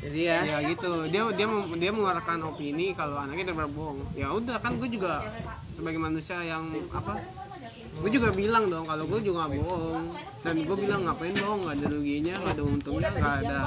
Jadi 0.00 0.20
ya. 0.24 0.38
Ya 0.42 0.58
gitu. 0.64 1.04
Dia 1.12 1.28
dia 1.36 1.46
dia 1.76 1.90
mengeluarkan 1.92 2.40
opini 2.48 2.96
kalau 2.96 3.20
anaknya 3.20 3.52
udah 3.52 3.56
berbohong 3.64 3.98
ya 4.16 4.32
udah 4.32 4.56
kan 4.56 4.80
gue 4.80 4.88
juga 4.88 5.20
sebagai 5.76 6.00
manusia 6.00 6.40
yang 6.40 6.72
apa 6.92 7.20
gue 7.90 8.10
juga 8.12 8.32
bilang 8.32 8.70
dong 8.72 8.86
kalau 8.88 9.04
gue 9.04 9.20
juga 9.20 9.44
bohong. 9.50 10.16
Dan 10.40 10.64
gue 10.64 10.76
bilang 10.78 11.04
ngapain 11.04 11.36
bohong? 11.36 11.68
Nggak 11.68 11.76
ada 11.76 11.86
ruginya 11.92 12.34
nggak 12.40 12.54
ada 12.56 12.64
untungnya 12.64 13.10
nggak 13.12 13.34
ada 13.44 13.60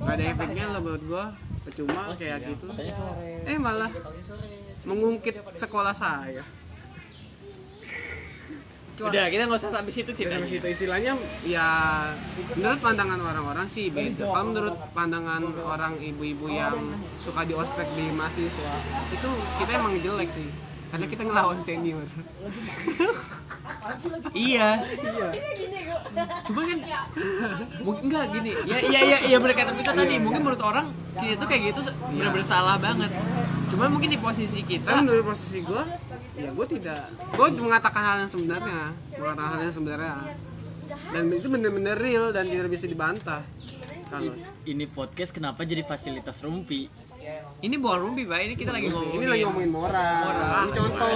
nggak 0.00 0.14
ada 0.16 0.24
efeknya 0.24 0.64
lah 0.72 0.80
buat 0.80 1.02
gue. 1.04 1.24
Percuma 1.64 2.12
kayak 2.16 2.38
gitu. 2.48 2.66
Eh 3.44 3.56
malah 3.60 3.92
mengungkit 4.84 5.40
sekolah 5.56 5.92
saya. 5.92 6.44
Udah 8.94 9.26
kita 9.26 9.50
nggak 9.50 9.58
usah 9.58 9.74
sampai 9.74 9.90
situ 9.90 10.14
Dari 10.14 10.18
ceritanya 10.22 10.46
situ. 10.46 10.66
Istilahnya 10.70 11.12
ya 11.42 11.66
menurut 12.54 12.78
pandangan 12.78 13.18
orang-orang 13.18 13.66
sih 13.66 13.90
beda. 13.90 14.22
Kalau 14.22 14.46
menurut 14.54 14.76
pandangan 14.94 15.42
orang 15.66 15.98
ibu-ibu 15.98 16.46
yang 16.46 16.94
suka 17.18 17.42
di 17.42 17.58
ospek 17.58 17.90
di 17.98 18.14
mahasiswa 18.14 18.74
itu 19.10 19.30
kita 19.58 19.70
emang 19.74 19.98
jelek 19.98 20.30
sih 20.30 20.46
karena 20.94 21.06
kita 21.10 21.22
ngelawan 21.26 21.58
senior. 21.66 22.06
iya 24.30 24.78
cuma 26.46 26.62
kan 26.62 26.78
mungkin 27.82 28.02
enggak 28.06 28.24
gini 28.30 28.50
ya 28.68 28.78
iya 28.78 29.00
iya 29.02 29.18
iya 29.26 29.36
bener 29.42 29.56
kata 29.56 29.74
kita 29.74 29.92
tadi 29.92 30.14
mungkin 30.22 30.46
menurut 30.46 30.62
orang 30.62 30.86
kita 31.18 31.34
tuh 31.42 31.48
kayak 31.50 31.74
gitu 31.74 31.80
bener 32.14 32.30
bersalah 32.30 32.76
banget 32.78 33.10
cuman 33.74 33.88
mungkin 33.90 34.10
di 34.14 34.20
posisi 34.22 34.62
Tapi 34.62 34.78
kita 34.78 35.02
menurut 35.02 35.34
posisi 35.34 35.58
gue, 35.66 35.82
ya 36.38 36.50
gue 36.54 36.66
tidak. 36.78 37.10
Gue 37.34 37.48
mengatakan 37.58 38.02
hal 38.06 38.16
yang 38.22 38.30
sebenarnya, 38.30 38.94
mengatakan 39.18 39.50
hal 39.50 39.60
yang 39.66 39.74
sebenarnya. 39.74 40.14
Dan 41.10 41.22
itu 41.34 41.48
benar-benar 41.50 41.96
real 41.98 42.30
dan 42.30 42.46
tidak 42.46 42.70
bisa 42.70 42.86
dibantah. 42.86 43.42
Kalau 44.06 44.30
ini 44.62 44.86
podcast 44.86 45.34
kenapa 45.34 45.66
jadi 45.66 45.82
fasilitas 45.82 46.38
rumpi 46.46 46.86
ini 47.64 47.80
bukan 47.80 47.98
rumpi 48.04 48.28
pak 48.28 48.44
ini 48.44 48.54
kita 48.60 48.76
lagi 48.76 48.92
ngomongin 48.92 49.16
ini 49.16 49.26
lagi 49.30 49.42
ngomongin 49.48 49.72
moral, 49.72 50.20
ini 50.68 50.72
contoh. 50.76 51.08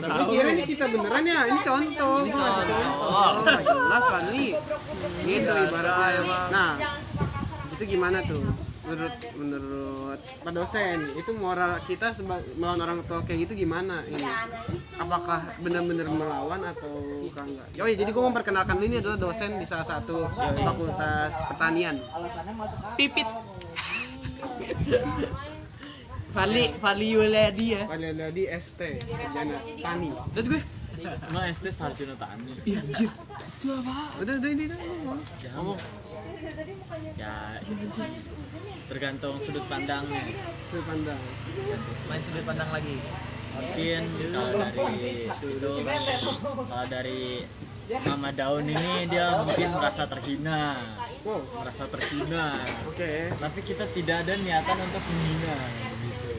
Tapi 0.00 0.22
kira 0.32 0.48
ini 0.56 0.62
cerita 0.64 0.86
beneran 0.88 1.24
ya, 1.28 1.40
ini 1.44 1.60
contoh. 1.60 2.16
Ini 2.24 2.32
contoh. 2.32 3.30
Nggak 3.44 3.62
jelas 3.68 4.04
kali. 4.08 4.46
Gitu 5.28 5.52
ibaratnya. 5.52 6.22
Nah, 6.48 6.70
itu 7.76 7.82
gimana 7.84 8.18
tuh? 8.24 8.42
Menurut 8.84 9.16
menurut 9.40 10.20
Pak 10.44 10.52
dosen, 10.52 11.08
itu 11.16 11.32
moral 11.32 11.80
kita 11.88 12.12
melawan 12.60 12.80
orang 12.84 12.98
tua 13.08 13.24
kayak 13.24 13.48
gitu 13.48 13.64
gimana 13.64 14.04
ini? 14.04 14.20
Apakah 15.00 15.56
benar-benar 15.64 16.04
melawan 16.12 16.60
atau 16.68 17.24
enggak? 17.24 17.64
Oh 17.80 17.88
iya, 17.88 17.96
jadi 17.96 18.12
gue 18.12 18.24
memperkenalkan 18.28 18.76
ini 18.84 19.00
adalah 19.00 19.16
dosen 19.16 19.56
di 19.56 19.64
salah 19.64 19.88
satu 19.88 20.28
fakultas 20.36 21.32
pertanian. 21.48 21.96
pipit 23.00 23.24
Fali 26.30 26.64
Fali 26.76 27.06
Yuladi 27.08 27.66
ya 27.72 27.82
Padahal 27.86 28.30
di 28.30 28.44
ST, 28.48 28.80
sarjana 29.06 29.54
tani. 29.78 30.10
lihat 30.10 30.46
gue 30.48 30.62
Emang 31.04 31.44
SD 31.46 31.66
sarjana 31.70 32.14
tani 32.14 32.50
iya 32.64 32.80
anjir 32.80 33.10
itu 33.54 33.68
apa 33.70 33.94
Udah, 34.18 34.34
udah 34.38 34.50
ini 34.50 34.64
dah. 34.66 34.78
ngomong. 34.78 35.18
ngomong 35.54 35.78
ya 37.14 37.34
tergantung 38.84 39.34
sudut 39.40 39.64
pandangnya 39.64 40.22
Sudut 40.68 40.84
pandang. 40.84 41.20
main 42.04 42.20
sudut 42.20 42.44
pandang 42.44 42.70
lagi 42.70 42.96
mungkin 43.54 44.02
kalau 44.34 44.50
dari 44.50 45.30
itu 45.30 45.50
kalau 46.66 46.86
dari 46.86 47.22
Mama 47.84 48.32
Daun 48.32 48.64
ini 48.64 49.04
dia 49.06 49.36
mungkin 49.38 49.68
merasa 49.70 50.08
terhina. 50.08 50.80
Wow, 51.20 51.40
merasa 51.54 51.84
terhina. 51.86 52.44
Oke. 52.86 53.28
tapi 53.34 53.60
kita 53.60 53.84
tidak 53.90 54.24
ada 54.24 54.34
niatan 54.36 54.76
untuk 54.78 55.02
menghina 55.04 55.54
gitu. 56.00 56.32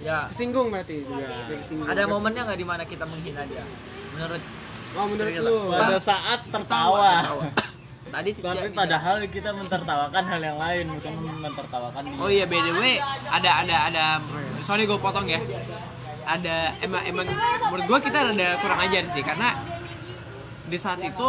ya. 0.00 0.28
Kesinggung 0.28 0.68
berarti. 0.68 0.96
Juga. 1.00 1.48
Kesinggung. 1.48 1.88
ada 1.88 2.02
momennya 2.04 2.42
nggak 2.44 2.60
di 2.60 2.66
mana 2.66 2.82
kita 2.84 3.04
menghina 3.04 3.42
dia? 3.44 3.64
Menurut 4.12 4.42
Oh, 4.96 5.04
menurut 5.04 5.32
lu. 5.38 5.58
pada 5.70 5.98
saat 5.98 6.40
tertawa. 6.44 7.12
Tadi 8.06 8.30
tapi 8.32 8.70
tidak- 8.70 8.72
padahal 8.72 9.16
kita 9.26 9.50
mentertawakan 9.50 10.24
hal 10.24 10.40
yang 10.40 10.56
lain 10.56 10.84
bukan 10.94 11.12
mentertawakan 11.42 12.02
dia. 12.06 12.16
Oh 12.16 12.30
iya 12.30 12.44
by 12.44 12.60
the 12.62 12.72
way 12.74 12.96
ada 13.26 13.50
ada 13.60 13.76
ada. 13.88 14.04
Sorry 14.62 14.84
gue 14.84 14.96
potong 14.96 15.26
ya. 15.26 15.40
Ada 16.22 16.80
emang 16.80 17.02
emang 17.02 17.26
menurut 17.26 17.84
gue 17.84 17.98
kita 18.02 18.18
ada 18.30 18.48
kurang 18.58 18.80
ajar 18.80 19.04
sih 19.10 19.20
karena 19.20 19.52
di 20.66 20.78
saat 20.78 20.98
itu 20.98 21.28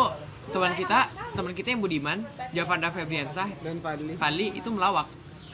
teman 0.50 0.74
kita 0.74 1.00
teman 1.36 1.54
kita 1.54 1.68
yang 1.76 1.82
Budiman 1.84 2.20
Javanda 2.56 2.90
Febriansah 2.90 3.48
dan 3.62 3.78
Fadli. 3.84 4.14
Fali 4.18 4.48
itu 4.56 4.70
melawak. 4.72 5.08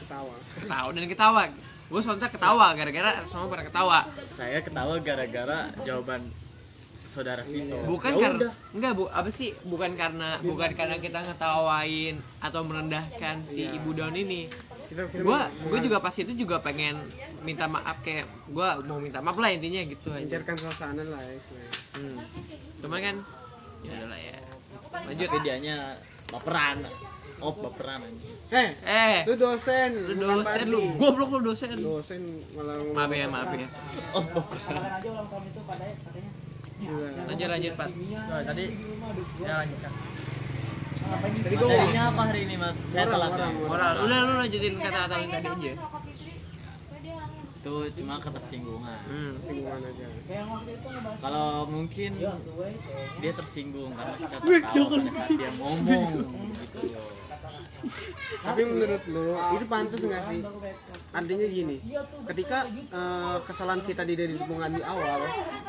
Ketawa. 0.04 0.34
ketawa 0.60 0.88
dan 0.92 1.04
ketawa. 1.08 1.42
Gue 1.84 2.00
sontak 2.00 2.30
ketawa 2.32 2.72
gara-gara 2.72 3.24
semua 3.28 3.48
pada 3.48 3.64
ketawa. 3.66 4.08
Saya 4.28 4.60
ketawa 4.64 4.96
gara-gara 5.00 5.68
jawaban 5.84 6.24
saudara 7.14 7.42
Vito. 7.46 7.78
Bukan 7.86 8.12
Ya 8.18 8.20
karena 8.26 8.50
enggak 8.74 8.92
bu 8.98 9.04
apa 9.06 9.30
sih? 9.30 9.54
Bukan 9.62 9.94
karena 9.94 10.40
bukan 10.42 10.70
karena 10.74 10.96
kita 10.98 11.22
ngetawain 11.22 12.18
atau 12.42 12.60
merendahkan 12.66 13.46
si 13.46 13.70
ibu 13.70 13.94
daun 13.94 14.16
ini. 14.18 14.50
Gue 14.94 15.40
gue 15.70 15.78
juga 15.84 15.98
pas 16.02 16.14
itu 16.14 16.32
juga 16.34 16.58
pengen 16.60 16.98
minta 17.44 17.68
maaf 17.70 18.00
kayak 18.00 18.26
gue 18.50 18.68
mau 18.88 18.98
minta 18.98 19.20
maaf 19.20 19.38
lah 19.38 19.52
intinya 19.52 19.84
gitu 19.86 20.10
aja. 20.10 20.40
Suasana 20.54 21.02
lah 21.04 21.20
ya 21.20 21.36
hmm. 21.98 22.18
cuman 22.82 22.98
kan 23.00 23.16
ya 23.84 23.92
udahlah 24.00 24.18
ya 24.18 24.36
lanjut 25.04 25.28
dianya 25.44 25.76
baperan 26.32 26.76
oh 27.44 27.52
baperan 27.60 28.00
anjing. 28.00 28.36
Eh, 28.48 28.68
eh 28.86 29.18
lu 29.28 29.34
dosen, 29.36 29.90
lu 30.08 30.14
dosen 30.16 30.64
lu 30.70 30.80
goblok 30.96 31.36
lu 31.36 31.52
dosen 31.52 31.76
Dosen 31.76 32.22
malah 32.56 32.78
maaf 32.94 33.10
ya 33.12 33.26
maaf 33.28 33.50
ya 33.52 33.68
oh 34.16 34.24
baperan 34.24 34.80
lanjut 37.28 37.48
lanjut 37.52 37.72
pak 37.76 37.88
Nah, 37.94 38.40
tadi 38.44 38.64
ya 39.40 39.54
lanjutkan 39.64 39.92
Jadi 41.44 41.54
gua 41.60 41.68
materinya 41.68 42.02
apa 42.08 42.22
hari 42.32 42.40
ini 42.48 42.54
mas 42.56 42.76
saya 42.88 43.04
telat 43.08 43.28
ya. 43.28 43.36
orang, 43.36 43.52
moral 43.60 43.92
udah 44.08 44.18
lu 44.24 44.32
lanjutin 44.40 44.74
kata-kata 44.80 45.14
tadi 45.20 45.48
aja 45.52 45.72
itu 47.64 47.76
cuma 47.96 48.20
ketersinggungan 48.20 48.98
hmm. 49.08 49.32
singgungan 49.40 49.80
aja. 49.88 50.06
kalau 51.16 51.64
mungkin 51.64 52.12
dia 53.24 53.32
tersinggung 53.32 53.88
karena 53.96 54.14
kita 54.20 54.36
tertawa 54.36 54.84
pada 55.00 55.10
saat 55.16 55.30
dia 55.32 55.50
ngomong 55.64 56.12
gitu 56.60 56.80
Tapi 58.40 58.60
menurut 58.64 59.02
lu 59.08 59.36
itu 59.56 59.64
pantas 59.68 60.00
nggak 60.00 60.22
sih? 60.30 60.40
Artinya 61.14 61.46
gini, 61.46 61.76
ketika 62.26 62.58
eh, 62.70 63.36
kesalahan 63.44 63.82
kita 63.84 64.02
di 64.02 64.14
dari 64.16 64.34
hubungan 64.40 64.70
di 64.72 64.82
awal, 64.82 65.20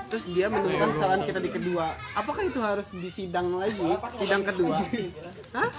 terus 0.08 0.26
dia 0.32 0.48
menemukan 0.48 0.90
kesalahan 0.96 1.24
kita 1.24 1.40
di 1.40 1.52
kedua, 1.52 1.94
apakah 2.16 2.44
itu 2.48 2.60
harus 2.64 2.88
disidang 2.98 3.54
lagi, 3.60 3.84
sidang 4.18 4.44
kedua? 4.44 4.80
Hah? 5.54 5.70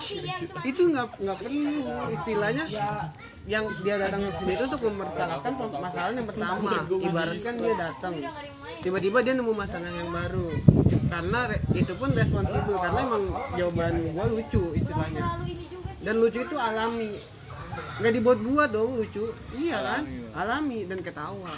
Itu 0.63 0.83
nggak 0.93 1.21
nggak 1.21 1.37
perlu 1.41 1.67
istilahnya 2.13 2.65
yang 3.47 3.65
dia 3.87 3.95
datang 3.95 4.27
ke 4.27 4.33
sini 4.43 4.53
itu 4.59 4.65
untuk 4.67 4.83
mempersalahkan 4.91 5.53
masalah 5.79 6.11
yang 6.11 6.27
pertama. 6.27 6.71
Ibaratkan 6.99 7.55
dia 7.57 7.75
datang, 7.79 8.15
tiba-tiba 8.83 9.19
dia 9.23 9.35
nemu 9.39 9.53
masalah 9.55 9.87
yang 9.87 10.11
baru, 10.11 10.51
karena 11.07 11.41
re- 11.47 11.63
itu 11.75 11.93
pun 11.95 12.11
responsibel 12.11 12.75
karena 12.75 13.01
emang 13.07 13.25
jawaban 13.55 13.93
gua 14.11 14.27
lucu 14.27 14.63
istilahnya 14.75 15.23
dan 16.07 16.23
lucu 16.23 16.39
itu 16.47 16.55
alami. 16.55 17.19
Nggak 17.99 18.13
dibuat-buat 18.15 18.69
dong 18.71 19.03
lucu. 19.03 19.35
Iya 19.59 19.83
kan? 19.83 20.03
Alami 20.39 20.87
dan 20.87 21.03
ketawa. 21.03 21.51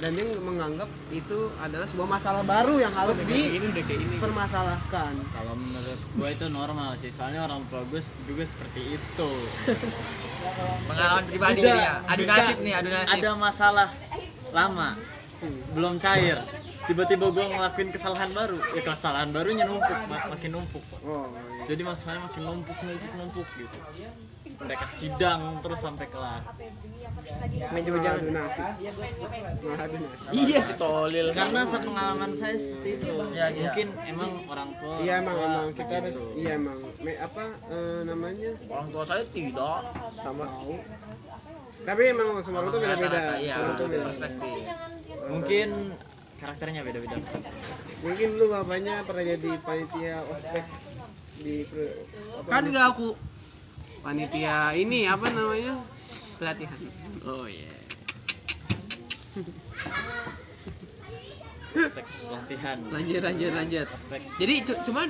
Dan 0.00 0.16
dia 0.16 0.24
menganggap 0.40 0.88
itu 1.12 1.52
adalah 1.60 1.84
sebuah 1.84 2.08
masalah 2.08 2.40
baru 2.40 2.80
yang 2.80 2.88
harus 2.88 3.20
ini 3.20 3.60
dipermasalahkan. 3.84 5.12
Kalau 5.28 5.52
menurut 5.60 6.00
gue 6.16 6.28
itu 6.32 6.46
normal 6.48 6.96
sih. 6.96 7.12
Soalnya 7.12 7.44
orang 7.44 7.60
tua 7.68 7.84
gue 7.84 8.00
juga 8.24 8.48
seperti 8.48 8.96
itu. 8.96 9.30
Pengalaman 10.88 11.24
pribadi 11.28 11.60
dia 11.60 12.00
adu 12.08 12.24
nasib 12.24 12.56
nih 12.64 12.72
adu 12.80 12.88
nasib. 12.88 13.20
ada 13.20 13.30
masalah 13.36 13.88
lama. 14.56 14.96
Belum 15.76 16.00
cair 16.00 16.40
tiba-tiba 16.88 17.26
gue 17.28 17.44
ngelakuin 17.44 17.90
kesalahan 17.92 18.30
baru. 18.32 18.58
Ya 18.72 18.82
kesalahan 18.84 19.28
barunya 19.34 19.64
numpuk 19.68 19.98
mak- 20.08 20.28
makin 20.32 20.50
numpuk. 20.56 20.84
Oh 21.04 21.26
iya. 21.28 21.64
jadi 21.68 21.82
masalahnya 21.84 22.20
makin 22.24 22.42
numpuk 22.46 22.78
numpuk 22.80 23.12
numpuk 23.16 23.46
gitu. 23.58 23.78
Mereka 24.60 24.84
sidang 25.00 25.40
terus 25.64 25.80
sampai 25.80 26.06
kelar 26.12 26.44
main 27.72 27.82
coba 27.86 27.98
jangan 28.04 28.24
nasib 28.28 28.66
iya 30.34 30.58
sih 30.60 30.76
tolil. 30.76 31.26
Karena 31.32 31.60
sepengalaman 31.64 32.30
saya 32.36 32.56
seperti 32.60 32.88
itu. 33.00 33.08
Ya, 33.32 33.46
iya. 33.48 33.66
mungkin 33.66 33.86
emang 34.04 34.30
orang 34.46 34.70
tua. 34.76 34.94
Iya 35.00 35.12
emang 35.24 35.34
tua 35.36 35.46
emang. 35.48 35.66
Kita 35.72 35.94
harus 35.96 36.16
gitu. 36.20 36.32
iya 36.36 36.50
emang. 36.60 36.78
Me- 37.00 37.20
apa 37.20 37.42
eh, 37.72 38.00
namanya? 38.04 38.50
Orang 38.68 38.88
tua 38.92 39.04
saya 39.08 39.22
tidak. 39.32 39.80
Sama. 40.18 40.44
Tahu 40.44 40.74
tapi 41.80 42.02
emang 42.12 42.28
semua 42.44 42.60
orang 42.60 42.70
tuh 42.76 42.80
beda-beda. 42.84 43.20
iya. 43.40 43.54
Semua 43.56 43.64
orang 43.64 43.76
tuh 43.78 43.86
beda. 43.88 44.04
perspektif. 44.04 44.60
Mungkin 45.30 45.68
karakternya 46.40 46.80
beda-beda. 46.82 47.16
Mungkin 48.00 48.28
lu 48.34 48.48
bapaknya 48.48 49.04
pernah 49.04 49.24
jadi 49.24 49.50
panitia 49.60 50.16
ospek 50.24 50.64
di 51.40 51.56
kan 52.46 52.62
nggak 52.64 52.86
aku. 52.90 53.12
Panitia 54.00 54.72
ini 54.72 55.04
apa 55.04 55.28
namanya? 55.28 55.76
Pelatihan. 56.40 56.80
Oh 57.28 57.44
iya 57.44 57.68
Aspek 61.70 62.02
latihan 62.26 62.76
lanjut 62.90 63.20
lanjut 63.22 63.52
lanjut. 63.54 63.86
Aspek 63.86 64.20
jadi 64.40 64.54
cu- 64.66 64.80
cuman 64.90 65.08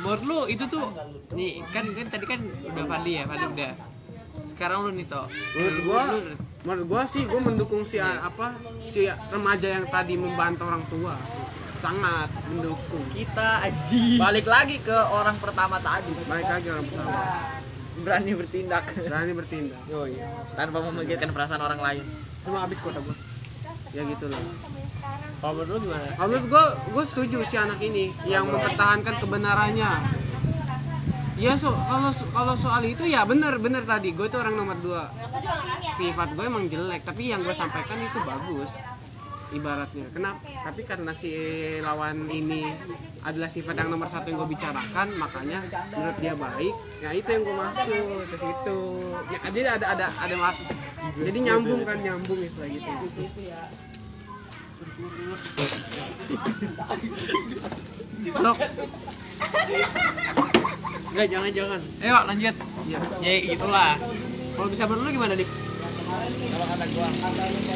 menurut 0.00 0.22
lu 0.26 0.40
itu 0.48 0.64
tuh 0.66 0.86
nih 1.30 1.62
kan 1.70 1.84
kan 1.94 2.06
tadi 2.10 2.24
kan 2.26 2.40
udah 2.42 2.84
Fadli 2.88 3.12
ya 3.14 3.24
Fadli 3.28 3.46
udah. 3.54 3.72
Sekarang 4.50 4.88
lu 4.88 4.90
nih 4.98 5.06
toh 5.06 5.28
menurut 5.54 5.76
Lu- 5.78 5.84
gua 5.86 6.02
lu- 6.10 6.38
menurut 6.60 6.84
gua 6.88 7.02
sih 7.08 7.24
gua 7.24 7.40
mendukung 7.40 7.82
si 7.88 7.96
apa 8.00 8.56
si 8.84 9.08
remaja 9.08 9.68
yang 9.80 9.86
tadi 9.88 10.14
membantu 10.16 10.68
orang 10.68 10.84
tua. 10.88 11.14
Sangat 11.80 12.28
mendukung. 12.52 13.00
Kita 13.08 13.64
aji 13.64 14.20
balik 14.20 14.44
lagi 14.44 14.76
ke 14.84 14.92
orang 14.92 15.40
pertama 15.40 15.80
tadi. 15.80 16.12
Baik 16.28 16.48
lagi 16.48 16.68
orang 16.68 16.84
pertama. 16.84 17.20
Berani 18.00 18.32
bertindak. 18.36 18.84
Berani 18.96 19.32
bertindak. 19.32 19.80
Oh 19.88 20.04
iya. 20.04 20.28
Tanpa 20.52 20.84
memikirkan 20.84 21.32
perasaan 21.32 21.64
orang 21.64 21.80
lain. 21.80 22.04
Cuma 22.44 22.60
habis 22.60 22.80
kota 22.84 23.00
gua. 23.00 23.16
Ya 23.96 24.04
gitu 24.04 24.28
loh. 24.28 24.38
Kalau 25.40 25.52
menurut 25.56 25.68
lu 25.72 25.76
gimana? 25.88 26.04
Kalau 26.12 26.28
menurut 26.28 26.46
gua 26.52 26.64
gua 26.92 27.04
setuju 27.08 27.40
si 27.48 27.56
anak 27.56 27.80
ini 27.80 28.12
yang 28.28 28.44
mempertahankan 28.44 29.16
kebenarannya 29.16 29.90
Ya 31.40 31.56
so 31.56 31.72
kalau 31.72 32.12
kalau 32.36 32.52
soal 32.52 32.84
itu 32.84 33.08
ya 33.08 33.24
bener 33.24 33.56
bener 33.56 33.80
tadi. 33.88 34.12
Gue 34.12 34.28
itu 34.28 34.36
orang 34.36 34.60
nomor 34.60 34.76
dua. 34.84 35.08
Sifat 35.96 36.36
gue 36.36 36.44
emang 36.44 36.68
jelek 36.68 37.00
tapi 37.00 37.32
yang 37.32 37.40
gue 37.40 37.56
sampaikan 37.56 37.96
itu 37.96 38.20
bagus 38.28 38.76
ibaratnya. 39.50 40.04
Kenapa 40.12 40.44
tapi 40.68 40.84
karena 40.84 41.16
si 41.16 41.32
lawan 41.80 42.28
ini 42.28 42.68
adalah 43.24 43.48
sifat 43.48 43.72
yang 43.72 43.88
nomor 43.88 44.12
satu 44.12 44.28
yang 44.28 44.36
gue 44.44 44.52
bicarakan 44.52 45.08
makanya 45.16 45.64
menurut 45.96 46.16
dia 46.20 46.36
baik 46.36 46.74
ya 47.00 47.10
itu 47.16 47.28
yang 47.32 47.42
gue 47.48 47.56
masuk 47.56 48.20
ke 48.28 48.36
situ. 48.36 48.80
Ya 49.32 49.38
jadi 49.48 49.68
ada 49.80 49.86
ada 49.96 50.06
ada 50.12 50.36
masuk 50.36 50.68
jadi 51.24 51.38
nyambung 51.40 51.88
kan 51.88 51.96
nyambung 52.04 52.36
istilah 52.44 52.68
gitu. 52.68 52.92
Lok. 58.36 58.58
Enggak, 61.10 61.26
jangan 61.26 61.50
jangan. 61.50 61.80
Ayo 62.02 62.16
lanjut. 62.26 62.54
Ya, 62.86 62.98
ya 63.22 63.32
gitulah. 63.54 63.94
Kalau 64.54 64.68
bisa 64.70 64.84
menurut 64.86 65.04
lu 65.06 65.10
gimana, 65.14 65.34
Dik? 65.34 65.50
kalau 66.50 66.66
kata 66.66 66.84
gua 66.90 67.08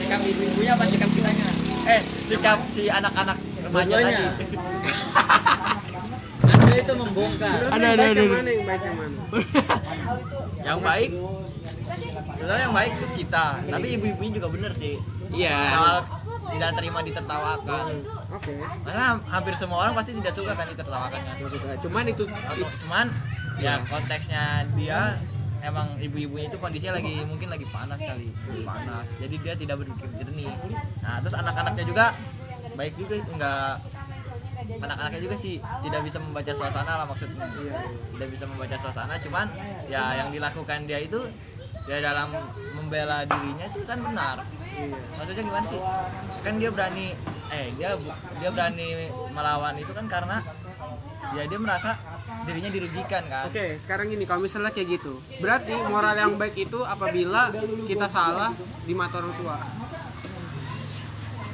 sikap 0.02 0.20
ibu-ibunya 0.26 0.72
apa 0.74 0.84
sikap 0.90 1.10
kitanya 1.14 1.48
eh 1.86 2.00
sikap 2.26 2.58
si 2.66 2.82
anak-anak 2.90 3.38
remaja 3.62 3.94
tadi 4.02 4.24
anda 6.44 6.74
itu 6.76 6.92
membongkar 6.92 7.58
Ada, 7.70 7.86
ada, 7.94 8.04
ada, 8.10 8.20
yang 8.20 8.34
mana 8.34 8.50
yang 8.50 8.66
baik 8.66 8.82
yang 8.82 8.96
mana 8.98 9.18
yang 10.66 10.80
baik 10.82 11.10
sebenarnya 12.34 12.64
yang 12.66 12.74
baik 12.74 12.92
tuh 12.98 13.10
kita 13.14 13.46
tapi 13.70 13.86
ibu-ibunya 13.96 14.32
juga 14.36 14.48
bener 14.50 14.72
sih 14.74 14.96
Iya. 15.34 15.58
soal 15.74 15.96
tidak 16.52 16.70
terima 16.76 17.00
ditertawakan 17.00 17.84
oke. 18.32 18.54
Karena 18.84 19.06
hampir 19.30 19.54
semua 19.56 19.88
orang 19.88 19.94
pasti 19.96 20.12
tidak 20.16 20.34
suka 20.36 20.52
kan 20.52 20.66
ditertawakan 20.68 21.20
kan? 21.20 21.34
Suka. 21.48 21.76
Cuman 21.80 22.04
itu 22.10 22.24
cuman 22.84 23.06
ya 23.58 23.80
konteksnya 23.86 24.66
dia 24.74 25.18
emang 25.64 25.96
ibu-ibunya 25.96 26.52
itu 26.52 26.58
kondisinya 26.60 27.00
lagi 27.00 27.24
mungkin 27.24 27.48
lagi 27.48 27.66
panas 27.72 28.00
kali 28.00 28.28
panas. 28.62 29.04
Jadi 29.16 29.36
dia 29.40 29.54
tidak 29.56 29.76
berpikir 29.80 30.08
jernih. 30.20 30.52
Nah 31.00 31.24
terus 31.24 31.36
anak-anaknya 31.38 31.84
juga 31.88 32.12
baik 32.74 32.94
juga 33.00 33.14
enggak 33.22 33.74
anak-anaknya 34.64 35.20
juga 35.20 35.36
sih 35.36 35.60
tidak 35.60 36.00
bisa 36.04 36.18
membaca 36.20 36.52
suasana 36.52 36.92
lah 37.00 37.06
maksudnya. 37.08 37.48
Tidak 38.14 38.28
bisa 38.28 38.44
membaca 38.44 38.76
suasana 38.76 39.14
cuman 39.24 39.46
ya 39.88 40.20
yang 40.20 40.28
dilakukan 40.28 40.84
dia 40.84 41.00
itu 41.00 41.20
dia 41.84 42.00
dalam 42.00 42.32
membela 42.76 43.24
dirinya 43.28 43.66
itu 43.68 43.80
kan 43.88 43.98
benar. 44.00 44.36
Maksudnya 45.16 45.42
gimana 45.46 45.66
sih 45.70 45.80
kan 46.44 46.60
dia 46.60 46.68
berani 46.68 47.16
eh 47.48 47.72
dia 47.80 47.96
dia 48.38 48.50
berani 48.52 49.08
melawan 49.32 49.74
itu 49.80 49.92
kan 49.96 50.04
karena 50.04 50.44
ya 51.32 51.48
dia 51.48 51.56
merasa 51.56 51.96
dirinya 52.44 52.68
dirugikan 52.68 53.24
kan 53.32 53.48
Oke, 53.48 53.80
sekarang 53.80 54.12
gini, 54.12 54.28
kalau 54.28 54.44
misalnya 54.44 54.68
kayak 54.68 55.00
gitu, 55.00 55.16
berarti 55.40 55.72
moral 55.88 56.12
yang 56.12 56.36
baik 56.36 56.68
itu 56.68 56.84
apabila 56.84 57.48
kita 57.88 58.04
salah 58.04 58.52
di 58.84 58.92
mata 58.92 59.24
orang 59.24 59.32
tua. 59.40 59.56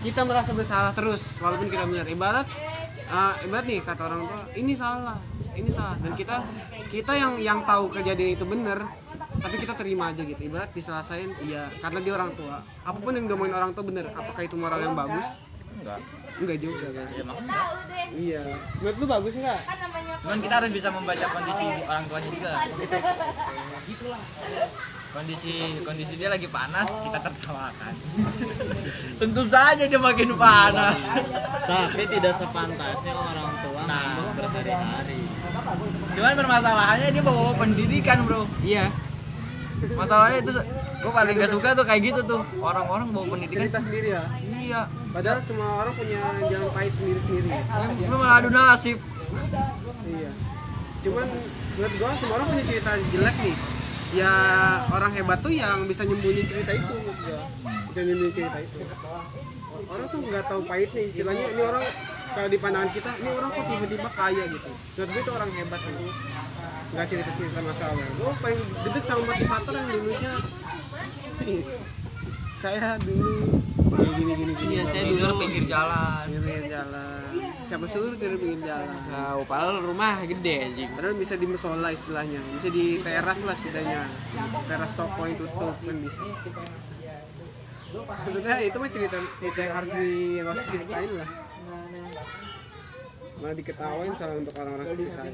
Kita 0.01 0.27
merasa 0.27 0.51
bersalah 0.57 0.91
terus, 0.97 1.39
walaupun 1.39 1.71
kita 1.71 1.85
benar. 1.87 2.09
Ibarat, 2.09 2.47
eh, 3.07 3.35
ibarat 3.47 3.65
nih 3.69 3.79
kata 3.85 4.03
orang 4.11 4.23
tua, 4.27 4.43
ini 4.59 4.73
salah, 4.75 5.19
ini 5.55 5.71
salah, 5.71 5.95
dan 6.01 6.13
kita 6.19 6.43
kita 6.91 7.13
yang 7.15 7.39
yang 7.39 7.59
tahu 7.63 7.89
kejadian 7.89 8.35
itu 8.35 8.45
benar, 8.45 8.83
tapi 9.37 9.57
kita 9.57 9.73
terima 9.73 10.11
aja 10.11 10.21
gitu. 10.21 10.41
Ibarat 10.43 10.71
diselesain, 10.71 11.31
iya, 11.41 11.71
karena 11.79 11.99
dia 11.99 12.13
orang 12.13 12.35
tua. 12.35 12.61
Apa 12.83 12.99
pun 12.99 13.13
yang 13.13 13.25
diomongin 13.25 13.55
orang 13.55 13.71
tua 13.71 13.83
benar, 13.83 14.11
apakah 14.11 14.43
itu 14.43 14.55
moral 14.55 14.81
yang 14.81 14.93
bagus? 14.93 15.27
enggak 15.71 15.97
Enggak 16.37 16.59
juga 16.59 16.87
guys. 16.91 17.09
ya 17.11 17.23
emang 17.23 17.39
enggak 17.39 17.67
Iya. 18.13 18.43
Menurut 18.77 18.97
lu 18.97 19.07
bagus 19.09 19.33
enggak? 19.35 19.61
cuman 20.21 20.39
kita 20.39 20.55
harus 20.55 20.69
bisa 20.71 20.89
membaca 20.93 21.27
kondisi 21.31 21.65
orang 21.83 22.05
tuanya 22.05 22.29
juga 22.29 22.53
kondisi 25.11 25.53
kondisi 25.81 26.13
dia 26.15 26.29
lagi 26.29 26.45
panas 26.47 26.87
kita 26.87 27.19
tertawakan 27.19 27.93
tentu 29.17 29.43
saja 29.43 29.85
dia 29.85 29.97
makin 29.99 30.37
panas 30.37 31.09
tapi 31.65 32.03
tidak 32.07 32.37
sepantasnya 32.37 33.13
orang 33.13 33.51
tua 33.59 33.83
Nah. 33.83 34.13
berhari-hari 34.37 35.20
cuman 36.11 36.33
permasalahannya 36.35 37.09
dia 37.11 37.23
bawa 37.23 37.53
pendidikan 37.55 38.19
bro 38.25 38.43
Iya. 38.61 38.87
masalahnya 39.93 40.39
itu 40.41 40.53
gue 41.01 41.09
paling 41.11 41.35
gak 41.35 41.51
suka 41.51 41.69
tuh 41.73 41.85
kayak 41.85 42.03
gitu 42.05 42.21
tuh 42.23 42.43
orang-orang 42.61 43.09
bawa 43.09 43.27
pendidikan 43.31 43.65
Cerita 43.65 43.79
sendiri 43.81 44.09
ya. 44.13 44.23
iya 44.53 44.81
Padahal 45.11 45.43
semua 45.43 45.83
orang 45.83 45.95
punya 45.97 46.21
jalan 46.47 46.71
pahit 46.71 46.93
sendiri-sendiri. 46.95 47.49
lu 48.07 48.15
malah 48.15 48.37
adu 48.39 48.51
nasib 48.51 48.99
Iya. 50.03 50.31
Cuman 51.01 51.27
menurut 51.73 51.95
gua 51.97 52.11
semua 52.15 52.35
orang 52.37 52.47
punya 52.51 52.65
cerita 52.67 52.91
jelek 53.09 53.37
nih. 53.41 53.57
Ya 54.11 54.33
orang 54.91 55.11
hebat 55.15 55.39
tuh 55.39 55.49
yang 55.49 55.87
bisa 55.87 56.03
nyembunyiin 56.03 56.45
cerita 56.45 56.71
itu 56.73 56.93
menurut. 56.93 57.47
Bisa 57.89 58.01
nyembunyiin 58.03 58.35
cerita 58.35 58.59
itu. 58.59 58.77
Orang 59.87 60.07
tuh 60.07 60.21
nggak 60.21 60.45
tahu 60.45 60.61
pahitnya 60.63 61.03
istilahnya 61.05 61.47
ini 61.49 61.63
orang 61.65 61.85
kalau 62.31 62.49
di 62.49 62.59
pandangan 62.59 62.91
kita 62.95 63.11
ini 63.21 63.31
orang 63.31 63.51
kok 63.51 63.65
tiba-tiba 63.67 64.09
kaya 64.15 64.45
gitu. 64.47 64.71
Menurut 64.71 65.21
itu 65.21 65.31
orang 65.35 65.51
hebat 65.55 65.81
gitu. 65.83 66.05
Nggak 66.91 67.07
cerita-cerita 67.07 67.61
masalah. 67.63 68.07
Gua 68.19 68.33
paling 68.39 68.61
gedek 68.87 69.05
sama 69.07 69.23
motivator 69.27 69.73
yang 69.75 69.89
dulunya 69.95 70.33
"Ih, 71.47 71.63
saya 72.63 72.99
dulu 73.01 73.61
gini 73.91 74.33
gini 74.37 74.53
gini 74.53 74.73
Iya, 74.77 74.85
saya 74.87 75.03
tidur 75.09 75.33
dulu 75.33 75.35
pinggir 75.41 75.65
jalan 75.67 76.25
pinggir 76.29 76.67
jalan 76.69 77.21
siapa 77.65 77.87
suruh 77.89 78.15
tidur 78.19 78.37
pinggir 78.37 78.61
jalan 78.69 78.91
Tahu, 79.09 79.41
padahal 79.47 79.81
rumah 79.81 80.21
gede 80.27 80.55
anjing. 80.67 80.91
Padahal 80.93 81.15
bisa 81.17 81.35
di 81.39 81.47
musola 81.47 81.89
istilahnya, 81.95 82.41
bisa 82.59 82.69
di 82.71 82.99
teras 83.03 83.41
lah 83.47 83.55
setidaknya. 83.55 84.03
Teras 84.67 84.93
toko 84.95 85.23
yang 85.27 85.39
tutup 85.39 85.77
kan 85.79 85.97
bisa. 86.03 86.23
Maksudnya 87.91 88.55
itu 88.63 88.77
mah 88.79 88.91
cerita 88.91 89.17
cerita 89.43 89.61
yang 89.67 89.75
harus 89.75 89.91
di 89.91 90.09
yang 90.39 90.47
harus 90.47 90.63
ceritain 90.67 91.11
lah. 91.15 91.29
Malah 93.41 93.57
diketawain 93.57 94.13
salah 94.13 94.37
untuk 94.37 94.53
orang-orang 94.61 94.87
seperti 94.87 95.11
saya. 95.13 95.33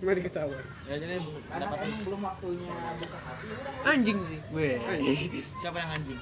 Malah 0.00 0.16
diketawain. 0.16 0.64
ya 0.86 0.94
jadi 0.96 1.16
pendapatnya 1.50 1.94
Anjing 3.82 4.18
sih. 4.22 4.38
Gue. 4.54 4.70
siapa 5.60 5.76
yang 5.82 5.90
anjing 5.98 6.20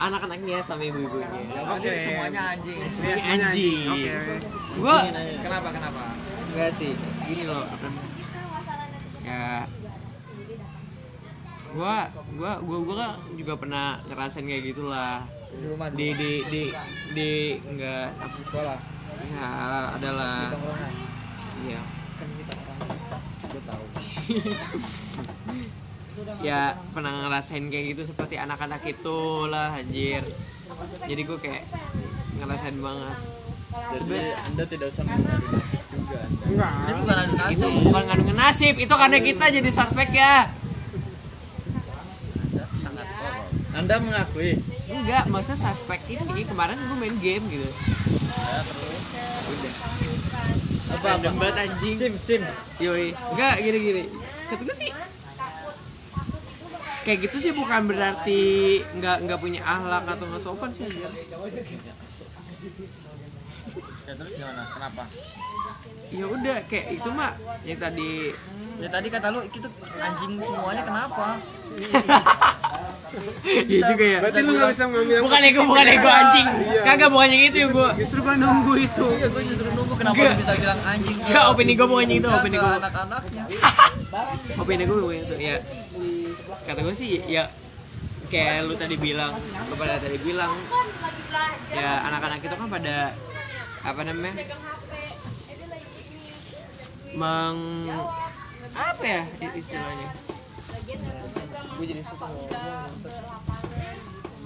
Anak-anaknya 0.00 0.58
sama 0.64 0.82
ibu-ibunya. 0.86 1.28
Oke, 1.68 1.90
semuanya 1.90 2.42
anjing. 2.56 2.78
Ya, 2.80 2.88
Semuanya 2.88 3.16
semuanya 3.18 3.46
anjing. 3.50 3.86
Oke. 3.92 4.10
Gua 4.80 4.96
Kenapa 5.42 5.68
kenapa? 5.74 6.02
enggak 6.50 6.70
sih. 6.72 6.92
Gini 7.26 7.42
loh. 7.46 7.64
apa 7.66 7.86
Ya 9.20 9.68
gua 11.70 12.10
gua 12.34 12.52
gua 12.66 12.78
gua 12.82 12.94
kan 12.98 13.10
juga 13.38 13.54
pernah 13.54 14.02
ngerasain 14.10 14.42
kayak 14.42 14.74
gitulah 14.74 15.22
Di 15.54 15.66
rumah 15.70 15.86
di 15.94 16.08
di 16.18 16.32
di 16.50 16.62
di 17.14 17.30
enggak 17.62 18.10
apa 18.18 18.38
sekolah. 18.48 18.78
Ya 19.30 19.48
adalah 19.96 20.54
iya 21.64 21.80
Kan 22.20 22.28
kita 22.36 22.52
orang. 22.52 22.78
Gue 23.50 23.62
tahu. 23.64 23.84
ya 26.44 26.76
pernah 26.92 27.12
ngerasain 27.26 27.64
kayak 27.66 27.96
gitu 27.96 28.02
seperti 28.12 28.36
anak-anak 28.36 28.82
itu 28.84 29.48
lah 29.48 29.74
anjir 29.74 30.22
jadi 31.08 31.20
gue 31.24 31.38
kayak 31.40 31.64
ngerasain 32.38 32.78
banget 32.78 33.16
jadi 33.70 33.98
Sebenarnya 33.98 34.34
anda 34.44 34.64
tidak 34.66 34.86
usah 34.90 35.02
mengadu 35.06 35.46
nasib 35.54 35.82
juga 35.94 36.18
Anda. 36.26 36.46
Enggak. 36.50 36.72
Ini 36.74 36.92
bukan 36.98 37.16
adu 37.16 37.34
nasib. 37.38 37.54
itu 37.54 37.66
bukan 37.86 38.02
ngandungin 38.06 38.36
nasib 38.36 38.74
itu 38.78 38.94
karena 38.94 39.18
kita 39.22 39.44
jadi 39.50 39.70
suspek 39.70 40.08
ya 40.10 40.34
anda 43.70 43.94
mengakui? 44.02 44.58
Enggak 44.90 45.24
maksudnya 45.30 45.70
suspek 45.70 46.00
ini 46.10 46.42
kemarin 46.42 46.74
gue 46.74 46.98
main 46.98 47.16
game 47.22 47.44
gitu. 47.46 47.68
Ya 48.34 48.60
terus. 48.66 49.04
Apa 50.90 51.08
apa? 51.18 51.28
Banget 51.30 51.56
anjing. 51.70 51.94
Sim 51.94 52.14
sim. 52.18 52.42
Yoi, 52.82 53.14
enggak 53.14 53.62
gini-gini. 53.62 54.02
Kata 54.50 54.62
gue 54.66 54.74
sih 54.74 54.90
kayak 57.00 57.18
gitu 57.26 57.36
sih 57.40 57.52
bukan 57.56 57.88
berarti 57.88 58.42
nggak 59.00 59.24
nggak 59.24 59.40
punya 59.40 59.64
akhlak 59.64 60.04
atau 60.04 60.24
nggak 60.28 60.42
sopan 60.44 60.70
sih 60.74 60.84
anjir. 60.84 61.10
ya 64.04 64.12
terus 64.18 64.32
gimana? 64.36 64.62
Kenapa? 64.68 65.04
Ya 66.10 66.26
udah 66.26 66.58
kayak 66.66 66.86
itu 66.98 67.08
mah 67.14 67.32
yang 67.62 67.78
tadi 67.78 68.34
ya 68.80 68.88
tadi 68.88 69.08
kata 69.08 69.26
lu 69.28 69.40
itu 69.42 69.58
anjing 69.96 70.32
semuanya 70.38 70.82
kenapa 70.82 71.26
Iya 73.66 73.90
juga 73.90 74.04
ya. 74.06 74.18
berarti 74.20 74.40
lu 74.40 74.52
nggak 74.52 74.70
bisa 74.70 74.84
ngambil 74.86 75.18
Bukan 75.20 75.40
ego, 75.42 75.60
bukan 75.66 75.82
ego 75.84 76.06
anjing. 76.08 76.46
Kagak 76.80 77.08
bukan 77.10 77.28
yang 77.28 77.42
itu 77.44 77.56
yang 77.58 77.70
gua. 77.70 77.90
justru 77.92 78.18
gua 78.20 78.34
nunggu 78.34 78.72
itu 78.78 79.06
iya 79.12 79.26
gue 79.26 79.42
justru 79.44 79.66
nunggu 79.68 79.94
kenapa 79.94 80.14
lu 80.20 80.34
bisa 80.36 80.52
bilang 80.54 80.78
anjing 80.80 81.16
Enggak, 81.18 81.44
opini 81.50 81.72
gua 81.74 81.86
bukan 81.88 82.06
yang 82.06 82.20
itu, 82.20 82.28
opini 82.38 82.56
gua. 82.56 82.72
anak-anaknya 82.78 83.44
Opini 84.56 84.82
gue 84.84 84.96
bukan 84.96 85.16
itu 85.20 85.34
ya. 85.36 85.56
Kata 86.62 86.80
gue 86.80 86.94
sih 86.94 87.08
ya 87.26 87.44
kayak 88.26 88.62
lu 88.62 88.74
tadi 88.74 88.94
bilang, 88.94 89.34
lu 89.66 89.74
pada 89.74 89.98
tadi 89.98 90.18
bilang 90.20 90.54
ya 91.68 92.06
anak-anak 92.06 92.38
itu 92.40 92.54
kan 92.54 92.68
pada 92.68 92.96
apa 93.82 94.00
namanya 94.04 94.34
meng 97.10 97.58
apa 98.74 99.02
ya 99.02 99.22
istilahnya? 99.52 100.08
Gue 101.76 101.84
jadi 101.86 102.02
suka 102.04 102.26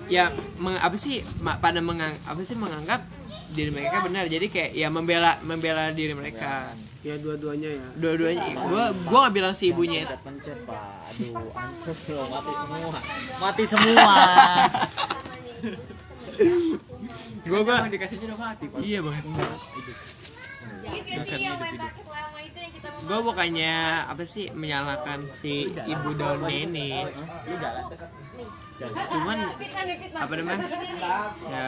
ya 0.04 0.28
meng, 0.60 0.76
apa 0.76 0.96
sih 1.00 1.24
ma- 1.40 1.56
pada 1.56 1.80
mengang, 1.80 2.12
apa 2.28 2.40
sih 2.44 2.52
menganggap 2.52 3.00
diri 3.50 3.72
mereka 3.72 4.04
benar. 4.04 4.28
Jadi 4.28 4.46
kayak 4.52 4.70
ya 4.76 4.88
membela 4.92 5.40
membela 5.40 5.88
diri 5.90 6.12
mereka. 6.12 6.76
Ya 7.00 7.16
dua-duanya 7.20 7.68
ya. 7.68 7.86
Dua-duanya 7.96 8.44
gue 8.52 8.84
gue 8.96 9.18
nggak 9.18 9.34
bilang 9.34 9.54
si 9.56 9.72
ibunya. 9.72 10.04
Itu 10.04 10.16
pencet 10.20 10.58
pak 10.64 11.08
aduh 11.08 11.52
ancur 11.52 11.96
loh 12.10 12.26
mati 12.28 12.52
semua. 12.52 13.00
Mati 13.40 13.64
semua. 13.64 14.14
Gue 17.44 17.60
gue 17.60 17.76
dikasih 17.92 18.16
udah 18.24 18.38
mati 18.40 18.64
Pak. 18.72 18.80
iya 18.80 18.98
bang 19.04 19.14
Jadi 21.24 21.44
yang 21.44 21.60
main 21.60 21.76
raket 21.76 22.06
lama 22.08 22.38
itu 22.40 22.58
yang 22.58 22.72
kita 22.72 22.73
gue 22.84 23.18
bukannya 23.20 23.74
apa 24.08 24.24
sih 24.24 24.48
menyalahkan 24.52 25.28
si 25.32 25.68
ibu 25.68 26.10
daun 26.16 26.44
ini 26.48 27.04
cuman 28.84 29.38
apa 30.18 30.32
namanya? 30.34 30.66
Ya. 31.46 31.66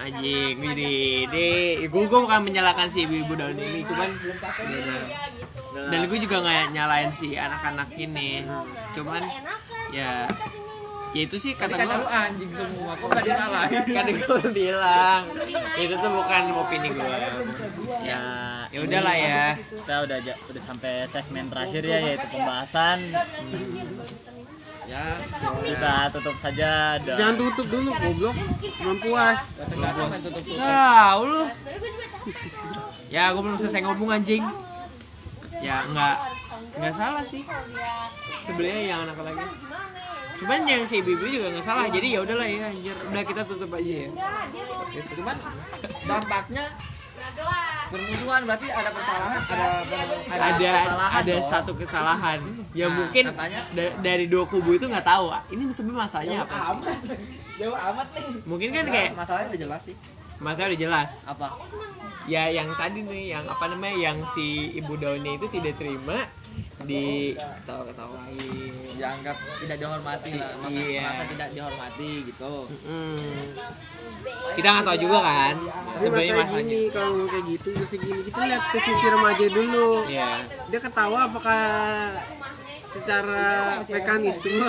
Anjing 0.00 0.56
jadi 0.56 0.96
deh 1.28 1.84
gue 1.90 2.02
gue 2.08 2.20
bukan 2.24 2.40
menyalahkan 2.40 2.88
si 2.88 3.04
ibu 3.04 3.20
ibu 3.20 3.34
daun 3.36 3.58
ini 3.58 3.84
cuman 3.84 4.08
dan 5.90 6.00
gue 6.06 6.18
juga 6.20 6.36
nggak 6.40 6.72
nyalain 6.72 7.10
si 7.12 7.36
anak-anak 7.36 7.88
ini. 7.98 8.46
Cuman 8.94 9.22
ya 9.90 10.30
ya 11.10 11.20
itu 11.20 11.36
sih 11.36 11.52
kata 11.52 11.74
gue 11.74 12.06
anjing 12.06 12.50
semua 12.50 12.92
kok 12.94 13.08
gak 13.08 13.24
disalahin? 13.24 13.82
Kan 13.96 14.06
gue 14.08 14.40
bilang 14.50 15.22
itu 15.74 15.94
tuh 15.94 16.10
bukan 16.12 16.42
opini 16.54 16.88
gue 16.90 17.16
ya 18.02 18.22
ya 18.70 18.78
udahlah 18.80 19.16
ya. 19.16 19.44
Kita 19.58 19.94
udah 20.04 20.18
ja- 20.22 20.38
udah 20.46 20.62
sampai 20.62 20.92
segmen 21.04 21.50
terakhir 21.50 21.82
ya 21.82 21.98
yaitu 22.00 22.26
pembahasan. 22.30 22.98
Ya 24.86 25.18
kita 25.62 25.94
tutup 26.10 26.34
saja 26.34 26.94
dan 26.96 27.16
jangan 27.16 27.34
tutup 27.36 27.66
dulu 27.66 27.90
goblok. 27.92 28.36
Belum 28.78 28.96
puas. 28.98 29.40
Tahu 30.48 31.20
lu. 31.24 31.42
Ya 33.06 33.30
gue 33.30 33.42
belum 33.42 33.58
selesai 33.58 33.82
ngomong 33.82 34.10
anjing. 34.12 34.46
Ya 35.58 35.82
nggak 35.84 36.16
nggak 36.78 36.94
salah 36.94 37.24
sih. 37.26 37.42
Sebenarnya 38.40 38.82
yang 38.88 39.00
anak 39.04 39.18
lagi 39.20 39.46
cuman 40.40 40.60
yang 40.64 40.82
si 40.82 40.98
ibu 40.98 41.12
juga 41.20 41.46
nggak 41.48 41.62
salah 41.62 41.84
jadi 41.86 42.06
ya 42.10 42.20
udahlah 42.20 42.44
ya 42.44 42.66
anjir. 42.66 42.96
Udah 43.04 43.22
kita 43.22 43.42
tutup 43.44 43.70
aja 43.70 43.92
ya. 43.98 44.08
Cuman 45.12 45.36
dampaknya 46.02 46.64
bermusuhan 47.90 48.40
berarti 48.42 48.66
ada 48.70 48.90
kesalahan 48.90 49.40
ada 49.42 49.66
ada 50.30 50.56
kesalahan 50.56 51.20
ada 51.20 51.34
satu 51.42 51.72
kesalahan. 51.74 52.38
Ya 52.72 52.86
Nah, 52.86 52.94
mungkin 52.96 53.24
katanya- 53.28 53.66
da- 53.70 53.94
dari 54.00 54.26
dua 54.26 54.46
kubu 54.46 54.72
itu 54.72 54.86
nggak 54.86 55.04
tahu 55.04 55.26
ah, 55.28 55.42
ini 55.48 55.66
sebenarnya 55.68 56.00
masalahnya 56.00 56.36
apa 56.40 56.54
sih? 56.56 57.18
jauh 57.58 57.76
amat 57.76 58.06
nih. 58.10 58.24
Mungkin 58.46 58.68
kan 58.70 58.84
Nah, 58.84 58.92
kayak 58.94 59.10
masalahnya 59.12 59.48
udah 59.50 59.60
jelas 59.60 59.80
sih. 59.84 59.96
Masalah 60.40 60.68
udah 60.70 60.80
jelas. 60.80 61.10
Apa? 61.26 61.46
Ya 62.24 62.42
yang 62.48 62.68
tadi 62.72 63.02
nih 63.02 63.24
yang 63.30 63.44
apa 63.44 63.64
namanya 63.66 63.96
yang 64.00 64.18
si 64.24 64.46
ibu 64.72 64.94
daunnya 64.94 65.34
itu 65.34 65.46
tidak 65.50 65.76
terima 65.76 66.24
di 66.80 67.04
ketawa 67.32 67.82
ketawain 67.86 68.72
dianggap 68.90 69.36
tidak 69.58 69.76
dihormati 69.76 70.32
lah 70.34 70.52
Iya. 70.66 71.00
merasa 71.02 71.22
tidak 71.28 71.48
dihormati 71.52 72.10
gitu 72.24 72.54
Hmm. 72.80 73.18
kita 74.52 74.68
nggak 74.70 74.86
tahu 74.86 74.98
juga 74.98 75.18
kan 75.20 75.54
tapi 75.60 76.00
sebenarnya 76.00 76.34
masalah 76.34 76.62
gini 76.62 76.80
kalau 76.88 77.08
ngomong 77.10 77.28
kayak 77.28 77.44
gitu 77.48 77.68
mesti 77.74 77.96
gini 77.96 78.20
kita 78.22 78.40
lihat 78.42 78.64
ke 78.66 78.78
sisi 78.78 79.06
remaja 79.06 79.46
dulu 79.46 79.88
Iya. 80.06 80.30
dia 80.66 80.80
ketawa 80.80 81.18
apakah 81.26 81.62
secara 82.90 83.46
mekanisme 83.84 84.66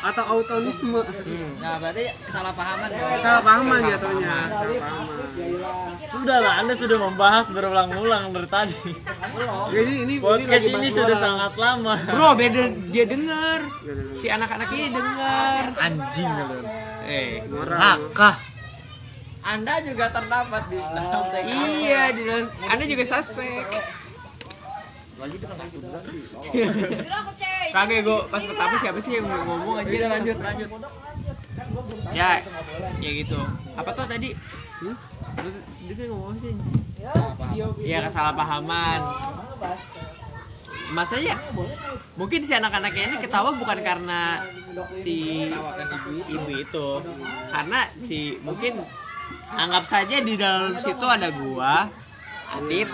atau 0.00 0.24
autonisme 0.30 0.98
Hmm. 0.98 1.50
nah 1.58 1.76
berarti 1.76 2.08
kesalahpahaman 2.22 2.88
salah 3.18 3.42
pahaman 3.44 3.80
jatuhnya 3.84 4.36
salah 4.48 4.80
pahaman 4.80 5.28
sudahlah 6.08 6.52
anda 6.58 6.72
sudah 6.72 6.98
membahas 6.98 7.46
berulang-ulang 7.48 8.32
dari 8.32 8.48
tadi. 8.48 8.76
Jadi 9.68 9.92
ini 10.02 10.14
podcast 10.16 10.64
ini 10.64 10.72
bahas 10.80 10.96
sudah 10.96 11.16
sangat 11.16 11.52
lama. 11.54 11.94
Bro 12.06 12.30
beda 12.34 12.62
dia 12.88 13.04
denger. 13.04 13.60
Si 14.14 14.26
anak-anak 14.26 14.68
ini 14.70 14.88
denger. 14.88 15.62
Anjing 15.76 16.30
lu 16.30 16.46
eh 17.04 17.44
hakah. 17.70 18.36
Anda 19.40 19.80
juga 19.80 20.08
terdapat 20.08 20.62
di 20.66 20.76
dalam 20.76 21.24
TKP 21.26 21.52
iya 21.78 22.02
di 22.10 22.22
dalam- 22.22 22.52
anda 22.66 22.84
juga 22.84 23.04
suspek 23.06 23.64
lagi 25.18 25.36
kan 25.42 25.50
kagak 27.68 28.00
gue 28.06 28.18
pas 28.32 28.42
pertama 28.42 28.74
siapa 28.80 28.98
sih 29.02 29.12
yang 29.18 29.26
ngomong 29.26 29.76
aja? 29.82 29.90
Udah 29.90 30.10
lanjut. 30.14 30.36
Lanjut. 30.40 30.68
Ya 32.14 32.40
ya 33.02 33.10
gitu. 33.12 33.40
Apa 33.76 33.90
tuh 33.92 34.06
tadi? 34.08 34.32
Hmm? 34.78 34.96
dia 35.84 35.94
kan 35.94 36.06
ngomong 36.08 36.36
sih? 36.38 36.54
Ya 37.84 37.98
kesalahpahaman. 38.06 39.00
Masanya 40.88 41.36
mungkin 42.16 42.40
si 42.40 42.52
anak-anaknya 42.56 43.12
ini 43.12 43.16
ketawa 43.20 43.52
bukan 43.52 43.78
karena 43.84 44.40
si 44.88 45.50
ibu 46.30 46.50
itu. 46.54 46.88
Karena 47.52 47.84
si 47.98 48.40
mungkin 48.40 48.80
anggap 49.52 49.84
saja 49.84 50.22
di 50.24 50.38
dalam 50.38 50.78
situ 50.78 51.04
ada 51.04 51.28
gua 51.34 51.90
Adip, 52.48 52.88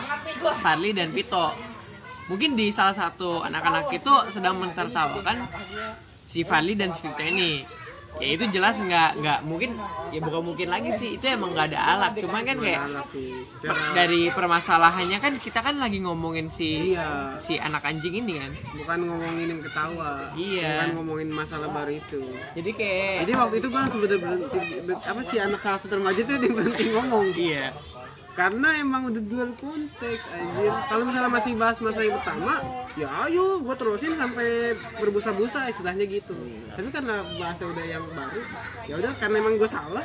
Farli 0.58 0.90
dan 0.90 1.14
Pito 1.14 1.73
mungkin 2.24 2.54
di 2.54 2.68
salah 2.68 2.92
satu 2.92 3.40
anak-anak 3.40 3.92
itu 3.92 4.12
sedang 4.30 4.56
mentertawakan 4.56 5.44
si 6.22 6.40
Farli 6.42 6.72
dan 6.72 6.90
Vito 6.90 7.20
ini. 7.20 7.64
Ya 8.14 8.30
itu 8.30 8.46
jelas 8.48 8.78
nggak 8.78 9.18
nggak 9.18 9.38
mungkin 9.42 9.74
ya 10.08 10.22
bukan 10.22 10.42
mungkin 10.44 10.70
lagi 10.70 10.94
sih. 10.94 11.18
Itu 11.18 11.26
emang 11.26 11.50
nggak 11.50 11.74
ada 11.74 11.80
alat. 11.90 12.12
Cuman 12.14 12.46
kan 12.46 12.56
kayak 12.56 12.80
dari 13.90 14.30
permasalahannya 14.30 15.18
kan 15.18 15.34
kita 15.36 15.58
kan 15.58 15.76
lagi 15.76 15.98
ngomongin 15.98 16.46
si 16.46 16.94
Iya. 16.94 17.34
si 17.34 17.58
anak 17.58 17.82
anjing 17.82 18.14
ini 18.14 18.38
kan. 18.38 18.54
Bukan 18.54 18.98
ngomongin 19.02 19.46
yang 19.50 19.62
ketawa. 19.62 20.30
Iya. 20.32 20.70
bukan 20.78 20.90
ngomongin 20.94 21.28
masalah 21.28 21.66
baru 21.66 21.90
itu. 21.92 22.22
Jadi 22.54 22.70
kayak 22.70 23.26
jadi 23.26 23.32
waktu 23.34 23.54
itu 23.58 23.66
gue 23.66 23.80
langsung 23.82 24.00
bener 24.00 24.18
berhenti 24.22 24.58
ber- 24.86 25.02
apa 25.02 25.20
sih 25.20 25.38
anak 25.38 25.58
salah 25.58 25.78
satu 25.82 25.94
remaja 25.98 26.20
tuh 26.22 26.36
dia 26.38 26.52
berhenti 26.54 26.84
ngomong. 26.94 27.26
Iya 27.34 27.74
karena 28.34 28.68
emang 28.82 29.06
udah 29.06 29.22
dual 29.22 29.50
konteks 29.54 30.26
anjir. 30.26 30.74
Kalau 30.90 31.06
misalnya 31.06 31.30
masih 31.30 31.54
bahas 31.54 31.78
masalah 31.78 32.06
yang 32.06 32.18
pertama 32.18 32.54
ya 32.98 33.08
ayo 33.26 33.62
gue 33.62 33.74
terusin 33.78 34.18
sampai 34.18 34.74
berbusa-busa 34.98 35.70
istilahnya 35.70 36.02
gitu. 36.10 36.34
Tapi 36.74 36.90
karena 36.90 37.22
bahasa 37.38 37.62
udah 37.70 37.84
yang 37.86 38.02
baru 38.10 38.42
ya 38.90 38.94
udah 38.98 39.12
karena 39.22 39.36
emang 39.38 39.54
gue 39.54 39.70
salah 39.70 40.04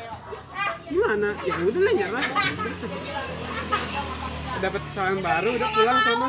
gimana? 0.85 1.33
Ya 1.41 1.57
udah 1.57 1.81
lah 1.81 1.93
nyerah. 1.97 2.25
Dapat 4.59 4.81
kesalahan 4.85 5.19
baru 5.25 5.49
udah 5.57 5.69
pulang 5.73 5.99
sama 6.05 6.27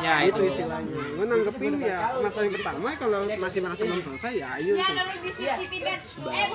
ya 0.00 0.14
itu 0.24 0.40
istilahnya. 0.48 1.02
Gue 1.16 1.26
nanggepin 1.28 1.74
ya 1.80 1.98
masalah 2.20 2.44
yang 2.48 2.54
pertama 2.56 2.88
kalau 2.96 3.20
masih 3.28 3.58
merasa 3.60 3.82
belum 3.84 4.02
selesai 4.02 4.32
ya 4.36 4.48
ayo 4.60 4.72
Ya 4.76 4.86
selesai. 4.88 5.64
Eh, 6.30 6.48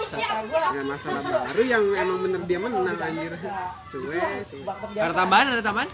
ya 0.76 0.82
masalah 0.86 1.22
baru 1.24 1.64
yang 1.64 1.84
emang 1.96 2.18
bener 2.26 2.42
dia 2.50 2.60
menang 2.60 2.98
anjir. 2.98 3.34
Cuek 3.90 4.30
cuek. 4.50 5.00
ada 5.00 5.14
tambahan 5.14 5.46
ada 5.54 5.64
tambahan? 5.64 5.90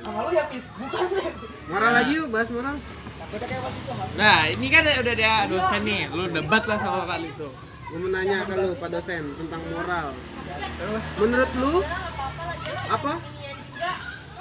Sama 0.00 0.20
lu 0.24 0.30
ya 0.32 0.44
pis, 0.48 0.64
bukan. 0.80 1.06
Moral 1.68 1.92
lagi 1.92 2.12
yuk 2.16 2.28
bahas 2.32 2.48
moral. 2.48 2.76
Nah, 4.16 4.48
ini 4.48 4.66
kan 4.72 4.82
udah 4.82 5.14
ada 5.14 5.32
dosen 5.46 5.80
nih, 5.86 6.08
lu 6.10 6.24
debat 6.32 6.64
lah 6.66 6.78
sama 6.80 7.04
kali 7.06 7.30
itu. 7.30 7.48
gue 7.90 7.98
mau 7.98 8.10
nanya 8.14 8.46
ke 8.46 8.54
lu 8.54 8.70
pak 8.78 8.88
dosen 8.90 9.34
tentang 9.34 9.60
moral. 9.74 10.14
Menurut 11.18 11.50
lu 11.58 11.74
apa 12.90 13.12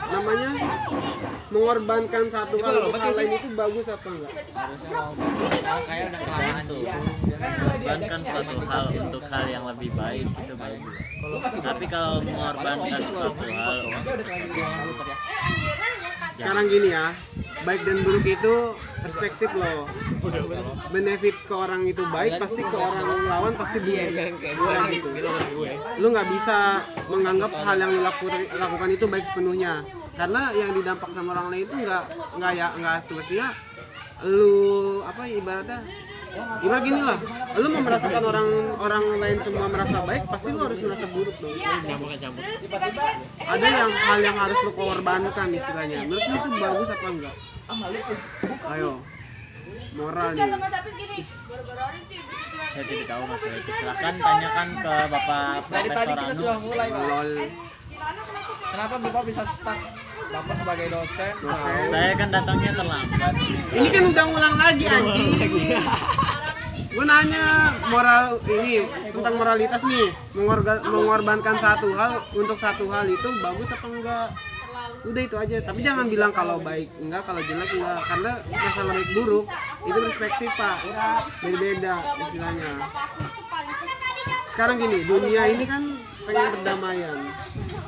namanya 0.10 0.52
mengorbankan 1.50 2.24
satu 2.30 2.56
hal 2.62 2.76
untuk 2.90 3.02
hal 3.02 3.14
lain 3.18 3.32
itu 3.38 3.50
bagus 3.58 3.86
apa 3.90 4.08
enggak? 4.10 4.32
Harusnya 4.54 4.90
mau 4.94 5.12
nah, 5.18 5.80
kayak 5.86 6.06
udah 6.10 6.22
kelamaan 6.22 6.64
tuh. 6.70 6.82
Mengorbankan 7.40 8.20
suatu 8.22 8.56
hal 8.70 8.86
untuk 9.10 9.24
hal 9.30 9.46
yang 9.50 9.64
lebih 9.66 9.90
baik 9.98 10.26
itu 10.30 10.54
bagus. 10.58 10.96
Tapi 11.62 11.86
kalau 11.90 12.16
mengorbankan 12.22 13.00
suatu 13.10 13.46
hal 13.50 13.78
sekarang 16.40 16.72
gini 16.72 16.96
ya 16.96 17.12
baik 17.68 17.84
dan 17.84 18.00
buruk 18.08 18.24
itu 18.24 18.56
perspektif 19.04 19.50
loh. 19.52 19.84
Benefit 20.90 21.36
ke 21.44 21.54
orang 21.54 21.84
itu 21.84 22.04
baik 22.08 22.40
pasti 22.40 22.62
ke 22.64 22.78
orang 22.80 23.08
lawan 23.28 23.54
pasti 23.60 23.78
buruk. 23.84 24.08
Kayak 24.40 24.56
gue 24.56 24.74
gitu, 24.96 25.08
gitu 25.20 25.30
lu 26.00 26.08
nggak 26.16 26.28
bisa 26.32 26.80
menganggap 27.12 27.52
hal 27.52 27.76
yang 27.76 27.92
laku- 28.00 28.32
lakukan 28.32 28.90
itu 28.96 29.06
baik 29.12 29.26
sepenuhnya 29.28 29.84
karena 30.20 30.42
yang 30.52 30.76
didampak 30.76 31.10
sama 31.16 31.32
orang 31.32 31.48
lain 31.48 31.64
itu 31.64 31.76
nggak 31.80 32.04
nggak 32.36 32.52
ya 32.60 32.68
nggak 32.76 32.96
semestinya 33.08 33.48
lu 34.28 35.00
apa 35.08 35.24
ibaratnya 35.32 35.80
ibarat 36.62 36.84
gini 36.86 37.02
lah. 37.02 37.18
Lu 37.58 37.68
mau 37.74 37.82
merasakan 37.82 38.22
orang 38.22 38.48
orang 38.78 39.04
lain 39.18 39.38
semua 39.42 39.66
merasa 39.66 39.98
baik 40.06 40.24
pasti 40.30 40.50
lu 40.54 40.62
harus 40.62 40.80
merasa 40.84 41.06
buruk 41.10 41.36
dong. 41.42 41.56
Ada 43.50 43.66
yang 43.66 43.90
hal 43.90 44.20
yang 44.22 44.38
harus 44.38 44.58
lu 44.62 44.72
korbankan 44.78 45.50
istilahnya. 45.50 46.06
Menurut 46.06 46.22
lu 46.30 46.36
itu 46.38 46.50
bagus 46.62 46.90
apa 46.94 47.08
enggak? 47.10 47.36
Ayo. 48.70 49.02
Moral 49.98 50.38
nih. 50.38 50.54
Tapi 50.54 50.90
gini 51.02 51.18
baru-baru 51.50 51.82
hari 51.82 52.02
sih 52.06 52.22
saya 52.70 52.86
tidak 52.86 53.08
tahu 53.10 53.24
masalah 53.26 53.58
itu 53.58 53.72
silahkan 53.74 54.14
tanyakan 54.22 54.68
ke 54.78 54.94
bapak 55.10 55.62
dari 55.66 55.90
tadi 55.90 56.12
Profesor 56.14 56.14
kita 56.14 56.22
Anu 56.22 56.38
sudah 56.38 56.58
mulai 56.62 56.88
pak. 56.94 57.26
Kenapa 58.70 58.96
bapak 59.02 59.24
bisa 59.26 59.44
stuck 59.50 59.80
bapak 60.30 60.56
sebagai 60.56 60.88
dosen 60.90 61.34
dosen. 61.42 61.90
saya 61.90 62.14
kan 62.14 62.30
datangnya 62.30 62.72
terlambat. 62.72 63.34
Ini 63.74 63.88
kan 63.90 64.04
udah 64.06 64.24
ngulang 64.30 64.56
lagi 64.56 64.86
anjing. 64.86 65.30
gue 66.90 67.06
nanya 67.06 67.46
moral 67.88 68.38
ini 68.46 68.86
tentang 69.10 69.34
moralitas 69.38 69.82
nih. 69.84 70.10
Mengorga- 70.34 70.84
mengorbankan 70.84 71.56
satu 71.58 71.90
hal 71.94 72.12
untuk 72.34 72.58
satu 72.58 72.86
hal 72.90 73.06
itu 73.06 73.30
bagus 73.40 73.70
apa 73.70 73.88
enggak? 73.88 74.28
Udah 75.06 75.22
itu 75.22 75.36
aja. 75.38 75.58
Tapi 75.64 75.80
jangan 75.82 76.06
bilang 76.06 76.30
kalau 76.30 76.60
baik 76.60 76.90
enggak 77.00 77.26
kalau 77.26 77.42
jelek 77.42 77.70
enggak. 77.74 78.00
Karena 78.06 78.32
masalah 78.50 78.92
baik 78.94 79.10
buruk 79.14 79.46
itu 79.82 80.00
perspektif 80.04 80.50
pak. 80.54 80.78
Beda 81.42 81.58
beda 81.58 81.94
istilahnya. 82.28 82.72
Sekarang 84.50 84.76
gini 84.78 84.98
dunia 85.06 85.42
ini 85.48 85.66
kan 85.66 85.82
pengen 86.30 86.52
perdamaian 86.62 87.20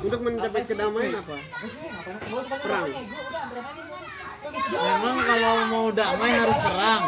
untuk 0.02 0.20
mencapai 0.26 0.62
kedamaian 0.66 1.14
apa? 1.14 1.36
Perang 2.58 2.86
memang 4.72 5.16
kalau 5.24 5.54
mau 5.68 5.86
damai 5.92 6.32
harus 6.36 6.58
perang. 6.60 7.02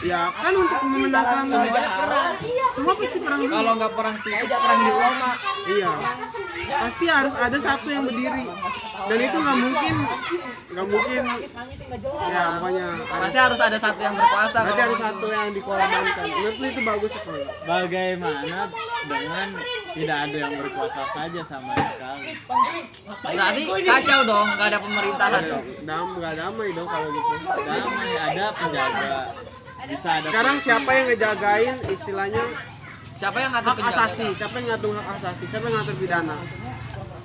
Ya 0.00 0.20
kan 0.32 0.52
untuk 0.56 0.80
memenangkan 0.88 1.44
semuanya 1.44 1.90
perang. 1.92 2.32
semua 2.70 2.94
pasti 2.96 3.18
perang 3.20 3.40
dulu. 3.44 3.52
Kalau 3.52 3.72
nggak 3.76 3.92
perang 3.92 4.16
fisik 4.24 4.48
perang 4.48 4.80
diploma 4.80 5.30
Iya. 5.68 5.90
Pasti 6.70 7.04
harus 7.10 7.34
ada 7.36 7.58
satu 7.58 7.88
yang 7.90 8.04
berdiri. 8.08 8.44
Dan 9.10 9.18
itu 9.20 9.36
nggak 9.40 9.58
mungkin. 9.60 9.94
Nggak 10.70 10.86
mungkin. 10.86 11.22
Ya 12.30 12.42
pokoknya 12.56 12.86
pasti 13.10 13.38
harus 13.38 13.60
ada 13.60 13.78
satu 13.80 14.00
yang 14.00 14.14
berkuasa 14.16 14.58
kalau 14.64 14.80
harus 14.80 15.00
satu 15.00 15.26
yang 15.28 15.48
dikorbankan. 15.52 16.26
Menurut 16.30 16.56
lu 16.56 16.66
itu 16.70 16.80
bagus 16.86 17.12
enggak? 17.20 17.54
bagaimana 17.60 18.60
dengan 19.04 19.48
tidak 19.90 20.16
ada 20.28 20.36
yang 20.36 20.52
berkuasa 20.60 21.02
saja 21.12 21.40
sama 21.44 21.72
sekali? 21.76 22.32
Berarti 23.20 23.62
kacau 23.84 24.20
dong 24.24 24.46
nggak 24.48 24.68
ada 24.70 24.78
pemerintahan. 24.80 25.42
Dong 25.44 25.64
Dam 25.84 26.06
nggak 26.16 26.32
damai 26.40 26.68
dong 26.72 26.88
kalau 26.88 27.08
gitu. 27.12 27.34
damai 27.44 28.10
ada 28.16 28.44
penjaga 28.56 29.20
bisa 29.84 30.08
ada 30.08 30.26
Sekarang 30.28 30.56
siapa 30.60 30.90
yang 30.96 31.06
ngejagain 31.12 31.76
istilahnya 31.92 32.42
siapa 33.20 33.36
yang 33.44 33.50
ngatur 33.52 33.72
hak 33.72 33.78
penjaga? 33.80 34.00
asasi? 34.00 34.26
Siapa 34.32 34.54
yang 34.60 34.68
ngatur 34.72 34.90
hak 34.96 35.08
asasi? 35.20 35.44
Siapa 35.52 35.64
yang 35.68 35.76
ngatur 35.76 35.96
pidana? 36.00 36.36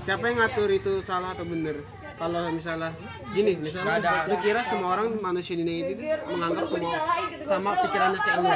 Siapa 0.05 0.23
yang 0.27 0.37
ngatur 0.43 0.69
itu 0.69 0.93
salah 1.07 1.29
atau 1.31 1.45
benar? 1.47 1.77
Kalau 2.15 2.47
misalnya 2.47 2.95
gini, 3.35 3.59
misalnya 3.59 3.99
lu 4.31 4.35
kira 4.39 4.63
semua 4.63 4.95
orang 4.95 5.19
manusia 5.19 5.59
di 5.59 5.67
dunia 5.67 5.83
ini 5.83 5.93
menganggap 6.31 6.65
semua 6.71 6.95
sama 7.43 7.69
pikirannya 7.83 8.19
kayak 8.23 8.37
lu. 8.39 8.49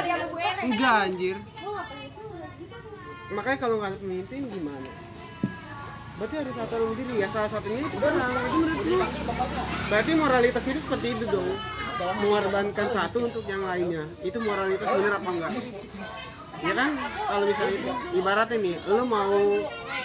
Enggak 0.64 0.96
anjir. 1.04 1.36
Makanya 3.30 3.58
kalau 3.60 3.76
nggak 3.84 4.00
pemimpin 4.00 4.42
gimana? 4.48 4.88
Berarti 6.20 6.36
ada 6.36 6.52
satu 6.52 6.72
orang 6.76 6.92
berdiri 6.92 7.16
ya 7.16 7.28
salah 7.32 7.48
satunya 7.48 7.80
itu. 7.80 7.96
Itu 7.96 8.06
menurut 8.12 8.84
lu. 8.84 9.00
Berarti 9.88 10.12
moralitas 10.12 10.68
itu 10.68 10.80
seperti 10.84 11.16
itu 11.16 11.24
dong. 11.32 11.48
Mengorbankan 12.20 12.92
satu 12.92 13.24
untuk 13.24 13.40
yang 13.48 13.64
lainnya. 13.64 14.04
Itu 14.20 14.36
moralitas 14.44 14.84
bener 14.84 15.16
apa 15.16 15.30
enggak? 15.32 15.52
Ya 16.60 16.76
kan 16.76 16.92
kalau 17.24 17.48
misalnya 17.48 17.72
itu 17.72 17.88
ibaratnya 18.20 18.56
nih, 18.60 18.76
lu 18.84 19.08
mau 19.08 19.32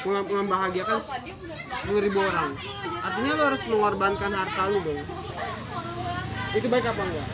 mem- 0.08 0.32
membahagiakan 0.40 1.04
10.000 1.04 1.84
orang. 2.16 2.56
Artinya 3.04 3.32
lu 3.36 3.44
harus 3.52 3.64
mengorbankan 3.68 4.32
harta 4.32 4.72
lu 4.72 4.80
dong. 4.88 5.04
Itu 6.56 6.68
baik 6.72 6.96
apa 6.96 7.02
enggak? 7.04 7.28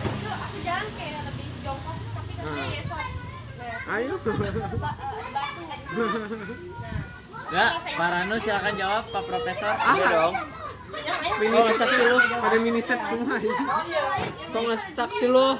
Nah. 2.42 2.66
Ayo. 3.94 4.18
ya 7.52 7.66
Pak 7.78 8.08
Ranu 8.08 8.36
silakan 8.39 8.74
jawab 8.80 9.04
Pak 9.12 9.24
Profesor 9.28 9.74
Apa 9.76 10.06
dong? 10.08 10.36
Mini 11.39 11.56
Oh, 11.56 11.64
sih 11.72 12.04
lu. 12.04 12.18
Pada 12.20 12.58
mini 12.60 12.82
set 12.84 12.99
semua 13.08 13.39
ya. 13.39 13.56
Kok 14.52 14.60
nggak 14.60 14.80
stuck 14.80 15.12
sih 15.16 15.32
lu? 15.32 15.56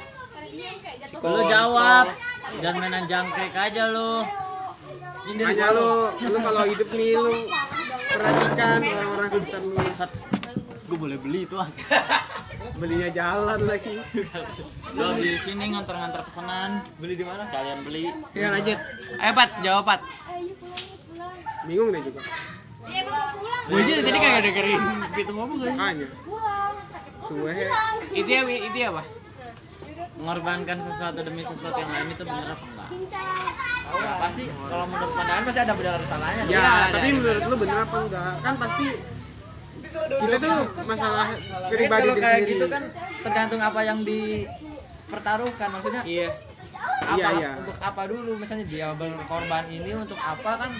lu 1.22 1.42
jawab 1.46 2.06
jangan 2.64 2.82
mainan 2.82 3.06
jangkrik 3.06 3.54
aja 3.54 3.94
lu 3.94 4.26
Hanya 5.22 5.68
lu, 5.70 6.10
lu 6.18 6.38
kalau 6.42 6.64
hidup 6.66 6.90
nih 6.98 7.14
lu 7.14 7.46
perhatikan 8.12 8.80
orang-orang 8.82 9.30
sekitar 9.30 9.62
lu. 9.62 9.78
set 9.94 10.12
gue 10.90 10.98
boleh 10.98 11.18
beli 11.22 11.48
itu 11.48 11.56
ah 11.56 11.70
Belinya 12.80 13.10
jalan 13.12 13.60
lagi. 13.68 14.00
lu 14.96 15.08
di 15.20 15.32
sini 15.42 15.66
nganter-nganter 15.76 16.22
pesanan 16.28 16.84
beli 17.00 17.14
di 17.20 17.26
mana 17.26 17.44
sekalian 17.48 17.80
beli 17.84 18.12
Ya 18.36 18.48
lanjut. 18.52 18.80
Ayo 19.20 19.32
Pat, 19.36 19.50
jawab 19.64 19.84
Pat. 19.88 20.02
Bingung 21.68 21.90
deh 21.94 22.02
juga. 22.02 22.22
ya 22.82 23.06
mau 23.06 23.30
pulang 23.38 23.64
Gue 23.70 23.78
aja 23.78 23.92
dari 23.94 24.04
tadi 24.10 24.20
kagak 24.20 24.42
dengerin 24.42 24.82
itu 25.22 25.32
ngomong 25.38 25.58
kan. 25.62 25.70
Makanya. 25.78 26.08
Suwe. 27.30 27.54
Itu 28.10 28.30
ya 28.30 28.42
itu 28.50 28.78
ya 28.82 28.90
apa? 28.90 29.04
mengorbankan 30.22 30.78
sesuatu 30.86 31.20
demi 31.26 31.42
sesuatu 31.42 31.78
yang 31.82 31.92
lain 31.92 32.08
itu 32.14 32.24
bener 32.24 32.48
apa 32.54 32.66
enggak 32.66 32.90
Ya, 33.92 34.12
pasti 34.24 34.44
kalau 34.48 34.86
menurut 34.88 35.12
pandangan 35.20 35.44
pasti 35.44 35.60
ada 35.68 35.74
benar 35.76 36.00
salahnya. 36.08 36.44
Ya, 36.48 36.64
ada, 36.64 36.96
tapi 36.96 37.12
ada. 37.12 37.18
menurut 37.20 37.44
lu 37.44 37.56
bener 37.60 37.78
apa 37.84 37.98
enggak? 38.08 38.34
Kan 38.40 38.54
pasti 38.56 38.86
kita 39.92 40.36
tuh 40.40 40.58
masalah 40.84 41.28
Tapi 41.30 41.70
pribadi 41.70 42.02
kalau 42.04 42.16
kayak 42.18 42.40
sendiri. 42.40 42.52
gitu 42.54 42.66
kan 42.68 42.84
tergantung 43.22 43.62
apa 43.62 43.80
yang 43.82 44.00
dipertaruhkan 44.02 45.68
maksudnya 45.70 46.02
Iya. 46.04 46.28
apa 47.04 47.14
Iya, 47.14 47.28
iya. 47.36 47.52
untuk 47.58 47.78
apa 47.78 48.02
dulu 48.06 48.32
misalnya 48.36 48.66
dia 48.66 48.88
berkorban 48.92 49.66
ini 49.68 49.92
untuk 49.94 50.18
apa 50.18 50.52
kan 50.58 50.72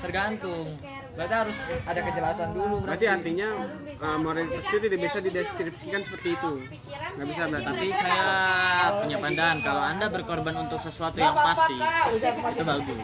tergantung 0.00 0.66
berarti 1.10 1.34
harus 1.36 1.56
ada 1.82 2.00
kejelasan 2.00 2.48
dulu 2.50 2.76
Berarti 2.80 3.06
artinya 3.06 3.48
uh, 3.98 4.16
moralitas 4.16 4.62
itu 4.64 4.78
tidak 4.80 4.98
bisa 5.02 5.18
dideskripsikan 5.18 6.00
seperti 6.00 6.28
itu. 6.32 6.52
Nggak 7.10 7.26
bisa 7.28 7.42
berarti. 7.44 7.66
tapi 7.66 7.86
saya 7.92 8.24
punya 8.96 9.16
pandangan 9.18 9.58
kalau 9.60 9.82
anda 9.82 10.06
berkorban 10.06 10.54
untuk 10.60 10.78
sesuatu 10.78 11.18
yang 11.18 11.34
pasti 11.34 11.76
itu 12.52 12.64
bagus 12.64 12.98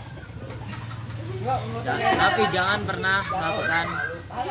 Jangan- 1.79 2.17
tapi 2.17 2.43
jangan 2.51 2.81
pernah 2.83 3.19
melakukan 3.23 3.87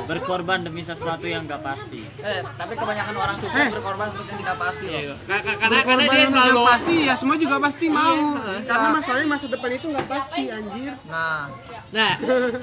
berkorban 0.06 0.60
demi 0.62 0.82
sesuatu 0.82 1.24
yang 1.24 1.46
gak 1.46 1.62
pasti 1.62 2.02
eh 2.20 2.42
tapi 2.56 2.74
kebanyakan 2.74 3.16
orang 3.16 3.38
sukses 3.38 3.58
Eh. 3.58 3.70
berkorban 3.70 4.08
untuk 4.10 4.26
yang 4.26 4.40
tidak 4.40 4.58
pasti 4.58 4.86
loh. 4.86 4.98
Iya. 4.98 5.16
Ka- 5.22 5.44
Karena 5.46 5.54
karena 5.56 5.70
Berkorban 5.76 6.16
dia 6.16 6.28
selalu 6.28 6.52
yang 6.56 6.68
pasti 6.68 6.96
ya 7.02 7.14
semua 7.16 7.36
juga 7.36 7.56
pasti 7.60 7.86
mau. 7.88 8.18
Iya. 8.36 8.60
Karena 8.66 8.88
masalahnya 8.92 9.28
masa 9.28 9.46
depan 9.48 9.70
itu 9.72 9.86
nggak 9.88 10.08
pasti 10.08 10.42
anjir. 10.48 10.94
nah 11.06 11.44
Nah, 11.88 12.12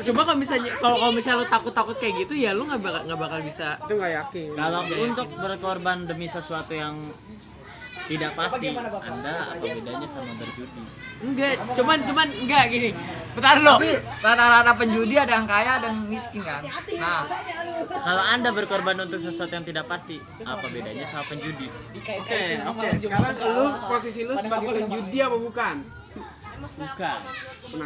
coba 0.02 0.20
kalau 0.24 0.38
misalnya 0.38 0.70
kalau 0.76 0.96
kalau 0.98 1.12
misalnya 1.12 1.38
lu 1.38 1.48
takut-takut 1.48 1.96
kayak 1.96 2.14
gitu 2.20 2.34
ya 2.36 2.50
lu 2.52 2.62
nggak 2.64 2.80
bakal 2.80 3.00
nggak 3.04 3.20
bakal 3.20 3.38
bisa 3.40 3.68
Itu 3.78 3.92
nggak 3.94 4.12
yakin. 4.14 4.48
kalau 4.54 4.80
untuk 5.00 5.26
berkorban 5.32 5.98
demi 6.04 6.26
sesuatu 6.26 6.72
yang 6.72 6.94
tidak 8.12 8.32
pasti. 8.36 8.66
anda 8.68 9.32
apa 9.48 9.64
bedanya 9.64 10.08
sama 10.08 10.32
berjudi? 10.36 10.80
Enggak 11.24 11.52
cuman 11.72 11.98
cuman 12.04 12.28
enggak 12.28 12.62
gini. 12.68 12.90
Bentar 13.32 13.56
lo 13.64 13.80
rata-rata 14.20 14.72
penjudi 14.76 15.14
ada 15.16 15.32
yang 15.40 15.48
kaya 15.48 15.80
ada 15.80 15.88
yang 15.88 16.04
miskin 16.04 16.44
kan? 16.44 16.60
Nah. 17.00 17.24
Kalau 17.88 18.24
anda 18.28 18.50
berkorban 18.52 18.96
untuk 19.00 19.18
sesuatu 19.18 19.52
yang 19.52 19.64
tidak 19.64 19.88
pasti 19.88 20.20
apa 20.44 20.66
bedanya 20.68 21.08
sama 21.08 21.24
penjudi? 21.32 21.66
Oke 21.96 22.12
oke. 22.20 22.40
sekarang 23.00 23.34
lu 23.40 23.66
posisi 23.88 24.20
lu 24.28 24.34
sebagai 24.36 24.68
penjudi 24.84 25.18
apa 25.24 25.36
bukan? 25.40 25.76
Bukan. 26.62 27.18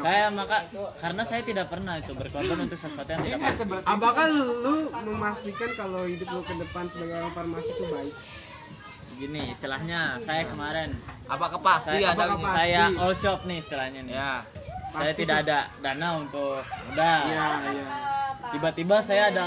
Saya 0.02 0.26
maka 0.34 0.66
karena 0.98 1.22
saya 1.22 1.42
tidak 1.46 1.70
pernah 1.70 1.96
itu 1.96 2.12
berkorban 2.12 2.66
untuk 2.66 2.76
sesuatu 2.76 3.08
yang 3.08 3.22
tidak 3.22 3.38
pasti. 3.46 3.62
apakah 3.86 4.26
lu 4.34 4.90
memastikan 5.06 5.70
kalau 5.78 6.02
hidup 6.04 6.28
lu 6.34 6.42
ke 6.42 6.54
depan 6.58 6.84
sebagai 6.90 7.14
orang 7.22 7.32
farmasi 7.32 7.70
itu 7.70 7.84
baik 7.86 8.14
gini 9.16 9.42
istilahnya 9.50 10.20
saya 10.20 10.42
kemarin. 10.44 10.92
Apakah 11.26 11.58
pasti 11.58 11.98
saya, 11.98 12.12
ada 12.12 12.24
apakah 12.28 12.52
saya 12.54 12.82
pasti? 12.86 13.00
all 13.00 13.14
shop 13.16 13.40
nih 13.48 13.58
istilahnya 13.64 14.00
nih. 14.04 14.14
Ya 14.14 14.32
saya 14.96 15.12
Pasti 15.12 15.20
tidak 15.26 15.36
sih. 15.36 15.44
ada 15.50 15.58
dana 15.82 16.08
untuk 16.16 16.56
udah 16.94 17.18
iya 17.28 17.46
iya. 17.74 17.86
Tiba-tiba 18.46 18.96
saya 19.02 19.22
ada 19.34 19.44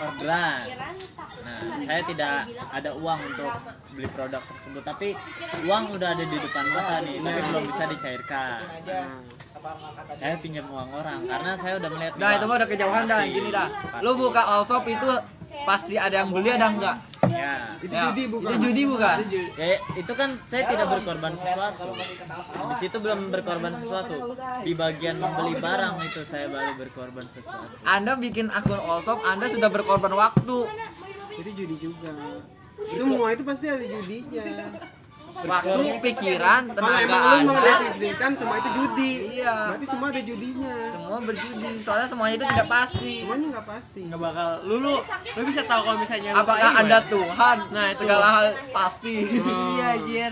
orderan. 0.00 0.58
Nah 1.44 1.60
saya 1.84 2.00
tidak 2.08 2.36
ada 2.72 2.90
uang 2.96 3.20
untuk 3.34 3.52
beli 3.92 4.08
produk 4.10 4.42
tersebut. 4.42 4.82
Tapi 4.82 5.08
uang 5.68 5.84
udah 5.94 6.08
ada 6.16 6.24
di 6.24 6.36
depan 6.40 6.64
mata 6.72 6.96
nih 7.04 7.16
tapi 7.20 7.40
belum 7.50 7.64
bisa 7.68 7.84
dicairkan. 7.90 8.58
Saya 10.14 10.34
pinjam 10.40 10.66
uang 10.68 10.90
orang 10.92 11.20
karena 11.24 11.52
saya 11.56 11.74
udah 11.80 11.90
melihat 11.92 12.12
Nah 12.16 12.30
itu 12.36 12.44
mah 12.48 12.56
udah 12.58 12.68
kejauhan 12.68 13.04
dah 13.06 13.20
gini 13.28 13.50
dah. 13.52 13.68
Lu 14.00 14.10
buka 14.16 14.42
all 14.42 14.64
shop 14.64 14.88
itu 14.88 15.10
pasti 15.62 15.94
ada 15.94 16.26
yang 16.26 16.34
beli 16.34 16.50
ada 16.50 16.66
enggak? 16.74 16.96
ya 17.24 17.72
itu 17.80 17.88
Ya, 17.88 18.12
judi 18.12 18.24
bukan 18.28 18.50
Itu 18.52 18.56
judi 18.68 18.82
bukan? 18.84 19.16
Ya, 19.56 19.76
itu 19.96 20.12
kan 20.12 20.30
saya 20.44 20.62
tidak 20.68 20.86
berkorban 20.92 21.32
sesuatu. 21.38 21.88
Di 22.68 22.74
situ 22.82 22.96
belum 23.00 23.20
berkorban 23.32 23.72
sesuatu. 23.80 24.16
Di 24.66 24.72
bagian 24.76 25.16
membeli 25.22 25.54
barang 25.56 25.94
itu 26.04 26.20
saya 26.28 26.46
baru 26.52 26.72
berkorban 26.76 27.24
sesuatu. 27.24 27.74
Anda 27.88 28.14
bikin 28.20 28.52
akun 28.52 28.76
all 28.76 29.00
shop, 29.00 29.24
Anda 29.24 29.48
sudah 29.48 29.72
berkorban 29.72 30.12
waktu, 30.12 30.58
itu 31.40 31.50
judi 31.64 31.76
juga 31.80 32.12
semua 32.94 33.26
itu 33.32 33.42
pasti 33.46 33.66
ada 33.70 33.84
judinya 33.86 34.44
waktu, 35.36 35.82
pikiran, 36.00 36.62
kalau 36.68 36.76
tenaga 36.78 37.02
emang 37.02 37.20
lu 37.20 37.34
Anda. 37.34 37.50
mendefinisikan 37.50 38.30
semua 38.34 38.56
itu 38.56 38.70
judi 38.72 39.10
Iya. 39.34 39.54
berarti 39.66 39.86
semua 39.86 40.06
ada 40.08 40.22
judinya 40.22 40.74
Semua 40.86 41.18
berjudi, 41.20 41.70
soalnya 41.80 42.06
semuanya 42.06 42.34
itu 42.34 42.46
tidak 42.46 42.68
pasti. 42.68 43.14
semuanya 43.20 43.46
nggak 43.50 43.66
pasti 43.66 44.00
nggak 44.04 44.20
bakal 44.20 44.48
lu 44.62 44.76
lu 44.78 44.94
lu 45.34 45.42
bisa 45.42 45.62
tahu 45.64 45.80
kalau 45.82 45.98
misalnya 45.98 46.30
lu 46.30 46.38
Apakah 46.38 46.70
Boy. 46.72 47.02
Tuhan? 47.04 47.56
Nah, 47.68 47.86
itu. 47.86 47.98
segala 47.98 48.26
hal 48.32 48.46
pasti. 48.70 49.14
iya 49.74 49.86
anjir 49.92 50.30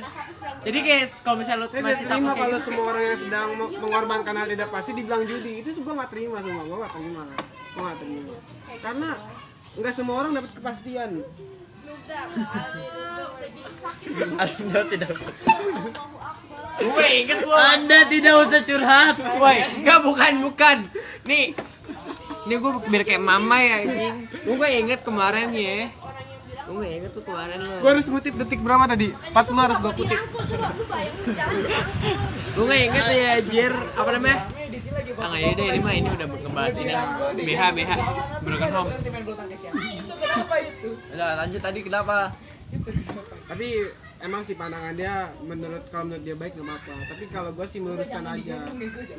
jadi 0.63 0.79
kayak 0.81 1.05
kalau 1.21 1.37
misalnya 1.37 1.61
lu 1.61 1.67
saya 1.67 1.81
tidak 1.81 1.91
masih 1.93 2.07
terima 2.09 2.33
kalau 2.33 2.49
gitu, 2.53 2.65
semua 2.65 2.85
orang 2.89 3.05
yang 3.05 3.19
sedang 3.19 3.49
me- 3.53 3.73
mengorbankan 3.77 4.35
hal 4.37 4.49
tidak 4.49 4.69
pasti 4.69 4.91
dibilang 4.93 5.23
judi 5.23 5.53
itu 5.61 5.71
gue 5.75 5.93
nggak 5.93 6.11
terima 6.11 6.39
semua 6.39 6.63
gue 6.63 6.77
nggak 6.79 6.93
terima 6.93 7.23
gue 7.69 7.83
nggak 7.83 7.99
terima 7.99 8.33
karena 8.79 9.11
nggak 9.73 9.93
semua 9.93 10.15
orang 10.17 10.33
dapat 10.33 10.51
kepastian 10.53 11.11
Anda 14.43 14.81
tidak 14.89 15.11
gue 16.83 17.07
inget 17.07 17.39
gua 17.47 17.79
Anda 17.79 17.99
tidak 18.11 18.35
usah 18.49 18.61
curhat. 18.67 19.17
Woi, 19.39 19.59
enggak 19.81 19.99
bukan 20.03 20.33
bukan. 20.51 20.77
Nih. 21.29 21.55
Ini 22.43 22.55
gue 22.59 22.71
biar 22.91 23.03
kayak 23.07 23.23
mama 23.23 23.57
ya 23.63 23.87
anjing. 23.87 24.27
Gue 24.43 24.55
gak 24.59 24.75
inget 24.75 25.01
kemarin 25.07 25.55
ya. 25.55 25.87
Gue 26.67 26.75
gak 26.83 26.93
inget 26.99 27.11
tuh 27.15 27.23
kemarin 27.23 27.59
lo. 27.63 27.75
gue 27.79 27.91
harus 27.91 28.07
kutip 28.11 28.35
detik 28.35 28.61
berapa 28.67 28.91
tadi 28.91 29.15
40 29.15 29.63
harus 29.63 29.79
gue 29.79 29.93
kutip 29.95 30.19
Gue 32.59 32.65
gak 32.67 32.83
inget 32.83 33.05
ya 33.15 33.27
anjir. 33.39 33.73
Apa 33.95 34.11
namanya? 34.19 34.39
Ah 35.23 35.29
nggak 35.29 35.41
ya 35.45 35.51
deh 35.55 35.67
ini 35.71 35.81
mah 35.85 35.95
ini 35.95 36.09
udah 36.09 36.27
ngebahas 36.27 36.75
ini. 36.83 36.93
BH 37.47 37.63
BH 37.79 37.91
Broken 38.43 38.71
Home. 38.75 38.91
Udah 41.15 41.29
lanjut 41.39 41.61
tadi 41.63 41.81
kenapa? 41.85 42.35
Tapi 43.53 43.85
emang 44.25 44.41
sih 44.49 44.57
pandangan 44.57 44.97
dia 44.97 45.37
menurut 45.45 45.85
kalau 45.93 46.09
menurut 46.09 46.25
dia 46.25 46.37
baik 46.39 46.57
nggak 46.57 46.67
apa-apa. 46.67 46.95
Tapi 47.13 47.25
kalau 47.29 47.51
gue 47.53 47.67
sih 47.69 47.79
meluruskan 47.85 48.25
aja. 48.25 48.59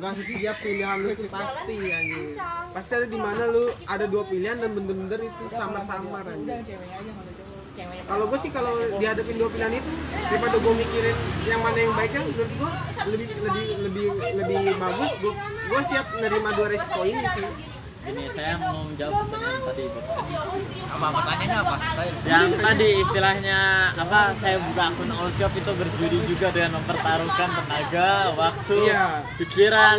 nggak 0.00 0.12
setiap 0.18 0.56
pilihan 0.58 0.96
lu 0.98 1.08
itu 1.14 1.26
pasti 1.30 1.76
anjing. 1.78 2.26
pasti 2.74 2.92
ada 2.98 3.06
di 3.06 3.18
mana 3.18 3.42
lu 3.46 3.64
ada 3.86 4.04
dua 4.10 4.22
pilihan 4.26 4.58
dan 4.58 4.70
bener-bener 4.74 5.20
itu 5.30 5.44
samar-samar 5.54 6.24
anjing. 6.26 6.66
Kalau 8.06 8.24
gue 8.30 8.38
sih 8.38 8.50
kalau 8.54 8.74
dihadapin 8.98 9.34
dua 9.38 9.50
pilihan 9.50 9.72
itu 9.78 9.92
daripada 10.30 10.56
gue 10.58 10.74
mikirin 10.78 11.16
yang 11.46 11.60
mana 11.62 11.78
yang 11.78 11.94
baiknya 11.94 12.20
menurut 12.26 12.50
gue 12.54 12.70
lebih 13.14 13.26
lebih 13.38 13.64
lebih 13.82 14.06
lebih 14.34 14.74
bagus 14.78 15.12
gue 15.22 15.34
gue 15.64 15.80
siap 15.90 16.06
nerima 16.22 16.50
dua 16.54 16.66
resiko 16.70 17.02
ini 17.02 17.24
sih 17.34 17.46
Ini 18.04 18.28
saya 18.30 18.60
mau 18.60 18.84
menjawab 18.84 19.24
pertanyaan 19.26 19.60
tadi 19.64 19.82
itu. 19.88 20.00
Apa 20.92 21.06
pertanyaannya 21.08 21.56
apa? 21.56 21.74
Yang 22.22 22.48
tadi 22.60 22.88
istilahnya 23.00 23.58
apa? 23.96 24.20
Saya 24.36 24.56
buka 24.60 24.82
akun 24.92 25.08
all 25.08 25.30
shop 25.34 25.52
itu 25.56 25.72
berjudi 25.72 26.18
juga 26.28 26.52
dengan 26.52 26.76
mempertaruhkan 26.78 27.48
tenaga, 27.56 28.10
waktu, 28.36 28.76
Iya. 28.84 29.04
pikiran. 29.40 29.96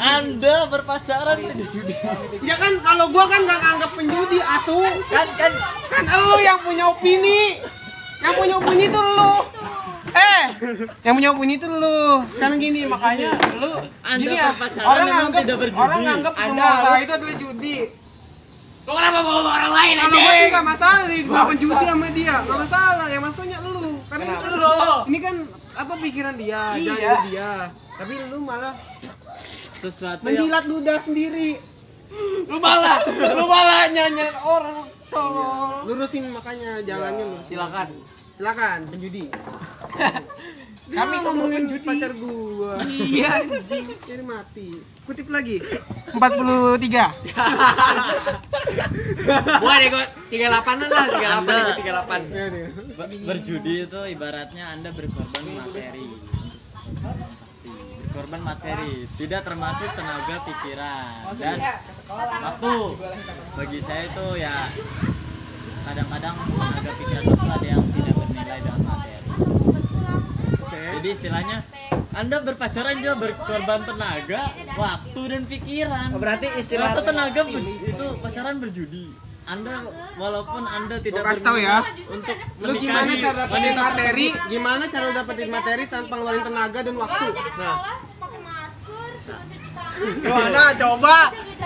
Anda 0.00 0.56
berpacaran 0.66 1.36
tidak 1.44 1.68
judi. 1.70 1.94
ya 2.40 2.56
kan 2.56 2.72
kalau 2.80 3.06
gue 3.12 3.24
kan 3.28 3.40
nggak 3.44 3.60
nganggap 3.60 3.90
penjudi 3.92 4.38
asu 4.40 4.80
kan 5.12 5.28
kan 5.36 5.52
kan 5.92 6.02
lu 6.08 6.38
yang 6.40 6.58
punya 6.60 6.84
opini 6.88 7.60
yang 8.20 8.32
punya 8.32 8.54
opini 8.56 8.88
tuh 8.88 9.02
lu 9.02 9.34
eh 10.16 10.44
yang 11.02 11.14
punya 11.14 11.28
opini 11.30 11.54
tuh 11.56 11.68
lu 11.68 11.96
sekarang 12.32 12.56
gini 12.56 12.84
makanya 12.84 13.30
lu 13.54 13.72
Anda 14.00 14.16
gini 14.16 14.34
ya 14.34 14.48
orang 14.80 15.06
berjudi. 15.36 15.76
orang 15.76 16.00
nganggap 16.02 16.32
Anda 16.34 16.48
semua 16.48 16.72
usaha 16.74 16.96
itu 16.98 17.12
adalah 17.12 17.36
judi 17.36 17.78
Lu 18.86 18.94
kenapa 18.94 19.18
bawa 19.18 19.40
orang 19.52 19.72
lain 19.74 19.94
kalau 19.98 20.14
gue 20.16 20.32
sih 20.32 20.46
nggak 20.48 20.62
masalah 20.64 21.00
nih 21.04 21.20
gue 21.20 21.40
penjudi 21.44 21.84
sama 21.84 22.06
dia 22.10 22.34
nggak 22.40 22.58
masalah 22.60 23.06
yang 23.06 23.18
masalahnya 23.20 23.58
lu 23.60 23.98
karena 24.06 24.22
ini 24.24 24.34
kan 24.36 24.52
Lu. 24.54 24.78
ini 25.04 25.18
kan 25.20 25.36
apa 25.76 25.92
pikiran 25.98 26.34
dia 26.34 26.62
Iya. 26.72 26.94
jangan 26.94 27.20
dia 27.26 27.50
tapi 27.92 28.12
lu 28.26 28.38
malah 28.40 28.74
Sesuatu 29.76 30.20
yang 30.20 30.24
menjilat 30.24 30.64
ludah 30.64 30.98
sendiri 30.98 31.50
Lu 32.46 32.56
malah 32.56 33.02
lu 33.04 33.44
malah 33.44 33.90
nyanyiin 33.90 34.32
orang. 34.38 34.86
Tolong. 35.06 35.86
lurusin 35.86 36.24
makanya 36.28 36.78
jalannya 36.80 37.24
lurusin 37.28 37.46
Silakan. 37.52 37.88
Silakan. 38.36 38.78
Penjudi. 38.88 39.24
Kami 40.86 41.16
ngomongin 41.18 41.66
pacar 41.82 42.14
gua. 42.14 42.78
Iya 42.86 43.42
anjing. 43.42 43.90
jadi 44.06 44.22
mati. 44.22 44.78
Kutip 45.02 45.26
lagi. 45.28 45.58
43 45.58 46.78
Bukan 49.56 49.78
ya 49.78 49.88
gue 49.88 50.04
38 50.30 50.46
lah, 50.86 51.06
38 51.10 51.18
ya 51.18 51.28
Anda- 51.36 51.66
gue 51.66 51.74
38. 51.82 52.94
Ber- 52.94 53.10
berjudi 53.26 53.74
itu 53.82 54.00
ibaratnya 54.08 54.64
anda 54.72 54.90
berkorban 54.90 55.44
materi. 55.58 56.06
Pasti 57.34 57.70
berkorban 58.00 58.42
materi. 58.42 58.94
Tidak 59.12 59.40
termasuk 59.42 59.90
tenaga 59.92 60.36
pikiran. 60.42 61.06
Dan 61.34 61.58
waktu 62.40 62.72
bagi 63.54 63.80
saya 63.82 64.02
itu 64.06 64.26
ya 64.38 64.70
kadang-kadang 65.84 66.34
tenaga 66.46 66.90
pikiran 66.94 67.24
itu 67.24 67.44
ada 67.44 67.66
yang 67.68 67.82
bernilai 68.36 68.60
dengan 68.60 68.80
materi 68.84 69.14
jadi 70.96 71.08
istilahnya 71.12 71.58
anda 72.16 72.40
berpacaran 72.40 72.96
juga 72.96 73.14
berkorban 73.20 73.80
tenaga 73.84 74.40
waktu 74.72 75.20
dan 75.28 75.42
pikiran. 75.44 76.08
Oh, 76.16 76.20
berarti 76.20 76.48
istilah 76.56 76.96
Rasa 76.96 77.04
tenaga 77.04 77.40
ber- 77.44 77.60
itu 77.60 78.06
pacaran 78.24 78.56
berjudi. 78.56 79.12
Anda 79.44 79.84
walaupun 80.16 80.64
anda 80.64 80.96
tidak 80.98 81.22
kasih 81.22 81.44
tahu 81.44 81.60
ya. 81.60 81.84
untuk 82.08 82.36
lu 82.64 82.72
gimana 82.80 83.12
cara 83.20 83.36
dapetin 83.44 83.74
materi? 83.76 84.26
Gimana 84.48 84.84
cara 84.88 85.08
dapetin 85.12 85.48
materi 85.52 85.84
tanpa 85.86 86.12
ngeluarin 86.16 86.42
tenaga 86.42 86.78
dan 86.82 86.94
waktu? 86.96 87.26
Nah, 87.36 87.76
pakai 88.16 88.40
masker 88.40 89.36
Gimana 90.24 90.62
coba? 90.72 91.16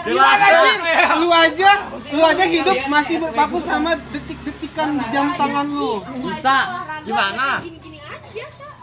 Sih? 0.03 0.13
Lu 1.15 1.29
aja, 1.31 1.71
lu 2.11 2.23
aja 2.27 2.45
hidup 2.45 2.79
masih 2.91 3.17
berpaku 3.23 3.59
sama 3.63 3.95
detik-detikan 4.71 5.13
jam 5.13 5.27
tangan 5.35 5.67
lu. 5.67 5.93
bisa 6.23 6.57
Gimana? 7.03 7.49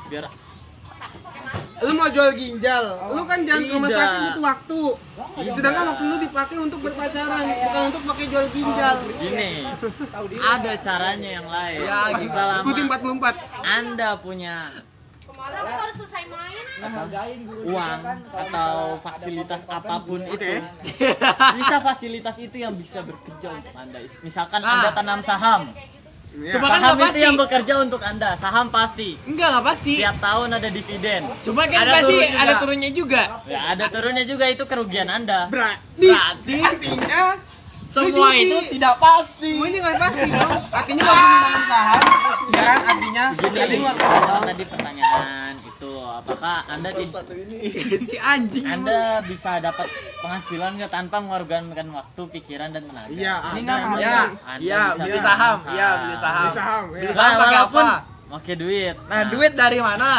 biar 0.07 0.25
Lu 1.77 1.93
mau 1.93 2.09
jual 2.09 2.33
ginjal, 2.33 3.13
lu 3.13 3.21
kan 3.29 3.45
jangan 3.45 3.61
ke 3.61 3.73
rumah 3.77 3.91
sakit 3.93 4.19
butuh 4.25 4.43
waktu. 4.49 4.81
Sedangkan 5.53 5.83
waktu 5.93 6.03
lu 6.09 6.17
dipakai 6.17 6.57
untuk 6.57 6.79
berpacaran, 6.81 7.45
bukan 7.45 7.81
untuk 7.93 8.03
pakai 8.09 8.25
jual 8.33 8.45
ginjal. 8.49 8.95
gini 9.21 9.61
ada 10.41 10.73
caranya 10.81 11.29
yang 11.37 11.45
lain 11.45 11.79
Ya, 11.85 12.17
gitu. 12.17 12.33
selama 12.33 12.65
Ikutin 12.65 12.85
44. 12.89 13.37
anda 13.61 14.09
punya 14.17 14.73
aku 15.53 15.73
harus 15.79 15.95
selesai 15.97 16.23
main 16.27 16.65
uang 17.67 17.99
atau 18.29 18.73
fasilitas 19.01 19.61
apa 19.65 19.95
pun 20.03 20.19
itu 20.21 20.53
bisa 21.59 21.75
fasilitas 21.81 22.35
itu 22.37 22.57
yang 22.61 22.73
bisa 22.75 23.01
bekerja 23.01 23.49
untuk 23.55 23.73
anda 23.75 23.97
misalkan 24.21 24.61
anda 24.61 24.89
tanam 24.93 25.19
saham 25.23 25.73
Ya. 26.37 26.53
Cuma 26.53 26.69
kan 26.69 26.79
Saham 26.85 26.93
itu 26.93 27.05
pasti. 27.09 27.19
yang 27.25 27.33
bekerja 27.33 27.73
untuk 27.81 28.01
anda. 28.03 28.37
Saham 28.37 28.69
pasti. 28.69 29.17
Enggak, 29.25 29.47
nggak 29.57 29.65
pasti. 29.73 29.93
Tiap 29.97 30.17
tahun 30.21 30.47
ada 30.53 30.69
dividen. 30.69 31.21
Cuma 31.41 31.65
kan 31.65 31.81
Ada 31.81 31.91
pasti 31.97 32.13
turun 32.13 32.29
ada 32.37 32.53
turunnya 32.61 32.89
juga. 32.93 33.21
Ya 33.49 33.59
ada 33.73 33.85
turunnya 33.89 34.23
juga 34.27 34.45
itu 34.45 34.63
kerugian 34.69 35.09
anda. 35.09 35.49
Berarti 35.49 36.09
artinya 36.13 37.41
semua 37.99 38.29
itu 38.33 38.57
tidak 38.71 38.93
pasti 38.97 39.49
semuanya 39.53 39.79
nggak 39.79 39.97
pasti 39.97 40.25
dong. 40.27 40.51
Artinya 40.69 41.01
nggak 41.01 41.17
boleh 41.17 41.37
nanam 41.37 41.63
saham, 41.65 42.01
ya 42.47 42.61
kan? 42.61 42.79
Artinya 42.87 43.23
jadi 43.33 43.75
tadi 44.43 44.63
pertanyaan 44.63 45.53
itu 45.59 45.91
apakah 45.99 46.57
anda 46.67 46.89
ini 46.91 47.59
si 48.07 48.15
anjing. 48.15 48.65
anda 48.65 49.21
bisa 49.21 49.57
dapat 49.59 49.87
penghasilan 50.17 50.71
nggak 50.75 50.89
tanpa 50.89 51.17
mengorbankan 51.19 51.87
waktu, 51.91 52.21
pikiran 52.31 52.69
dan 52.71 52.83
tenaga? 52.83 53.09
Iya, 53.09 53.33
Ini 53.53 53.59
nggak 53.61 53.79
ya 53.97 54.21
Anda 54.43 54.59
iya 54.59 54.81
beli 54.95 55.19
saham 55.19 55.57
iya 55.67 55.89
beli 55.99 56.15
saham 56.15 56.43
Beli 56.43 56.55
saham, 56.55 56.83
ya. 56.83 56.99
beli 56.99 57.13
saham 57.13 57.33
pakai 57.33 57.45
walaupun 57.53 57.85
apa 57.85 57.97
pakai 58.27 58.53
duit. 58.55 58.95
nah 59.05 59.21
duit 59.25 59.53
dari 59.53 59.79
mana 59.79 60.11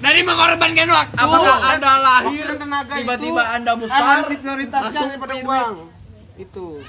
Dari 0.00 0.20
mengorbankan 0.24 0.88
waktu. 0.88 1.14
apakah 1.18 1.56
anda 1.68 1.92
lahir 2.00 2.48
tenaga 2.56 2.92
tiba-tiba 2.94 3.42
anda 3.52 3.70
harus 3.72 3.82
besar 3.84 4.18
diprioritaskan 4.24 4.86
langsung 4.86 5.08
daripada 5.10 5.34
uang. 5.36 5.74
Itu. 6.40 6.80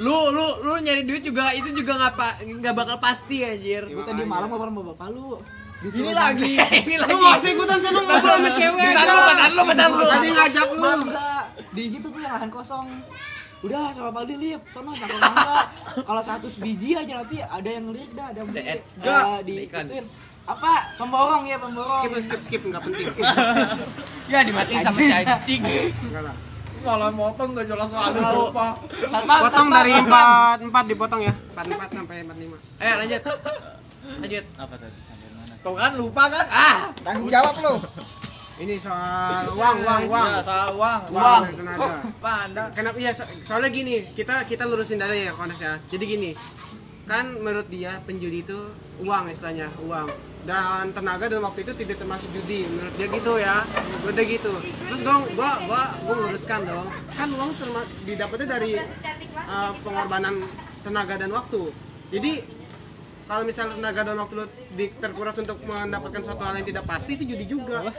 Lu 0.00 0.16
lu 0.32 0.46
lu 0.64 0.72
nyari 0.80 1.04
duit 1.04 1.20
juga 1.20 1.52
itu 1.52 1.68
juga 1.76 1.92
nggak 2.00 2.12
pa, 2.16 2.28
nggak 2.40 2.72
bakal 2.72 2.96
pasti 2.96 3.44
anjir. 3.44 3.84
Gue 3.84 4.00
tadi 4.00 4.24
malam 4.24 4.48
ngobrol 4.48 4.72
sama 4.72 4.82
bapak 4.96 5.08
lu. 5.12 5.36
ini 6.00 6.12
lagi 6.12 6.56
Ini 6.60 6.96
lagi. 7.00 7.12
Lu 7.12 7.20
usah 7.20 7.50
ikutan 7.52 7.78
sana 7.84 8.00
ngobrol 8.08 8.36
sama 8.40 8.50
cewek. 8.56 8.84
Bentar 8.96 9.04
lu, 9.04 9.20
bentar 9.28 9.50
lu, 9.52 9.62
bentar 9.68 9.88
lu. 9.92 10.04
Tadi 10.08 10.28
ngajak 10.32 10.68
lu. 10.72 10.90
Di 11.76 11.82
situ 11.92 12.06
tuh 12.08 12.20
yang 12.24 12.34
lahan 12.40 12.48
kosong. 12.48 12.88
Udah 13.60 13.92
sama 13.92 14.08
Pak 14.08 14.24
Lilip, 14.24 14.60
sono 14.72 14.88
tangkap 14.96 15.20
mangga. 15.20 15.68
Kalau 16.00 16.22
100 16.24 16.64
biji 16.64 16.96
aja 16.96 17.12
nanti 17.20 17.44
ada 17.44 17.68
yang 17.68 17.92
ngeliat 17.92 18.10
dah, 18.16 18.26
ada 18.32 18.38
yang. 18.40 18.48
Eh, 18.56 18.80
Enggak, 18.80 19.24
di 19.44 19.54
ituin. 19.68 20.04
Apa? 20.48 20.72
Pemborong 20.96 21.44
ya, 21.44 21.60
pemborong. 21.60 22.08
Skip 22.08 22.24
skip 22.24 22.40
skip 22.48 22.62
nggak 22.64 22.82
penting. 22.88 23.08
Ya 24.32 24.46
dimatiin 24.46 24.78
sama 24.86 24.98
si 25.02 25.10
anjing. 25.10 25.60
Malah 26.80 27.10
motong 27.10 27.52
gak 27.52 27.66
jelas 27.66 27.90
lagi 27.90 28.20
sumpah 28.20 28.72
Potong 29.40 29.68
dari 29.68 29.92
empat 29.94 30.58
empat 30.60 30.84
dipotong 30.86 31.20
ya. 31.22 31.32
Empat 31.52 31.64
empat 31.68 31.88
sampai 31.90 32.16
empat 32.22 32.36
lima. 32.36 32.56
Ayo 32.76 32.94
lanjut. 32.98 33.22
Lanjut. 34.16 34.44
Apa 34.56 34.74
tadi 34.74 34.98
sampai 34.98 35.28
mana? 35.30 35.54
tuh 35.60 35.74
kan 35.76 35.92
lupa 35.94 36.22
kan 36.26 36.46
Ah, 36.48 36.76
tanggung 36.98 37.28
jawab 37.28 37.54
lu 37.60 37.74
Ini 38.58 38.76
soal 38.76 39.44
uang 39.50 39.76
uang 39.80 40.02
uang. 40.06 40.28
ya 40.30 40.40
soal 40.40 40.68
uang 40.74 41.00
Uang 41.10 41.42
tenaga. 41.50 41.96
anda 42.20 42.64
Kenapa? 42.72 42.96
Iya, 42.96 43.12
so- 43.12 43.28
soalnya 43.40 43.68
gini, 43.68 44.04
kita 44.12 44.44
kita 44.44 44.64
lurusin 44.64 45.00
dulu 45.00 45.12
ya 45.12 45.32
konteksnya. 45.32 45.80
Jadi 45.88 46.04
gini, 46.06 46.30
kan 47.04 47.32
menurut 47.34 47.68
dia 47.68 48.04
penjudi 48.04 48.40
itu 48.42 48.58
uang 49.00 49.28
istilahnya, 49.28 49.72
uang. 49.80 50.08
Dan 50.40 50.90
tenaga 50.96 51.28
dalam 51.28 51.44
waktu 51.46 51.68
itu 51.68 51.72
tidak 51.76 51.96
termasuk 52.00 52.28
judi. 52.32 52.64
Menurut 52.64 52.94
dia 52.96 53.06
gitu 53.12 53.32
ya. 53.36 53.56
Menurut 54.00 54.14
dia 54.16 54.26
gitu. 54.26 54.52
Terus 54.60 55.00
dong, 55.04 55.22
gua 55.36 55.50
gua 55.68 55.82
gua 56.04 56.14
meluruskan 56.16 56.60
dong. 56.64 56.86
Kan 57.12 57.28
uang 57.36 57.50
didapatnya 58.08 58.46
dari 58.58 58.72
uh, 59.36 59.72
pengorbanan 59.84 60.40
tenaga 60.80 61.14
dan 61.20 61.30
waktu. 61.30 61.62
Jadi 62.10 62.32
kalau 63.30 63.46
misalnya 63.46 63.78
tenaga 63.78 64.00
dan 64.02 64.16
waktu 64.18 64.34
lu 64.42 64.44
di- 64.74 64.94
terkuras 64.98 65.36
untuk 65.38 65.58
mendapatkan 65.62 66.22
suatu 66.24 66.42
hal 66.42 66.58
yang 66.58 66.66
tidak 66.66 66.84
pasti 66.88 67.14
itu 67.14 67.24
judi 67.36 67.46
juga. 67.46 67.92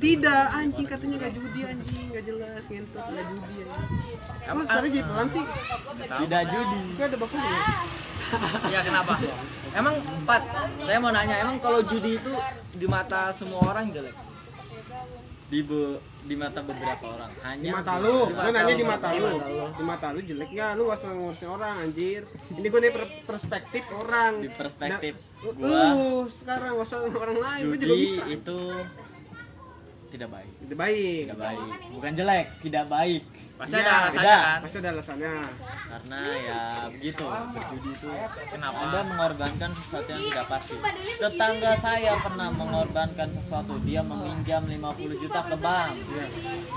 Tidak, 0.00 0.44
anjing 0.56 0.86
katanya 0.88 1.28
gak 1.28 1.32
judi 1.36 1.60
anjing, 1.60 2.06
gak 2.08 2.24
jelas 2.24 2.64
ngentot, 2.72 3.04
gak 3.04 3.26
judi 3.26 3.58
anjing. 3.68 4.18
Emang 4.48 4.64
sekarang 4.64 4.90
jadi 4.96 5.04
pelan 5.04 5.28
sih? 5.28 5.44
Tidak 6.08 6.42
judi. 6.48 6.80
Kayak 6.96 7.08
ada 7.10 7.16
bakunya. 7.20 7.52
Iya 8.70 8.80
kenapa? 8.80 9.14
Emang 9.70 9.94
empat. 9.96 10.42
Saya 10.80 10.98
mau 10.98 11.10
nanya, 11.10 11.36
emang 11.38 11.56
kalau 11.58 11.80
judi 11.80 12.16
itu 12.16 12.32
di 12.72 12.86
mata 12.86 13.30
semua 13.30 13.62
orang 13.64 13.88
jelek? 13.88 14.16
Di 15.46 15.60
be- 15.60 15.98
di 16.20 16.36
mata 16.36 16.60
beberapa 16.60 17.10
orang 17.10 17.32
Di 17.32 17.40
hanya 17.42 17.70
mata 17.74 17.96
lu, 17.96 18.28
Di 18.28 18.30
lu 18.30 18.36
mata 18.36 18.50
nanya 18.52 18.62
lu. 18.68 18.76
di 18.76 18.84
mata 18.84 19.08
Di 19.08 19.18
lu. 19.18 19.26
mata 19.26 19.46
lu. 19.48 19.64
Di 19.72 19.82
mata 19.82 20.06
lu 20.10 20.20
jelek 20.20 20.50
gak? 20.52 20.70
Lu 20.74 20.82
gak 20.84 20.98
usah 21.00 21.10
ngurusin 21.10 21.48
orang 21.48 21.74
anjir. 21.80 22.22
Ini 22.52 22.66
gue 22.66 22.80
nih 22.80 22.92
per- 22.92 23.14
perspektif 23.24 23.82
orang. 23.90 24.32
Di 24.38 24.48
perspektif 24.48 25.14
Nah, 25.40 25.52
gua. 25.56 25.64
lu 25.64 25.82
sekarang 26.28 26.70
gak 26.72 26.84
usah 26.84 26.98
orang 27.02 27.38
lain, 27.40 27.62
gue 27.66 27.78
juga 27.80 27.94
bisa. 27.96 28.22
itu 28.28 28.58
tidak 30.10 30.28
baik. 30.28 30.52
Itu 30.70 30.78
baik. 30.78 31.22
Tidak 31.26 31.40
baik. 31.42 31.66
Bukan 31.90 32.10
jelek, 32.14 32.46
tidak 32.62 32.84
baik. 32.86 33.22
Pasti 33.58 33.74
Iya, 33.74 33.82
ada 33.82 33.90
alasannya 33.92 34.22
tidak. 34.22 34.40
kan? 34.40 34.58
Pasti 34.62 34.76
ada 34.78 34.90
alasannya. 34.90 35.34
Karena 35.90 36.18
ya 36.40 36.60
begitu, 36.88 37.24
berjudi 37.26 37.90
itu 37.90 38.08
Kenapa? 38.48 38.78
Anda 38.80 39.00
mengorbankan 39.04 39.70
sesuatu 39.74 40.08
yang 40.08 40.22
tidak 40.24 40.46
pasti. 40.46 40.74
Tetangga 41.18 41.72
saya 41.76 42.12
pernah 42.16 42.48
mengorbankan 42.50 43.28
sesuatu. 43.34 43.74
Dia 43.82 44.00
meminjam 44.00 44.62
50 44.64 45.18
juta 45.18 45.40
ke 45.42 45.56
bank. 45.58 45.92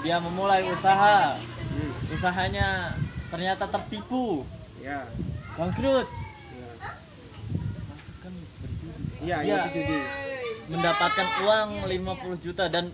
Dia 0.01 0.17
memulai 0.17 0.65
usaha. 0.65 1.37
Usahanya 2.09 2.97
ternyata 3.29 3.65
tertipu, 3.67 4.41
Ya. 4.77 5.05
bangkrut. 5.53 6.05
ya. 6.05 6.69
Kan. 8.19 8.33
Iya, 9.19 9.37
iya 9.39 9.39
Iya. 9.39 9.57
itu 9.61 9.79
judi. 9.79 9.99
Mendapatkan 10.63 11.27
uang 11.43 11.69
50 11.85 12.37
juta 12.39 12.65
dan 12.65 12.89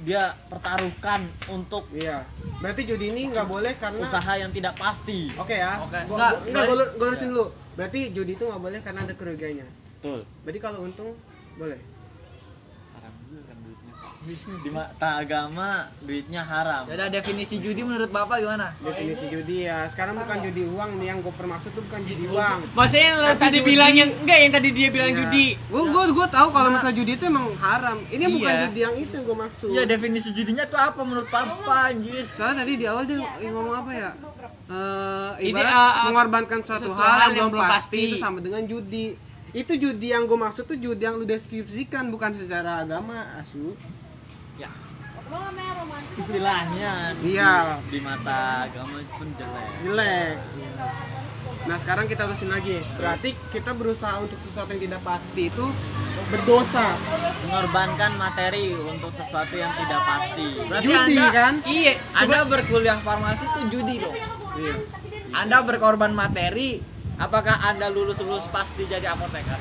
dia 0.00 0.34
pertaruhkan 0.48 1.22
untuk 1.46 1.86
Iya. 1.90 2.26
Berarti 2.58 2.82
judi 2.82 3.10
ini 3.10 3.30
nggak 3.30 3.46
boleh 3.46 3.72
karena 3.76 3.98
usaha 4.00 4.32
yang 4.34 4.50
tidak 4.50 4.74
pasti. 4.74 5.30
Oke 5.36 5.54
ya. 5.54 5.78
Oke. 5.78 5.98
Gua, 6.06 6.16
Nggak, 6.18 6.32
berarti- 6.50 6.96
gua 6.96 7.06
lurusin 7.06 7.28
dulu. 7.30 7.46
Berarti 7.74 8.00
judi 8.10 8.32
itu 8.34 8.44
nggak 8.44 8.62
boleh 8.62 8.78
karena 8.80 9.00
ada 9.02 9.14
kerugiannya. 9.14 9.66
Betul. 9.96 10.20
Berarti 10.42 10.60
kalau 10.60 10.78
untung 10.82 11.10
boleh. 11.54 11.78
Haram 12.92 13.14
juga 13.24 13.42
kan 13.46 13.56
duitnya. 13.60 13.92
Di 14.24 14.70
mata 14.72 15.20
agama 15.20 15.92
duitnya 16.00 16.40
haram. 16.40 16.88
Jadi 16.88 17.12
definisi 17.12 17.60
judi 17.60 17.84
menurut 17.84 18.08
bapak 18.08 18.40
gimana? 18.40 18.72
Definisi 18.80 19.28
judi 19.28 19.68
ya. 19.68 19.84
Sekarang 19.92 20.16
bukan 20.16 20.40
judi 20.40 20.64
uang 20.64 20.90
nih 20.96 21.06
yang 21.12 21.18
gue 21.20 21.34
permaksud 21.36 21.76
tuh 21.76 21.84
bukan 21.84 22.00
judi 22.08 22.24
uang. 22.32 22.58
maksudnya 22.72 23.06
yang 23.12 23.36
tadi 23.36 23.58
bilang 23.60 23.92
yang 23.92 24.10
enggak 24.24 24.38
yang 24.40 24.52
tadi 24.56 24.68
dia 24.72 24.88
bilang 24.88 25.12
judi. 25.12 25.46
Gue 25.68 25.82
gue 25.84 26.04
gue 26.16 26.26
tahu 26.32 26.48
kalau 26.50 26.68
masalah 26.72 26.94
judi 26.96 27.12
itu 27.20 27.24
emang 27.28 27.52
haram. 27.60 27.98
Ini 28.08 28.24
bukan 28.32 28.52
Iya. 28.54 28.62
judi 28.68 28.80
yang 28.80 28.94
itu 28.96 29.12
yang 29.12 29.24
gue 29.28 29.38
maksud. 29.44 29.68
Iya 29.68 29.82
definisi 29.84 30.28
judinya 30.32 30.64
tuh 30.64 30.80
apa 30.80 31.00
menurut 31.04 31.28
papa 31.28 31.92
anjir? 31.92 32.24
Soalnya 32.24 32.64
tadi 32.64 32.72
di 32.80 32.84
awal 32.88 33.04
dia 33.04 33.20
ngomong 33.52 33.76
apa 33.76 33.90
ya? 33.92 34.10
Eh, 34.64 35.30
Ini, 35.44 35.52
ibarat 35.52 35.72
uh, 35.72 35.76
uh, 35.76 36.04
mengorbankan 36.08 36.58
suatu 36.64 36.88
sesuatu 36.88 36.96
hal 36.96 37.20
hal 37.20 37.30
yang 37.36 37.52
belum 37.52 37.60
pasti 37.68 37.76
pasti. 37.76 38.00
itu 38.08 38.16
sama 38.16 38.38
dengan 38.40 38.64
judi. 38.64 39.12
Itu 39.54 39.76
judi 39.76 40.10
yang 40.10 40.24
gue 40.24 40.34
maksud 40.34 40.64
tuh 40.66 40.74
judi 40.74 41.04
yang 41.04 41.14
lu 41.14 41.28
deskripsikan 41.28 42.08
bukan 42.08 42.32
secara 42.32 42.80
agama 42.82 43.38
asu. 43.38 43.76
Ya, 44.54 44.70
istilahnya 46.14 46.92
Iya. 47.18 47.82
di, 47.90 47.98
mata 47.98 48.70
agama 48.70 49.02
pun 49.18 49.28
jelek. 49.34 49.68
jelek. 49.82 50.34
Nah 51.64 51.76
sekarang 51.80 52.06
kita 52.06 52.28
terusin 52.28 52.52
lagi. 52.52 52.78
Berarti 52.94 53.34
kita 53.50 53.72
berusaha 53.74 54.20
untuk 54.20 54.38
sesuatu 54.38 54.70
yang 54.76 54.82
tidak 54.84 55.02
pasti 55.02 55.48
itu 55.48 55.66
berdosa. 56.30 56.94
Mengorbankan 57.48 58.14
materi 58.20 58.76
untuk 58.76 59.10
sesuatu 59.16 59.54
yang 59.56 59.72
tidak 59.74 60.00
pasti. 60.06 60.48
Berarti 60.70 60.86
Judi 60.86 61.16
anda, 61.18 61.26
kan? 61.32 61.54
Iya. 61.64 61.92
anda 62.14 62.38
berkuliah 62.46 62.98
farmasi 63.00 63.44
itu 63.48 63.60
judi 63.74 63.94
dong. 63.98 64.16
Iya. 64.60 64.74
Anda 65.34 65.66
berkorban 65.66 66.14
materi, 66.14 66.78
apakah 67.18 67.58
anda 67.66 67.90
lulus 67.90 68.22
lulus 68.22 68.46
pasti 68.54 68.86
jadi 68.86 69.10
apoteker? 69.10 69.58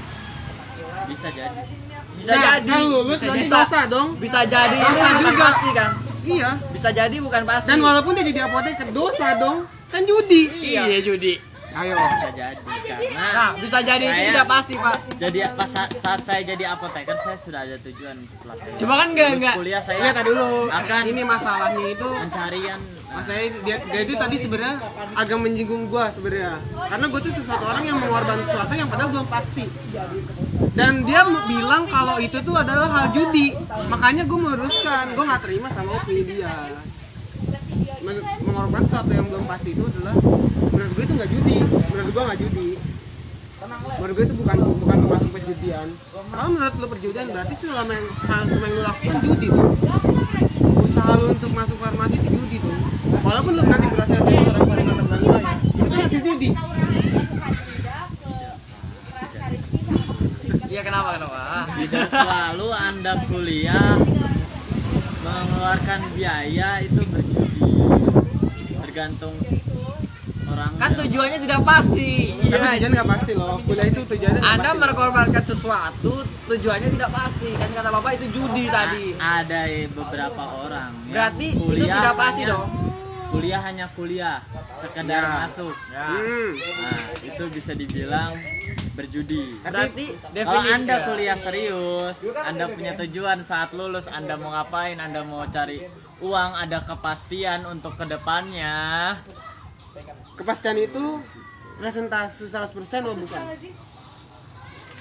Bisa 1.10 1.34
jadi. 1.34 1.83
Bisa 2.24 2.34
Nah, 2.34 2.44
jadi. 2.56 2.72
kalau 2.72 2.88
lulus 2.98 3.20
bisa, 3.20 3.34
bisa, 3.36 3.58
dosa 3.62 3.80
dong. 3.86 4.08
bisa 4.16 4.40
jadi 4.46 4.76
Dosa 4.80 5.08
bukan 5.12 5.20
juga. 5.30 5.44
pasti 5.44 5.70
kan? 5.74 5.90
Iya. 6.24 6.50
Bisa 6.72 6.90
jadi 6.90 7.16
bukan 7.20 7.42
pasti. 7.44 7.68
Dan 7.68 7.80
walaupun 7.80 8.12
dia 8.14 8.24
jadi 8.24 8.42
apoteker 8.44 8.88
dosa 8.90 9.28
dong. 9.36 9.58
Kan 9.92 10.02
judi. 10.04 10.48
Iya 10.64 11.00
judi. 11.00 11.36
Ayo. 11.74 11.98
Bisa 11.98 12.30
jadi 12.32 12.62
karena 12.94 13.34
Nah, 13.34 13.50
bisa 13.58 13.78
jadi 13.82 14.06
itu 14.06 14.22
tidak 14.30 14.46
pasti 14.46 14.74
pak. 14.76 14.98
jadi 15.18 15.38
pas 15.52 15.66
saat, 15.66 15.90
saat 15.98 16.22
saya 16.22 16.42
jadi 16.46 16.70
apoteker 16.70 17.18
saya 17.18 17.34
sudah 17.36 17.60
ada 17.60 17.76
tujuan 17.82 18.14
setelah 18.24 18.56
saya 18.56 18.78
Coba 18.78 18.94
kan 18.96 19.08
nggak 19.10 19.26
lulus 19.28 19.42
nggak. 19.42 19.56
kuliah 19.58 19.82
saya 19.82 19.98
Lihat 20.00 20.16
tadi 20.16 20.30
dulu. 20.30 20.50
akan 20.70 21.02
Ini 21.04 21.22
masalahnya 21.26 21.86
itu 21.90 22.06
pencarian 22.06 22.80
Masalahnya 23.10 23.50
dia, 23.60 23.78
dia 23.84 24.02
itu 24.02 24.14
tadi 24.16 24.36
sebenarnya 24.38 24.76
agak 25.14 25.38
menyinggung 25.40 25.84
gua 25.88 26.10
sebenarnya. 26.10 26.62
Karena 26.88 27.06
gua 27.08 27.20
tuh 27.20 27.30
sesuatu 27.32 27.64
orang 27.64 27.84
yang 27.84 27.98
mengorbankan 27.98 28.42
sesuatu 28.44 28.72
yang 28.72 28.88
padahal 28.88 29.10
belum 29.12 29.28
pasti. 29.28 29.66
Dan 30.74 31.06
dia 31.06 31.22
bilang 31.46 31.86
kalau 31.86 32.18
itu 32.18 32.42
tuh 32.42 32.56
adalah 32.58 32.90
hal 32.90 33.06
judi. 33.14 33.54
Makanya 33.90 34.26
gua 34.26 34.40
meluruskan, 34.50 35.14
gua 35.14 35.24
nggak 35.30 35.42
terima 35.46 35.68
sama 35.70 36.02
opini 36.02 36.22
dia. 36.26 36.54
Men- 38.04 38.26
mengorbankan 38.44 38.90
sesuatu 38.90 39.12
yang 39.14 39.28
belum 39.30 39.46
pasti 39.48 39.70
itu 39.72 39.84
adalah 39.88 40.16
menurut 40.74 40.92
gue 40.98 41.04
itu 41.06 41.14
nggak 41.14 41.30
judi. 41.30 41.58
Menurut 41.94 42.12
gua 42.12 42.24
nggak 42.28 42.40
judi. 42.42 42.70
Menurut 44.02 44.14
gue 44.18 44.26
itu 44.28 44.36
bukan 44.36 44.58
bukan 44.84 44.98
termasuk 45.08 45.30
perjudian. 45.32 45.88
Kalau 46.34 46.50
menurut 46.52 46.76
lu 46.82 46.88
perjudian 46.90 47.26
berarti 47.32 47.54
selama 47.62 47.92
yang 47.94 48.08
hal 48.28 48.42
semua 48.50 48.66
yang 48.68 48.74
lu 48.74 48.82
lakukan 48.84 49.18
judi 49.24 49.48
tuh 49.48 49.68
usaha 50.84 51.12
lu 51.18 51.26
untuk 51.34 51.52
masuk 51.58 51.78
farmasi 51.82 52.16
itu 52.22 52.30
judi 52.30 52.58
tuh 52.62 52.76
walaupun 53.24 53.52
lu 53.58 53.64
nanti 53.66 53.88
berhasil 53.90 54.20
jadi 54.22 54.42
seorang 54.46 54.66
bank 54.68 54.82
raya 55.90 56.06
itu 56.12 56.50
kan 60.76 60.94
hasil 60.96 61.24
judi 61.24 61.62
tidak 61.80 62.08
selalu 62.10 62.68
anda 62.72 63.14
kuliah 63.26 63.94
mengeluarkan 65.20 66.00
biaya 66.12 66.70
itu 66.82 67.02
berjudi 67.04 67.72
tergantung 68.82 69.36
orang 70.46 70.72
kan 70.76 70.92
tujuannya 70.96 71.40
tidak 71.40 71.62
pasti 71.64 72.12
Tapi 72.44 72.78
tujuan 72.78 72.92
nggak 72.92 73.10
pasti 73.10 73.32
loh. 73.34 73.58
Kuliah 73.60 73.88
itu 73.88 74.02
tujuannya 74.04 74.42
anda 74.44 74.62
pasti. 74.68 74.82
berkorbankan 74.84 75.44
sesuatu 75.44 76.14
tujuannya 76.48 76.90
tidak 76.92 77.10
pasti 77.12 77.50
kan 77.52 77.70
kata 77.72 77.90
bapak 77.90 78.12
itu 78.16 78.26
judi 78.32 78.66
tadi 78.68 79.06
ada 79.16 79.62
beberapa 79.90 80.44
orang 80.60 80.92
yang 81.04 81.12
Berarti 81.12 81.48
itu 81.52 81.74
tidak 81.84 82.14
pasti 82.16 82.42
hanya- 82.44 82.54
dong. 82.54 82.70
kuliah 83.30 83.62
hanya 83.64 83.86
kuliah 83.92 84.38
sekedar 84.78 85.22
Ya. 85.24 85.32
masuk 85.40 85.74
ya 85.90 86.06
Hmm. 86.06 86.52
nah 86.54 86.98
itu 87.20 87.44
bisa 87.50 87.72
dibilang 87.74 88.32
berjudi 88.94 89.58
berarti 89.66 90.06
Kalau 90.22 90.62
anda 90.62 90.96
kuliah 91.10 91.38
serius, 91.38 92.16
anda 92.46 92.70
punya 92.70 92.94
tujuan 92.94 93.42
saat 93.42 93.74
lulus, 93.74 94.06
anda 94.06 94.38
mau 94.38 94.54
ngapain, 94.54 95.02
anda 95.02 95.26
mau 95.26 95.42
cari 95.50 95.82
uang, 96.22 96.52
ada 96.56 96.80
kepastian 96.86 97.68
untuk 97.68 98.00
ke 98.00 98.06
depannya. 98.08 99.18
Kepastian 100.40 100.78
itu 100.80 101.20
presentasi 101.78 102.48
100% 102.48 103.10
oh 103.10 103.16
bukan? 103.18 103.44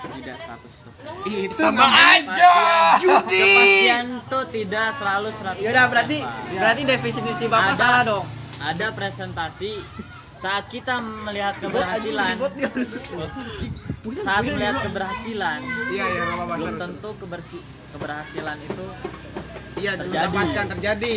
Tidak 0.02 0.36
100%. 0.36 1.30
Itu 1.30 1.54
sama 1.54 1.86
aja. 1.86 2.52
Judi. 2.98 3.38
Kepastian 3.38 4.06
itu 4.18 4.38
tidak 4.50 4.88
selalu 4.98 5.28
100%. 5.30 5.62
Yaudah 5.62 5.84
berarti 5.86 6.18
berarti 6.58 6.82
definisi 6.82 7.44
bapak 7.46 7.76
Ada- 7.76 7.78
salah 7.78 8.02
dong 8.02 8.26
Ada 8.62 8.86
presentasi 8.94 9.72
saat 10.42 10.66
kita 10.66 10.98
melihat 10.98 11.54
keberhasilan, 11.56 12.34
saat 14.26 14.42
melihat 14.42 14.76
keberhasilan, 14.82 15.60
Iya 15.88 16.04
iya 16.04 16.22
belum 16.34 16.74
tentu 16.76 17.10
kebersi- 17.16 17.64
keberhasilan 17.94 18.58
itu. 18.58 18.86
Iya 19.78 19.92
terjadi. 19.96 20.36
terjadi. 20.68 21.16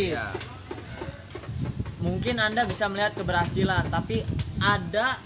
mungkin 1.97 2.37
anda 2.37 2.69
bisa 2.69 2.85
melihat 2.85 3.17
keberhasilan 3.17 3.89
tapi 3.89 4.21
ada 4.61 5.17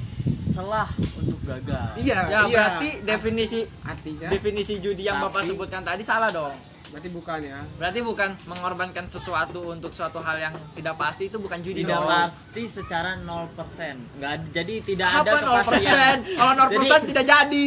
celah 0.49 0.87
untuk 1.13 1.35
gagal 1.43 1.91
Iya 1.99 2.19
ya 2.23 2.39
iya. 2.39 2.39
berarti 2.47 2.89
definisi 3.03 3.59
artinya 3.83 4.31
definisi 4.31 4.79
judi 4.79 5.03
yang 5.03 5.19
bapak 5.19 5.43
sebutkan 5.43 5.83
tadi 5.83 6.07
salah 6.07 6.31
dong 6.31 6.55
berarti 6.89 7.09
bukan 7.09 7.39
ya. 7.39 7.59
berarti 7.75 7.99
bukan 8.01 8.29
mengorbankan 8.45 9.05
sesuatu 9.05 9.69
untuk 9.69 9.91
suatu 9.91 10.17
hal 10.17 10.37
yang 10.39 10.53
tidak 10.73 10.95
pasti 10.95 11.27
itu 11.27 11.37
bukan 11.37 11.59
judi 11.59 11.81
tidak 11.81 11.95
dong 11.95 12.09
pasti 12.09 12.63
secara 12.65 13.11
0% 13.15 14.17
nggak 14.17 14.31
ad- 14.31 14.49
jadi 14.49 14.73
tidak 14.81 15.07
ada 15.07 15.21
Apa 15.21 15.37
0%? 15.39 15.49
kepastian 15.61 16.17
Kalau 16.31 16.51
0% 16.55 16.69
Jadi- 16.71 17.07
tidak 17.07 17.25
jadi. 17.25 17.65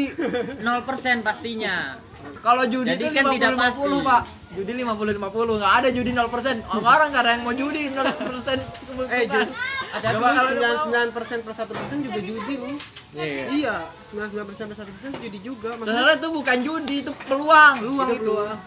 0% 0.66 1.22
pastinya 1.22 1.76
Kalau 2.38 2.66
judi 2.66 2.90
Jadi 2.92 3.02
itu 3.04 3.14
kan 3.14 3.24
50 3.24 3.34
tidak 3.36 3.50
50, 3.52 3.62
pasti. 3.62 3.98
Pak. 4.02 4.22
Judi 4.52 4.72
50 4.76 5.14
50, 5.16 5.56
enggak 5.56 5.72
ada 5.72 5.88
judi 5.88 6.10
0%. 6.10 6.58
Orang 6.76 7.08
enggak 7.08 7.22
ada 7.22 7.30
yang 7.32 7.42
mau 7.42 7.50
judi 7.52 7.82
0%. 7.86 8.58
Eh 9.08 9.22
judi. 9.24 9.50
Ada 9.92 10.06
ada 10.06 10.18
mau. 10.18 10.30
99% 11.12 11.12
per 11.40 11.52
1% 11.52 11.98
juga 12.00 12.20
judi 12.20 12.54
lu. 12.56 12.74
Iya. 13.12 13.44
Iya, 13.48 13.76
99% 14.10 14.42
per 14.64 14.76
1% 14.76 15.18
judi 15.18 15.38
juga. 15.40 15.70
Sebenarnya 15.76 16.16
itu 16.16 16.28
bukan 16.30 16.58
judi, 16.62 16.96
itu 17.00 17.12
peluang. 17.22 17.74
peluang 17.78 18.08
Itu 18.08 18.14
itu. 18.16 18.32
peluang. 18.32 18.58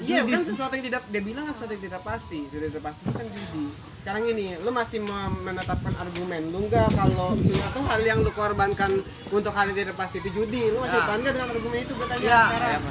Iya, 0.00 0.24
kan 0.24 0.42
sesuatu 0.42 0.72
yang 0.76 0.84
tidak 0.88 1.02
dia 1.12 1.22
bilang 1.22 1.44
kan 1.44 1.54
sesuatu 1.54 1.72
yang 1.76 1.84
tidak 1.84 2.02
pasti. 2.02 2.38
Sudah 2.48 2.68
tidak 2.72 2.84
pasti 2.88 3.02
itu 3.04 3.12
kan 3.12 3.26
judi. 3.28 3.64
Sekarang 4.00 4.24
ini, 4.24 4.46
lu 4.64 4.70
masih 4.72 4.98
menetapkan 5.44 5.92
argumen. 6.00 6.42
Lu 6.48 6.58
enggak 6.64 6.88
kalau 6.96 7.36
suatu 7.36 7.80
hal 7.84 8.00
yang 8.00 8.18
lu 8.24 8.32
korbankan 8.32 9.04
untuk 9.28 9.52
hal 9.52 9.68
yang 9.68 9.76
tidak 9.76 9.96
pasti 10.00 10.24
itu 10.24 10.32
judi. 10.32 10.72
Lu 10.72 10.80
masih 10.80 10.96
Ya. 10.96 11.04
tahan 11.04 11.18
nggak 11.20 11.32
dengan 11.36 11.48
argumen 11.52 11.78
itu 11.84 11.94
bertanya 11.94 12.24
Ya. 12.24 12.42
sekarang? 12.48 12.82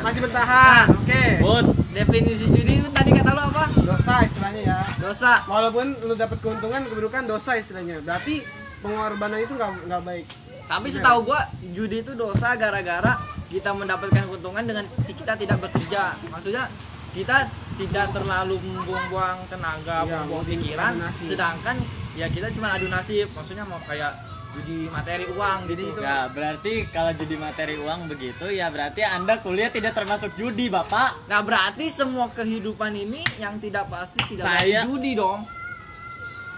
Masih 0.00 0.20
bertahan. 0.24 0.86
Oke. 0.96 1.24
Bud 1.44 1.66
Definisi 1.94 2.50
judi 2.50 2.82
itu 2.82 2.88
tadi 2.90 3.14
kata 3.14 3.30
lu 3.30 3.42
apa? 3.54 3.64
Dosa 3.78 4.14
istilahnya 4.26 4.62
ya. 4.66 4.78
Dosa. 4.98 5.46
Walaupun 5.46 5.94
lu 6.02 6.14
dapat 6.18 6.42
keuntungan, 6.42 6.82
keburukan 6.90 7.22
dosa 7.22 7.54
istilahnya. 7.54 8.02
Berarti 8.02 8.42
pengorbanan 8.82 9.38
itu 9.38 9.54
nggak 9.54 9.86
nggak 9.86 10.02
baik. 10.02 10.26
Tapi 10.64 10.88
setahu 10.90 11.28
gua 11.28 11.44
judi 11.70 12.00
itu 12.00 12.16
dosa 12.16 12.56
gara-gara 12.56 13.14
kita 13.48 13.70
mendapatkan 13.72 14.24
keuntungan 14.24 14.64
dengan 14.64 14.84
kita 15.06 15.32
tidak 15.34 15.58
bekerja. 15.60 16.16
Maksudnya 16.28 16.64
kita 17.12 17.46
tidak 17.76 18.06
terlalu 18.10 18.58
membuang-buang 18.58 19.46
tenaga, 19.46 20.02
Iya, 20.02 20.24
membuang 20.24 20.44
pikiran, 20.44 20.92
sedangkan 21.20 21.76
ya 22.14 22.26
kita 22.26 22.50
cuma 22.50 22.74
adu 22.74 22.86
nasib. 22.86 23.30
Maksudnya 23.32 23.62
mau 23.64 23.78
kayak 23.82 24.12
judi 24.54 24.86
materi 24.86 25.26
uang 25.26 25.66
gitu 25.66 25.82
itu. 25.82 25.98
ya 25.98 26.30
berarti 26.30 26.86
kalau 26.94 27.10
jadi 27.10 27.34
materi 27.34 27.74
uang 27.74 28.06
begitu 28.06 28.46
ya 28.46 28.70
berarti 28.70 29.02
anda 29.02 29.42
kuliah 29.42 29.66
tidak 29.66 29.98
termasuk 29.98 30.30
judi 30.38 30.70
bapak 30.70 31.26
Nah 31.26 31.42
berarti 31.42 31.90
semua 31.90 32.30
kehidupan 32.30 32.94
ini 32.94 33.26
yang 33.36 33.58
tidak 33.58 33.90
pasti 33.90 34.22
tidak 34.30 34.46
Saya- 34.46 34.86
lagi 34.86 34.86
judi 34.86 35.18
dong. 35.18 35.42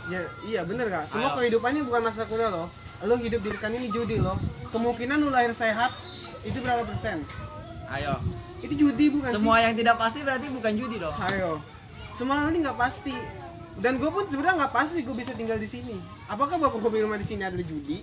Ya, 0.07 0.21
iya 0.45 0.61
bener 0.63 0.87
gak? 0.87 1.09
Semua 1.09 1.33
Ayo. 1.33 1.37
kehidupannya 1.41 1.83
bukan 1.83 2.01
masalah 2.05 2.29
kuliah 2.29 2.53
loh. 2.53 2.69
Lu 3.01 3.17
hidup 3.17 3.41
di 3.41 3.49
rekan 3.49 3.73
ini 3.73 3.89
judi 3.89 4.21
loh. 4.21 4.37
Kemungkinan 4.69 5.17
lu 5.17 5.33
lahir 5.33 5.51
sehat 5.51 5.89
itu 6.47 6.59
berapa 6.63 6.83
persen? 6.83 7.27
Ayo. 7.89 8.15
Itu 8.57 8.73
judi 8.73 9.11
bukan 9.11 9.31
Semua 9.31 9.59
sih? 9.59 9.63
yang 9.63 9.75
tidak 9.75 9.97
pasti 9.97 10.19
berarti 10.23 10.47
bukan 10.49 10.73
judi 10.73 10.97
dong. 10.97 11.15
Ayo. 11.29 11.59
Semua 12.13 12.47
ini 12.47 12.63
nggak 12.63 12.79
pasti. 12.79 13.15
Dan 13.77 14.01
gue 14.01 14.09
pun 14.09 14.25
sebenarnya 14.25 14.65
nggak 14.65 14.73
pasti 14.73 15.05
gue 15.05 15.13
bisa 15.13 15.33
tinggal 15.33 15.59
di 15.59 15.67
sini. 15.67 16.01
Apakah 16.27 16.57
bapak 16.57 16.81
gue 16.81 17.03
rumah 17.03 17.19
di 17.19 17.27
sini 17.27 17.43
adalah 17.43 17.63
judi? 17.63 18.01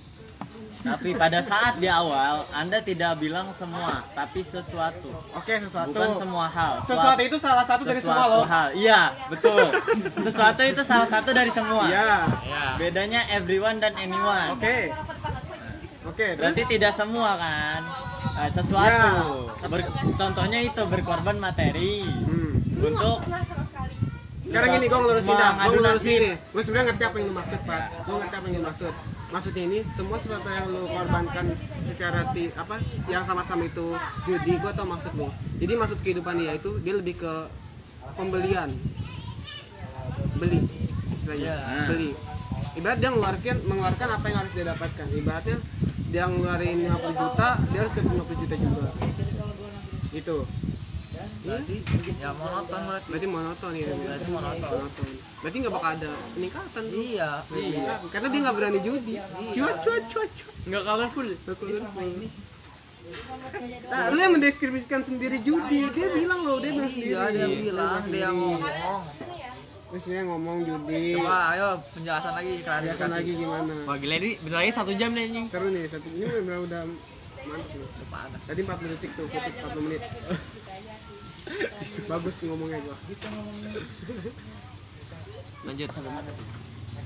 tapi 0.75 1.15
pada 1.15 1.39
saat 1.39 1.79
di 1.79 1.87
awal 1.87 2.43
anda 2.51 2.83
tidak 2.83 3.15
bilang 3.15 3.55
semua 3.55 4.03
tapi 4.11 4.43
sesuatu 4.43 5.15
Oke, 5.31 5.55
sesuatu. 5.55 5.95
bukan 5.95 6.11
semua 6.19 6.43
hal 6.45 6.83
Sesuatu 6.83 7.23
itu 7.23 7.37
salah 7.39 7.63
satu 7.63 7.87
dari 7.87 8.03
semua 8.03 8.27
loh. 8.27 8.43
hal 8.43 8.67
iya 8.75 9.15
betul 9.31 9.63
sesuatu 10.19 10.59
itu 10.59 10.83
salah 10.83 11.07
satu 11.07 11.31
dari 11.31 11.47
semua 11.47 11.87
Iya. 11.87 12.27
Ya. 12.43 12.65
bedanya 12.75 13.23
everyone 13.31 13.79
dan 13.79 13.95
anyone 13.95 14.59
Oke. 14.59 14.91
Oke, 16.03 16.35
terus? 16.35 16.39
Berarti 16.39 16.63
tidak 16.67 16.91
semua 16.91 17.29
kan? 17.35 17.79
Nah, 18.33 18.49
sesuatu. 18.49 19.13
Ber- 19.63 19.91
contohnya 20.13 20.59
itu 20.59 20.81
berkorban 20.83 21.37
materi. 21.37 22.03
Hmm. 22.03 22.51
untuk 22.75 23.23
Sekarang 24.43 24.75
gini, 24.75 24.85
gue 24.85 24.99
ngelurusin 24.99 25.33
dah, 25.33 25.51
gue 25.65 25.71
ngelurusin 25.73 26.19
nih. 26.19 26.35
Gue 26.51 26.61
sebenarnya 26.61 26.85
ngerti 26.91 27.03
apa 27.03 27.15
yang 27.15 27.25
lu 27.25 27.33
maksud, 27.33 27.59
Pak. 27.63 27.81
Gue 28.03 28.15
ngerti 28.19 28.35
apa 28.35 28.45
yang 28.45 28.55
lu 28.55 28.65
maksud. 28.65 28.93
Maksudnya 29.33 29.63
ini, 29.65 29.79
semua 29.89 30.17
sesuatu 30.19 30.45
yang 30.45 30.65
lu 30.67 30.81
korbankan 30.85 31.45
secara 31.81 32.19
ti, 32.29 32.43
apa 32.53 32.75
yang 33.07 33.23
sama-sama 33.23 33.63
itu 33.63 33.95
judi, 34.27 34.53
gue 34.59 34.71
tau 34.71 34.85
maksud 34.85 35.11
lu. 35.15 35.31
Jadi 35.57 35.73
maksud 35.73 35.97
kehidupan 36.03 36.35
dia 36.37 36.53
itu, 36.53 36.75
dia 36.83 36.93
lebih 36.93 37.15
ke 37.17 37.33
pembelian. 38.13 38.69
Beli, 40.35 40.59
istilahnya, 41.09 41.53
Iya. 41.55 41.87
beli. 41.87 42.09
Ibarat 42.73 42.97
dia 42.99 43.09
mengeluarkan, 43.09 43.55
mengeluarkan 43.63 44.07
apa 44.11 44.25
yang 44.27 44.37
harus 44.37 44.51
dia 44.51 44.65
dapatkan. 44.67 45.07
Ibaratnya 45.13 45.57
dia 46.13 46.29
ngeluarin 46.29 46.77
50 46.85 47.21
juta, 47.25 47.49
dia 47.73 47.79
harus 47.81 47.93
dapat 47.97 48.13
50 48.21 48.41
juta 48.45 48.55
juga 48.61 48.87
Itu 50.13 50.37
Berarti 51.43 51.75
ya 52.23 52.29
monoton 52.35 52.81
berarti. 52.87 53.07
Berarti 53.11 53.27
monoton 53.27 53.71
ya 53.75 53.87
Berarti 53.91 54.29
monoton. 54.31 54.69
monoton. 54.71 55.07
Berarti 55.43 55.57
nggak 55.59 55.73
bakal 55.75 55.89
ada 55.99 56.11
peningkatan 56.35 56.83
tuh. 56.87 56.99
Iya. 56.99 57.31
Iya. 57.51 57.93
Karena 58.11 58.27
dia 58.31 58.39
nggak 58.47 58.55
berani 58.55 58.79
judi. 58.79 59.15
Cuat 59.51 59.75
cuat 59.83 60.03
cuat 60.07 60.29
cuat. 60.31 60.55
nggak 60.63 60.83
colorful 60.87 61.27
Nah, 63.91 64.07
lu 64.15 64.17
yang 64.17 64.33
mendeskripsikan 64.39 65.03
sendiri 65.03 65.43
judi. 65.43 65.91
Dia 65.91 66.07
bilang 66.15 66.47
loh, 66.47 66.57
dia 66.63 66.71
bilang 66.71 66.87
sendiri. 66.87 67.13
Iya 67.13 67.23
dia 67.35 67.47
bilang 67.51 68.01
dia 68.07 68.29
ngomong. 68.31 68.63
Terus 69.93 70.09
dia 70.09 70.25
ngomong 70.25 70.65
judi. 70.65 71.13
Coba 71.21 71.53
ayo 71.53 71.77
penjelasan 71.93 72.33
lagi 72.33 72.65
klarifikasi. 72.65 73.13
lagi 73.13 73.31
gimana? 73.37 73.73
wah 73.85 73.97
gila 74.01 74.15
ini 74.17 74.41
bentar 74.41 74.59
lagi 74.65 74.73
satu 74.73 74.91
jam 74.97 75.13
nih 75.13 75.29
anjing 75.29 75.45
Seru 75.45 75.69
nih, 75.69 75.85
satu 75.85 76.09
ini 76.09 76.25
udah 76.25 76.57
udah 76.65 76.81
mantap 77.45 77.77
nih. 77.77 78.41
Tadi 78.41 78.59
40 78.65 78.89
detik 78.97 79.11
tuh, 79.13 79.29
putus 79.29 79.53
40 79.53 79.85
menit. 79.85 80.01
Bagus 82.09 82.35
ngomongnya 82.41 82.81
gua. 82.81 82.97
lanjut 85.63 85.89
sampai 85.93 86.09
mana 86.09 86.31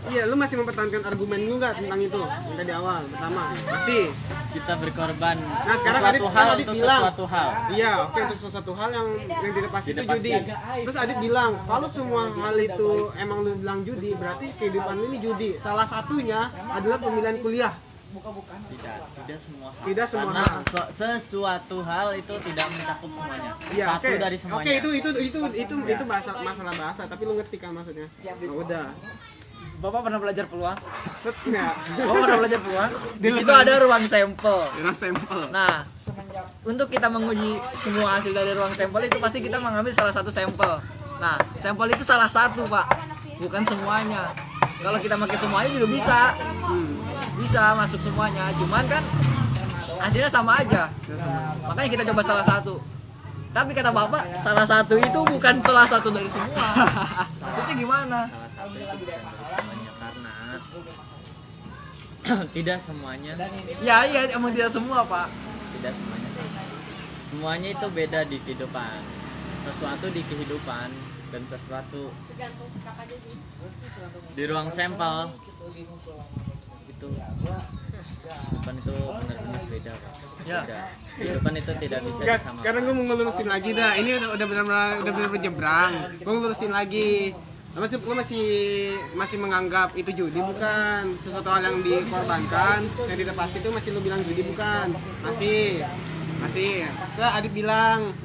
Iya, 0.08 0.24
lu 0.24 0.36
masih 0.36 0.56
mempertahankan 0.56 1.04
argumen 1.04 1.40
lu 1.42 1.58
nggak 1.58 1.74
tentang 1.78 2.00
itu? 2.00 2.22
Yang 2.22 2.56
tadi 2.56 2.72
awal, 2.72 3.02
pertama. 3.06 3.44
Masih. 3.52 4.06
kita 4.48 4.74
berkorban 4.74 5.38
Nah, 5.38 5.76
sekarang 5.76 6.02
Adit- 6.02 6.24
hal 6.24 6.34
kan 6.34 6.48
Adit 6.50 6.66
untuk 6.66 6.76
bilang. 6.76 7.02
sesuatu 7.04 7.26
hal 7.28 7.48
Iya, 7.70 7.92
oke 8.02 8.20
untuk 8.24 8.40
sesuatu 8.40 8.72
hal 8.74 8.90
yang 8.90 9.08
yang 9.20 9.54
tidak 9.54 9.70
pasti 9.70 9.90
itu 9.92 10.02
judi. 10.04 10.32
Terus 10.82 10.98
Adit 10.98 11.18
bilang, 11.20 11.52
kalau 11.64 11.88
semua 11.88 12.22
hal 12.32 12.56
itu 12.58 12.92
emang 13.16 13.38
lu 13.40 13.54
bilang 13.56 13.80
judi, 13.84 14.12
berarti 14.14 14.46
kehidupan 14.52 14.94
lu 14.96 15.06
ini 15.08 15.20
judi. 15.20 15.50
Salah 15.58 15.86
satunya 15.86 16.40
adalah 16.70 16.98
pemilihan 16.98 17.38
kuliah. 17.38 17.74
tidak 18.08 18.98
tidak 19.20 19.38
semua 19.38 19.68
hal 19.70 19.84
Tidak 19.84 20.08
semua 20.08 20.32
karena 20.32 20.42
hal. 20.42 20.58
sesu- 20.64 20.90
sesuatu 20.98 21.78
hal 21.84 22.08
itu 22.16 22.34
tidak 22.42 22.66
mencakup 22.68 23.04
semuanya 23.06 23.52
Iya, 23.68 23.86
satu 23.92 24.08
oke. 24.08 24.18
dari 24.18 24.38
semuanya 24.40 24.64
Oke, 24.64 24.72
itu 24.74 24.90
itu 24.96 25.10
itu 25.22 25.40
itu 25.54 25.76
itu 25.86 26.04
bahasa 26.08 26.32
masalah 26.40 26.74
bahasa, 26.74 27.02
tapi 27.06 27.22
lu 27.22 27.36
ngerti 27.36 27.58
kan 27.58 27.72
maksudnya? 27.72 28.08
Oh, 28.48 28.64
udah. 28.64 28.88
Bapak 29.78 30.00
pernah 30.10 30.18
belajar 30.18 30.46
peluang? 30.50 30.78
Set 31.22 31.36
enggak? 31.46 31.74
Bapak 32.02 32.22
pernah 32.26 32.38
belajar 32.42 32.60
peluang? 32.66 32.92
Di 33.22 33.30
situ 33.30 33.52
ada 33.54 33.74
ruang 33.78 34.04
sampel. 34.10 34.58
Era 34.82 34.94
sampel. 34.94 35.42
Nah, 35.54 35.86
untuk 36.68 36.88
kita 36.92 37.08
menguji 37.08 37.60
semua 37.80 38.20
hasil 38.20 38.32
dari 38.36 38.52
ruang 38.52 38.74
sampel 38.76 39.08
itu 39.08 39.18
pasti 39.24 39.40
kita 39.40 39.58
mengambil 39.60 39.92
salah 39.96 40.12
satu 40.12 40.28
sampel 40.32 40.80
nah 41.18 41.36
sampel 41.58 41.90
itu 41.90 42.04
salah 42.06 42.30
satu 42.30 42.68
pak 42.70 42.86
bukan 43.42 43.64
semuanya 43.66 44.30
kalau 44.84 45.00
kita 45.02 45.18
pakai 45.18 45.38
semuanya 45.40 45.70
juga 45.74 45.88
bisa 45.90 46.20
Hmm, 46.68 47.00
bisa 47.40 47.72
masuk 47.80 48.04
semuanya 48.04 48.52
cuman 48.60 48.84
kan 48.92 49.00
hasilnya 50.04 50.28
sama 50.28 50.60
aja 50.60 50.92
makanya 51.64 51.90
kita 51.96 52.04
coba 52.12 52.22
salah 52.28 52.44
satu 52.44 52.76
tapi 53.56 53.72
kata 53.72 53.90
bapak 53.90 54.44
salah 54.44 54.68
satu 54.68 55.00
itu 55.00 55.20
bukan 55.24 55.64
salah 55.64 55.88
satu 55.88 56.12
dari 56.12 56.28
semua 56.28 56.68
maksudnya 57.42 57.76
gimana 57.80 58.20
salah 58.28 58.84
satu 58.84 59.04
tidak 62.58 62.78
semuanya 62.84 63.34
ya 63.84 64.04
iya 64.08 64.22
emang 64.36 64.52
tidak 64.52 64.72
semua 64.72 65.04
pak 65.08 65.28
tidak 65.80 65.94
semuanya 65.96 66.30
sama. 66.36 66.62
semuanya 67.32 67.70
itu 67.76 67.88
beda 67.92 68.20
di 68.28 68.38
kehidupan 68.44 69.00
sesuatu 69.68 70.06
di 70.12 70.22
kehidupan 70.24 70.90
dan 71.28 71.42
sesuatu 71.52 72.04
di 74.36 74.44
ruang 74.48 74.70
sampel 74.72 75.32
itu 76.98 77.08
kehidupan 78.28 78.74
itu 78.84 78.92
benar-benar 78.92 79.64
beda 79.72 79.92
Pak. 79.96 80.14
Ya. 80.48 80.60
Beda. 80.64 80.82
kehidupan 81.18 81.54
itu 81.56 81.72
tidak 81.80 82.00
bisa 82.04 82.22
Enggak, 82.24 82.38
disamakan 82.40 82.62
sekarang 82.64 82.82
gue 82.84 82.94
mau 82.94 83.06
ngelurusin 83.08 83.48
lagi 83.48 83.70
dah. 83.76 83.92
Ini 83.96 84.10
udah 84.20 84.30
udah 84.36 84.46
benar-benar 84.48 84.90
udah 85.02 85.12
benar-benar 85.16 85.44
nyebrang. 85.48 85.92
Gue 86.20 86.34
ngelurusin 86.34 86.72
lagi. 86.72 87.12
Lo 87.78 87.86
masih 87.86 88.02
lo 88.02 88.14
masih 88.18 88.46
masih 89.14 89.38
menganggap 89.38 89.94
itu 89.94 90.10
judi 90.10 90.42
bukan? 90.42 91.14
Sesuatu 91.22 91.46
hal 91.54 91.62
yang 91.62 91.78
dikorbankan 91.86 92.82
yang 93.06 93.18
tidak 93.22 93.38
pasti 93.38 93.62
itu 93.62 93.70
masih 93.70 93.94
lo 93.94 94.02
bilang 94.02 94.18
judi 94.26 94.42
bukan? 94.50 94.98
Masih 95.22 95.86
masih. 96.42 96.90
Setelah 97.14 97.38
Adit 97.38 97.54
bilang 97.54 98.18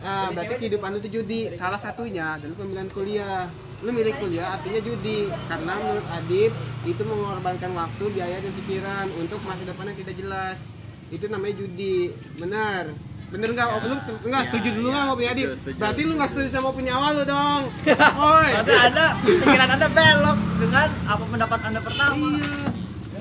"Ah, 0.00 0.32
berarti 0.32 0.56
kehidupan 0.56 0.96
lu 0.96 0.98
itu 1.04 1.20
judi. 1.20 1.52
Salah 1.52 1.76
satunya 1.76 2.40
adalah 2.40 2.56
pemilihan 2.56 2.88
kuliah. 2.96 3.44
Lu 3.84 3.92
milih 3.92 4.16
kuliah 4.16 4.56
artinya 4.56 4.80
judi 4.80 5.28
karena 5.52 5.72
menurut 5.76 6.06
Adit 6.08 6.52
itu 6.88 7.02
mengorbankan 7.04 7.76
waktu 7.76 8.04
biaya 8.08 8.40
dan 8.40 8.52
pikiran 8.56 9.06
untuk 9.20 9.36
masa 9.44 9.68
depan 9.68 9.92
yang 9.92 10.00
tidak 10.00 10.16
jelas. 10.16 10.72
Itu 11.12 11.28
namanya 11.28 11.60
judi. 11.60 12.08
Benar 12.40 12.88
bener 13.34 13.48
nggak 13.50 13.66
oh, 13.66 13.78
lu 13.82 13.96
nggak 14.24 14.42
setuju 14.46 14.68
dulu 14.72 14.88
nggak 14.88 15.04
mau 15.04 15.16
punya 15.18 15.32
setuju. 15.34 15.74
berarti 15.74 16.00
lu 16.00 16.12
nggak 16.14 16.30
setuju 16.30 16.48
sama 16.48 16.70
punya 16.70 16.92
awal 16.94 17.10
lu 17.12 17.24
dong. 17.26 17.62
Oi. 18.30 18.48
Berarti 18.54 18.74
anda 18.80 19.06
pikiran 19.18 19.68
anda 19.68 19.88
belok 19.90 20.38
dengan 20.56 20.88
apa 21.04 21.24
pendapat 21.26 21.60
anda 21.66 21.80
pertama. 21.82 22.28
Iya. 22.38 22.52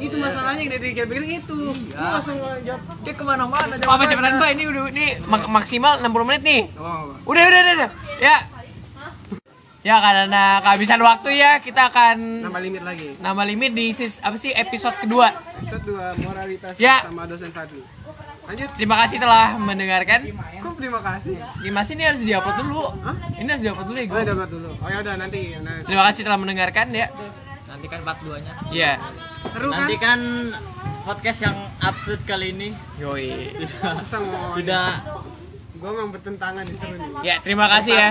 Itu 0.04 0.16
masalahnya 0.20 0.62
yang 0.62 0.72
dari 0.72 0.92
pikir 0.92 1.08
itu 1.24 1.58
lu 1.74 1.74
langsung 1.96 2.38
jawab. 2.62 2.82
Dia 3.02 3.14
ke 3.16 3.24
mana-mana 3.24 3.74
Apa 3.74 4.04
cepetan 4.06 4.38
Mbak 4.38 4.50
ini 4.52 4.64
udah 4.68 4.84
ini 4.92 5.06
mak- 5.26 5.50
maksimal 5.50 5.94
60 5.98 6.28
menit 6.28 6.42
nih. 6.44 6.62
oh 6.76 7.16
Udah 7.26 7.42
udah 7.42 7.60
udah. 7.60 7.74
udah. 7.80 7.90
Ya. 8.20 8.38
Ya 9.84 10.00
karena 10.00 10.64
kehabisan 10.64 11.02
waktu 11.02 11.36
ya 11.36 11.60
kita 11.60 11.92
akan 11.92 12.16
nambah 12.42 12.62
limit 12.62 12.84
lagi. 12.84 13.20
nambah 13.20 13.46
limit 13.46 13.72
di 13.74 13.92
sis, 13.92 14.24
apa 14.24 14.38
sih 14.38 14.48
episode 14.50 14.96
kedua. 14.96 15.28
episode 15.60 15.84
dua 15.84 16.16
moralitas 16.18 16.80
Ya. 16.80 17.04
sama 17.04 17.28
dosen 17.28 17.52
Fadli 17.52 17.84
lanjut 18.44 18.70
Terima 18.74 18.96
kasih 19.00 19.18
telah 19.18 19.56
mendengarkan. 19.56 20.20
kok 20.60 20.74
terima 20.76 21.00
kasih 21.00 21.36
Dimas 21.60 21.88
ini 21.88 22.04
harus 22.04 22.20
diupload 22.20 22.56
dulu. 22.60 22.84
Ini 23.34 23.48
harus 23.48 23.64
diupload 23.64 23.88
dulu 23.88 23.98
ya 23.98 24.06
gue 24.06 24.14
gue. 24.14 24.24
dapat 24.28 24.50
dulu 24.50 24.70
oh 24.74 24.88
ya 24.88 24.98
udah 25.00 25.14
nanti 25.16 25.40
nah, 25.58 25.76
Terima 25.82 26.04
kasih 26.06 26.22
telah 26.24 26.38
mendengarkan 26.38 26.86
ya. 26.90 27.08
nanti 27.66 27.86
kan 27.88 28.00
part 28.02 28.20
2 28.20 28.38
nya 28.38 28.54
Iya. 28.70 28.92
seru 29.46 29.68
kan 29.68 29.78
nantikan 29.82 30.20
podcast 31.04 31.40
yang 31.42 31.56
absurd 31.80 32.22
kali 32.24 32.52
ini 32.52 32.70
Yoi. 32.96 33.52
susah 33.98 34.20
ngomong 34.20 34.56
tidak 34.56 35.04
gue 35.74 35.90
emang 35.90 36.10
bertentangan 36.10 36.64
di 36.64 36.72
seru 36.72 36.96
nih 36.96 37.10
Ya, 37.24 37.36
terima 37.40 37.68
kasih 37.70 37.92
ya. 37.92 38.08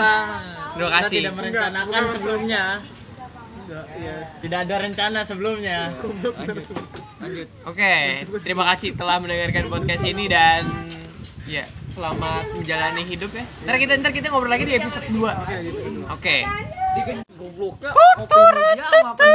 Terima 0.72 0.88
kita 0.88 0.98
kasih. 0.98 1.18
tidak 1.18 1.32
merencanakan 1.34 2.00
Enggak, 2.38 2.76
iya. 3.98 4.16
Tidak 4.38 4.58
ada 4.68 4.74
rencana 4.82 5.20
sebelumnya. 5.24 5.92
Oke, 7.66 7.94
terima 8.42 8.64
kasih 8.74 8.94
telah 8.98 9.16
mendengarkan 9.22 9.70
podcast 9.70 10.02
ini 10.04 10.26
dan 10.26 10.66
ya 11.46 11.64
selamat 11.92 12.56
menjalani 12.56 13.02
hidup 13.04 13.30
ya. 13.36 13.44
Ntar 13.68 13.76
kita 13.76 13.92
ntar 14.00 14.12
kita 14.16 14.26
ngobrol 14.32 14.52
lagi 14.52 14.64
di 14.64 14.74
episode 14.78 15.06
2 15.10 16.12
Oke. 16.12 16.36
dia 18.72 18.84
sama 18.84 19.12
pendapat 19.16 19.32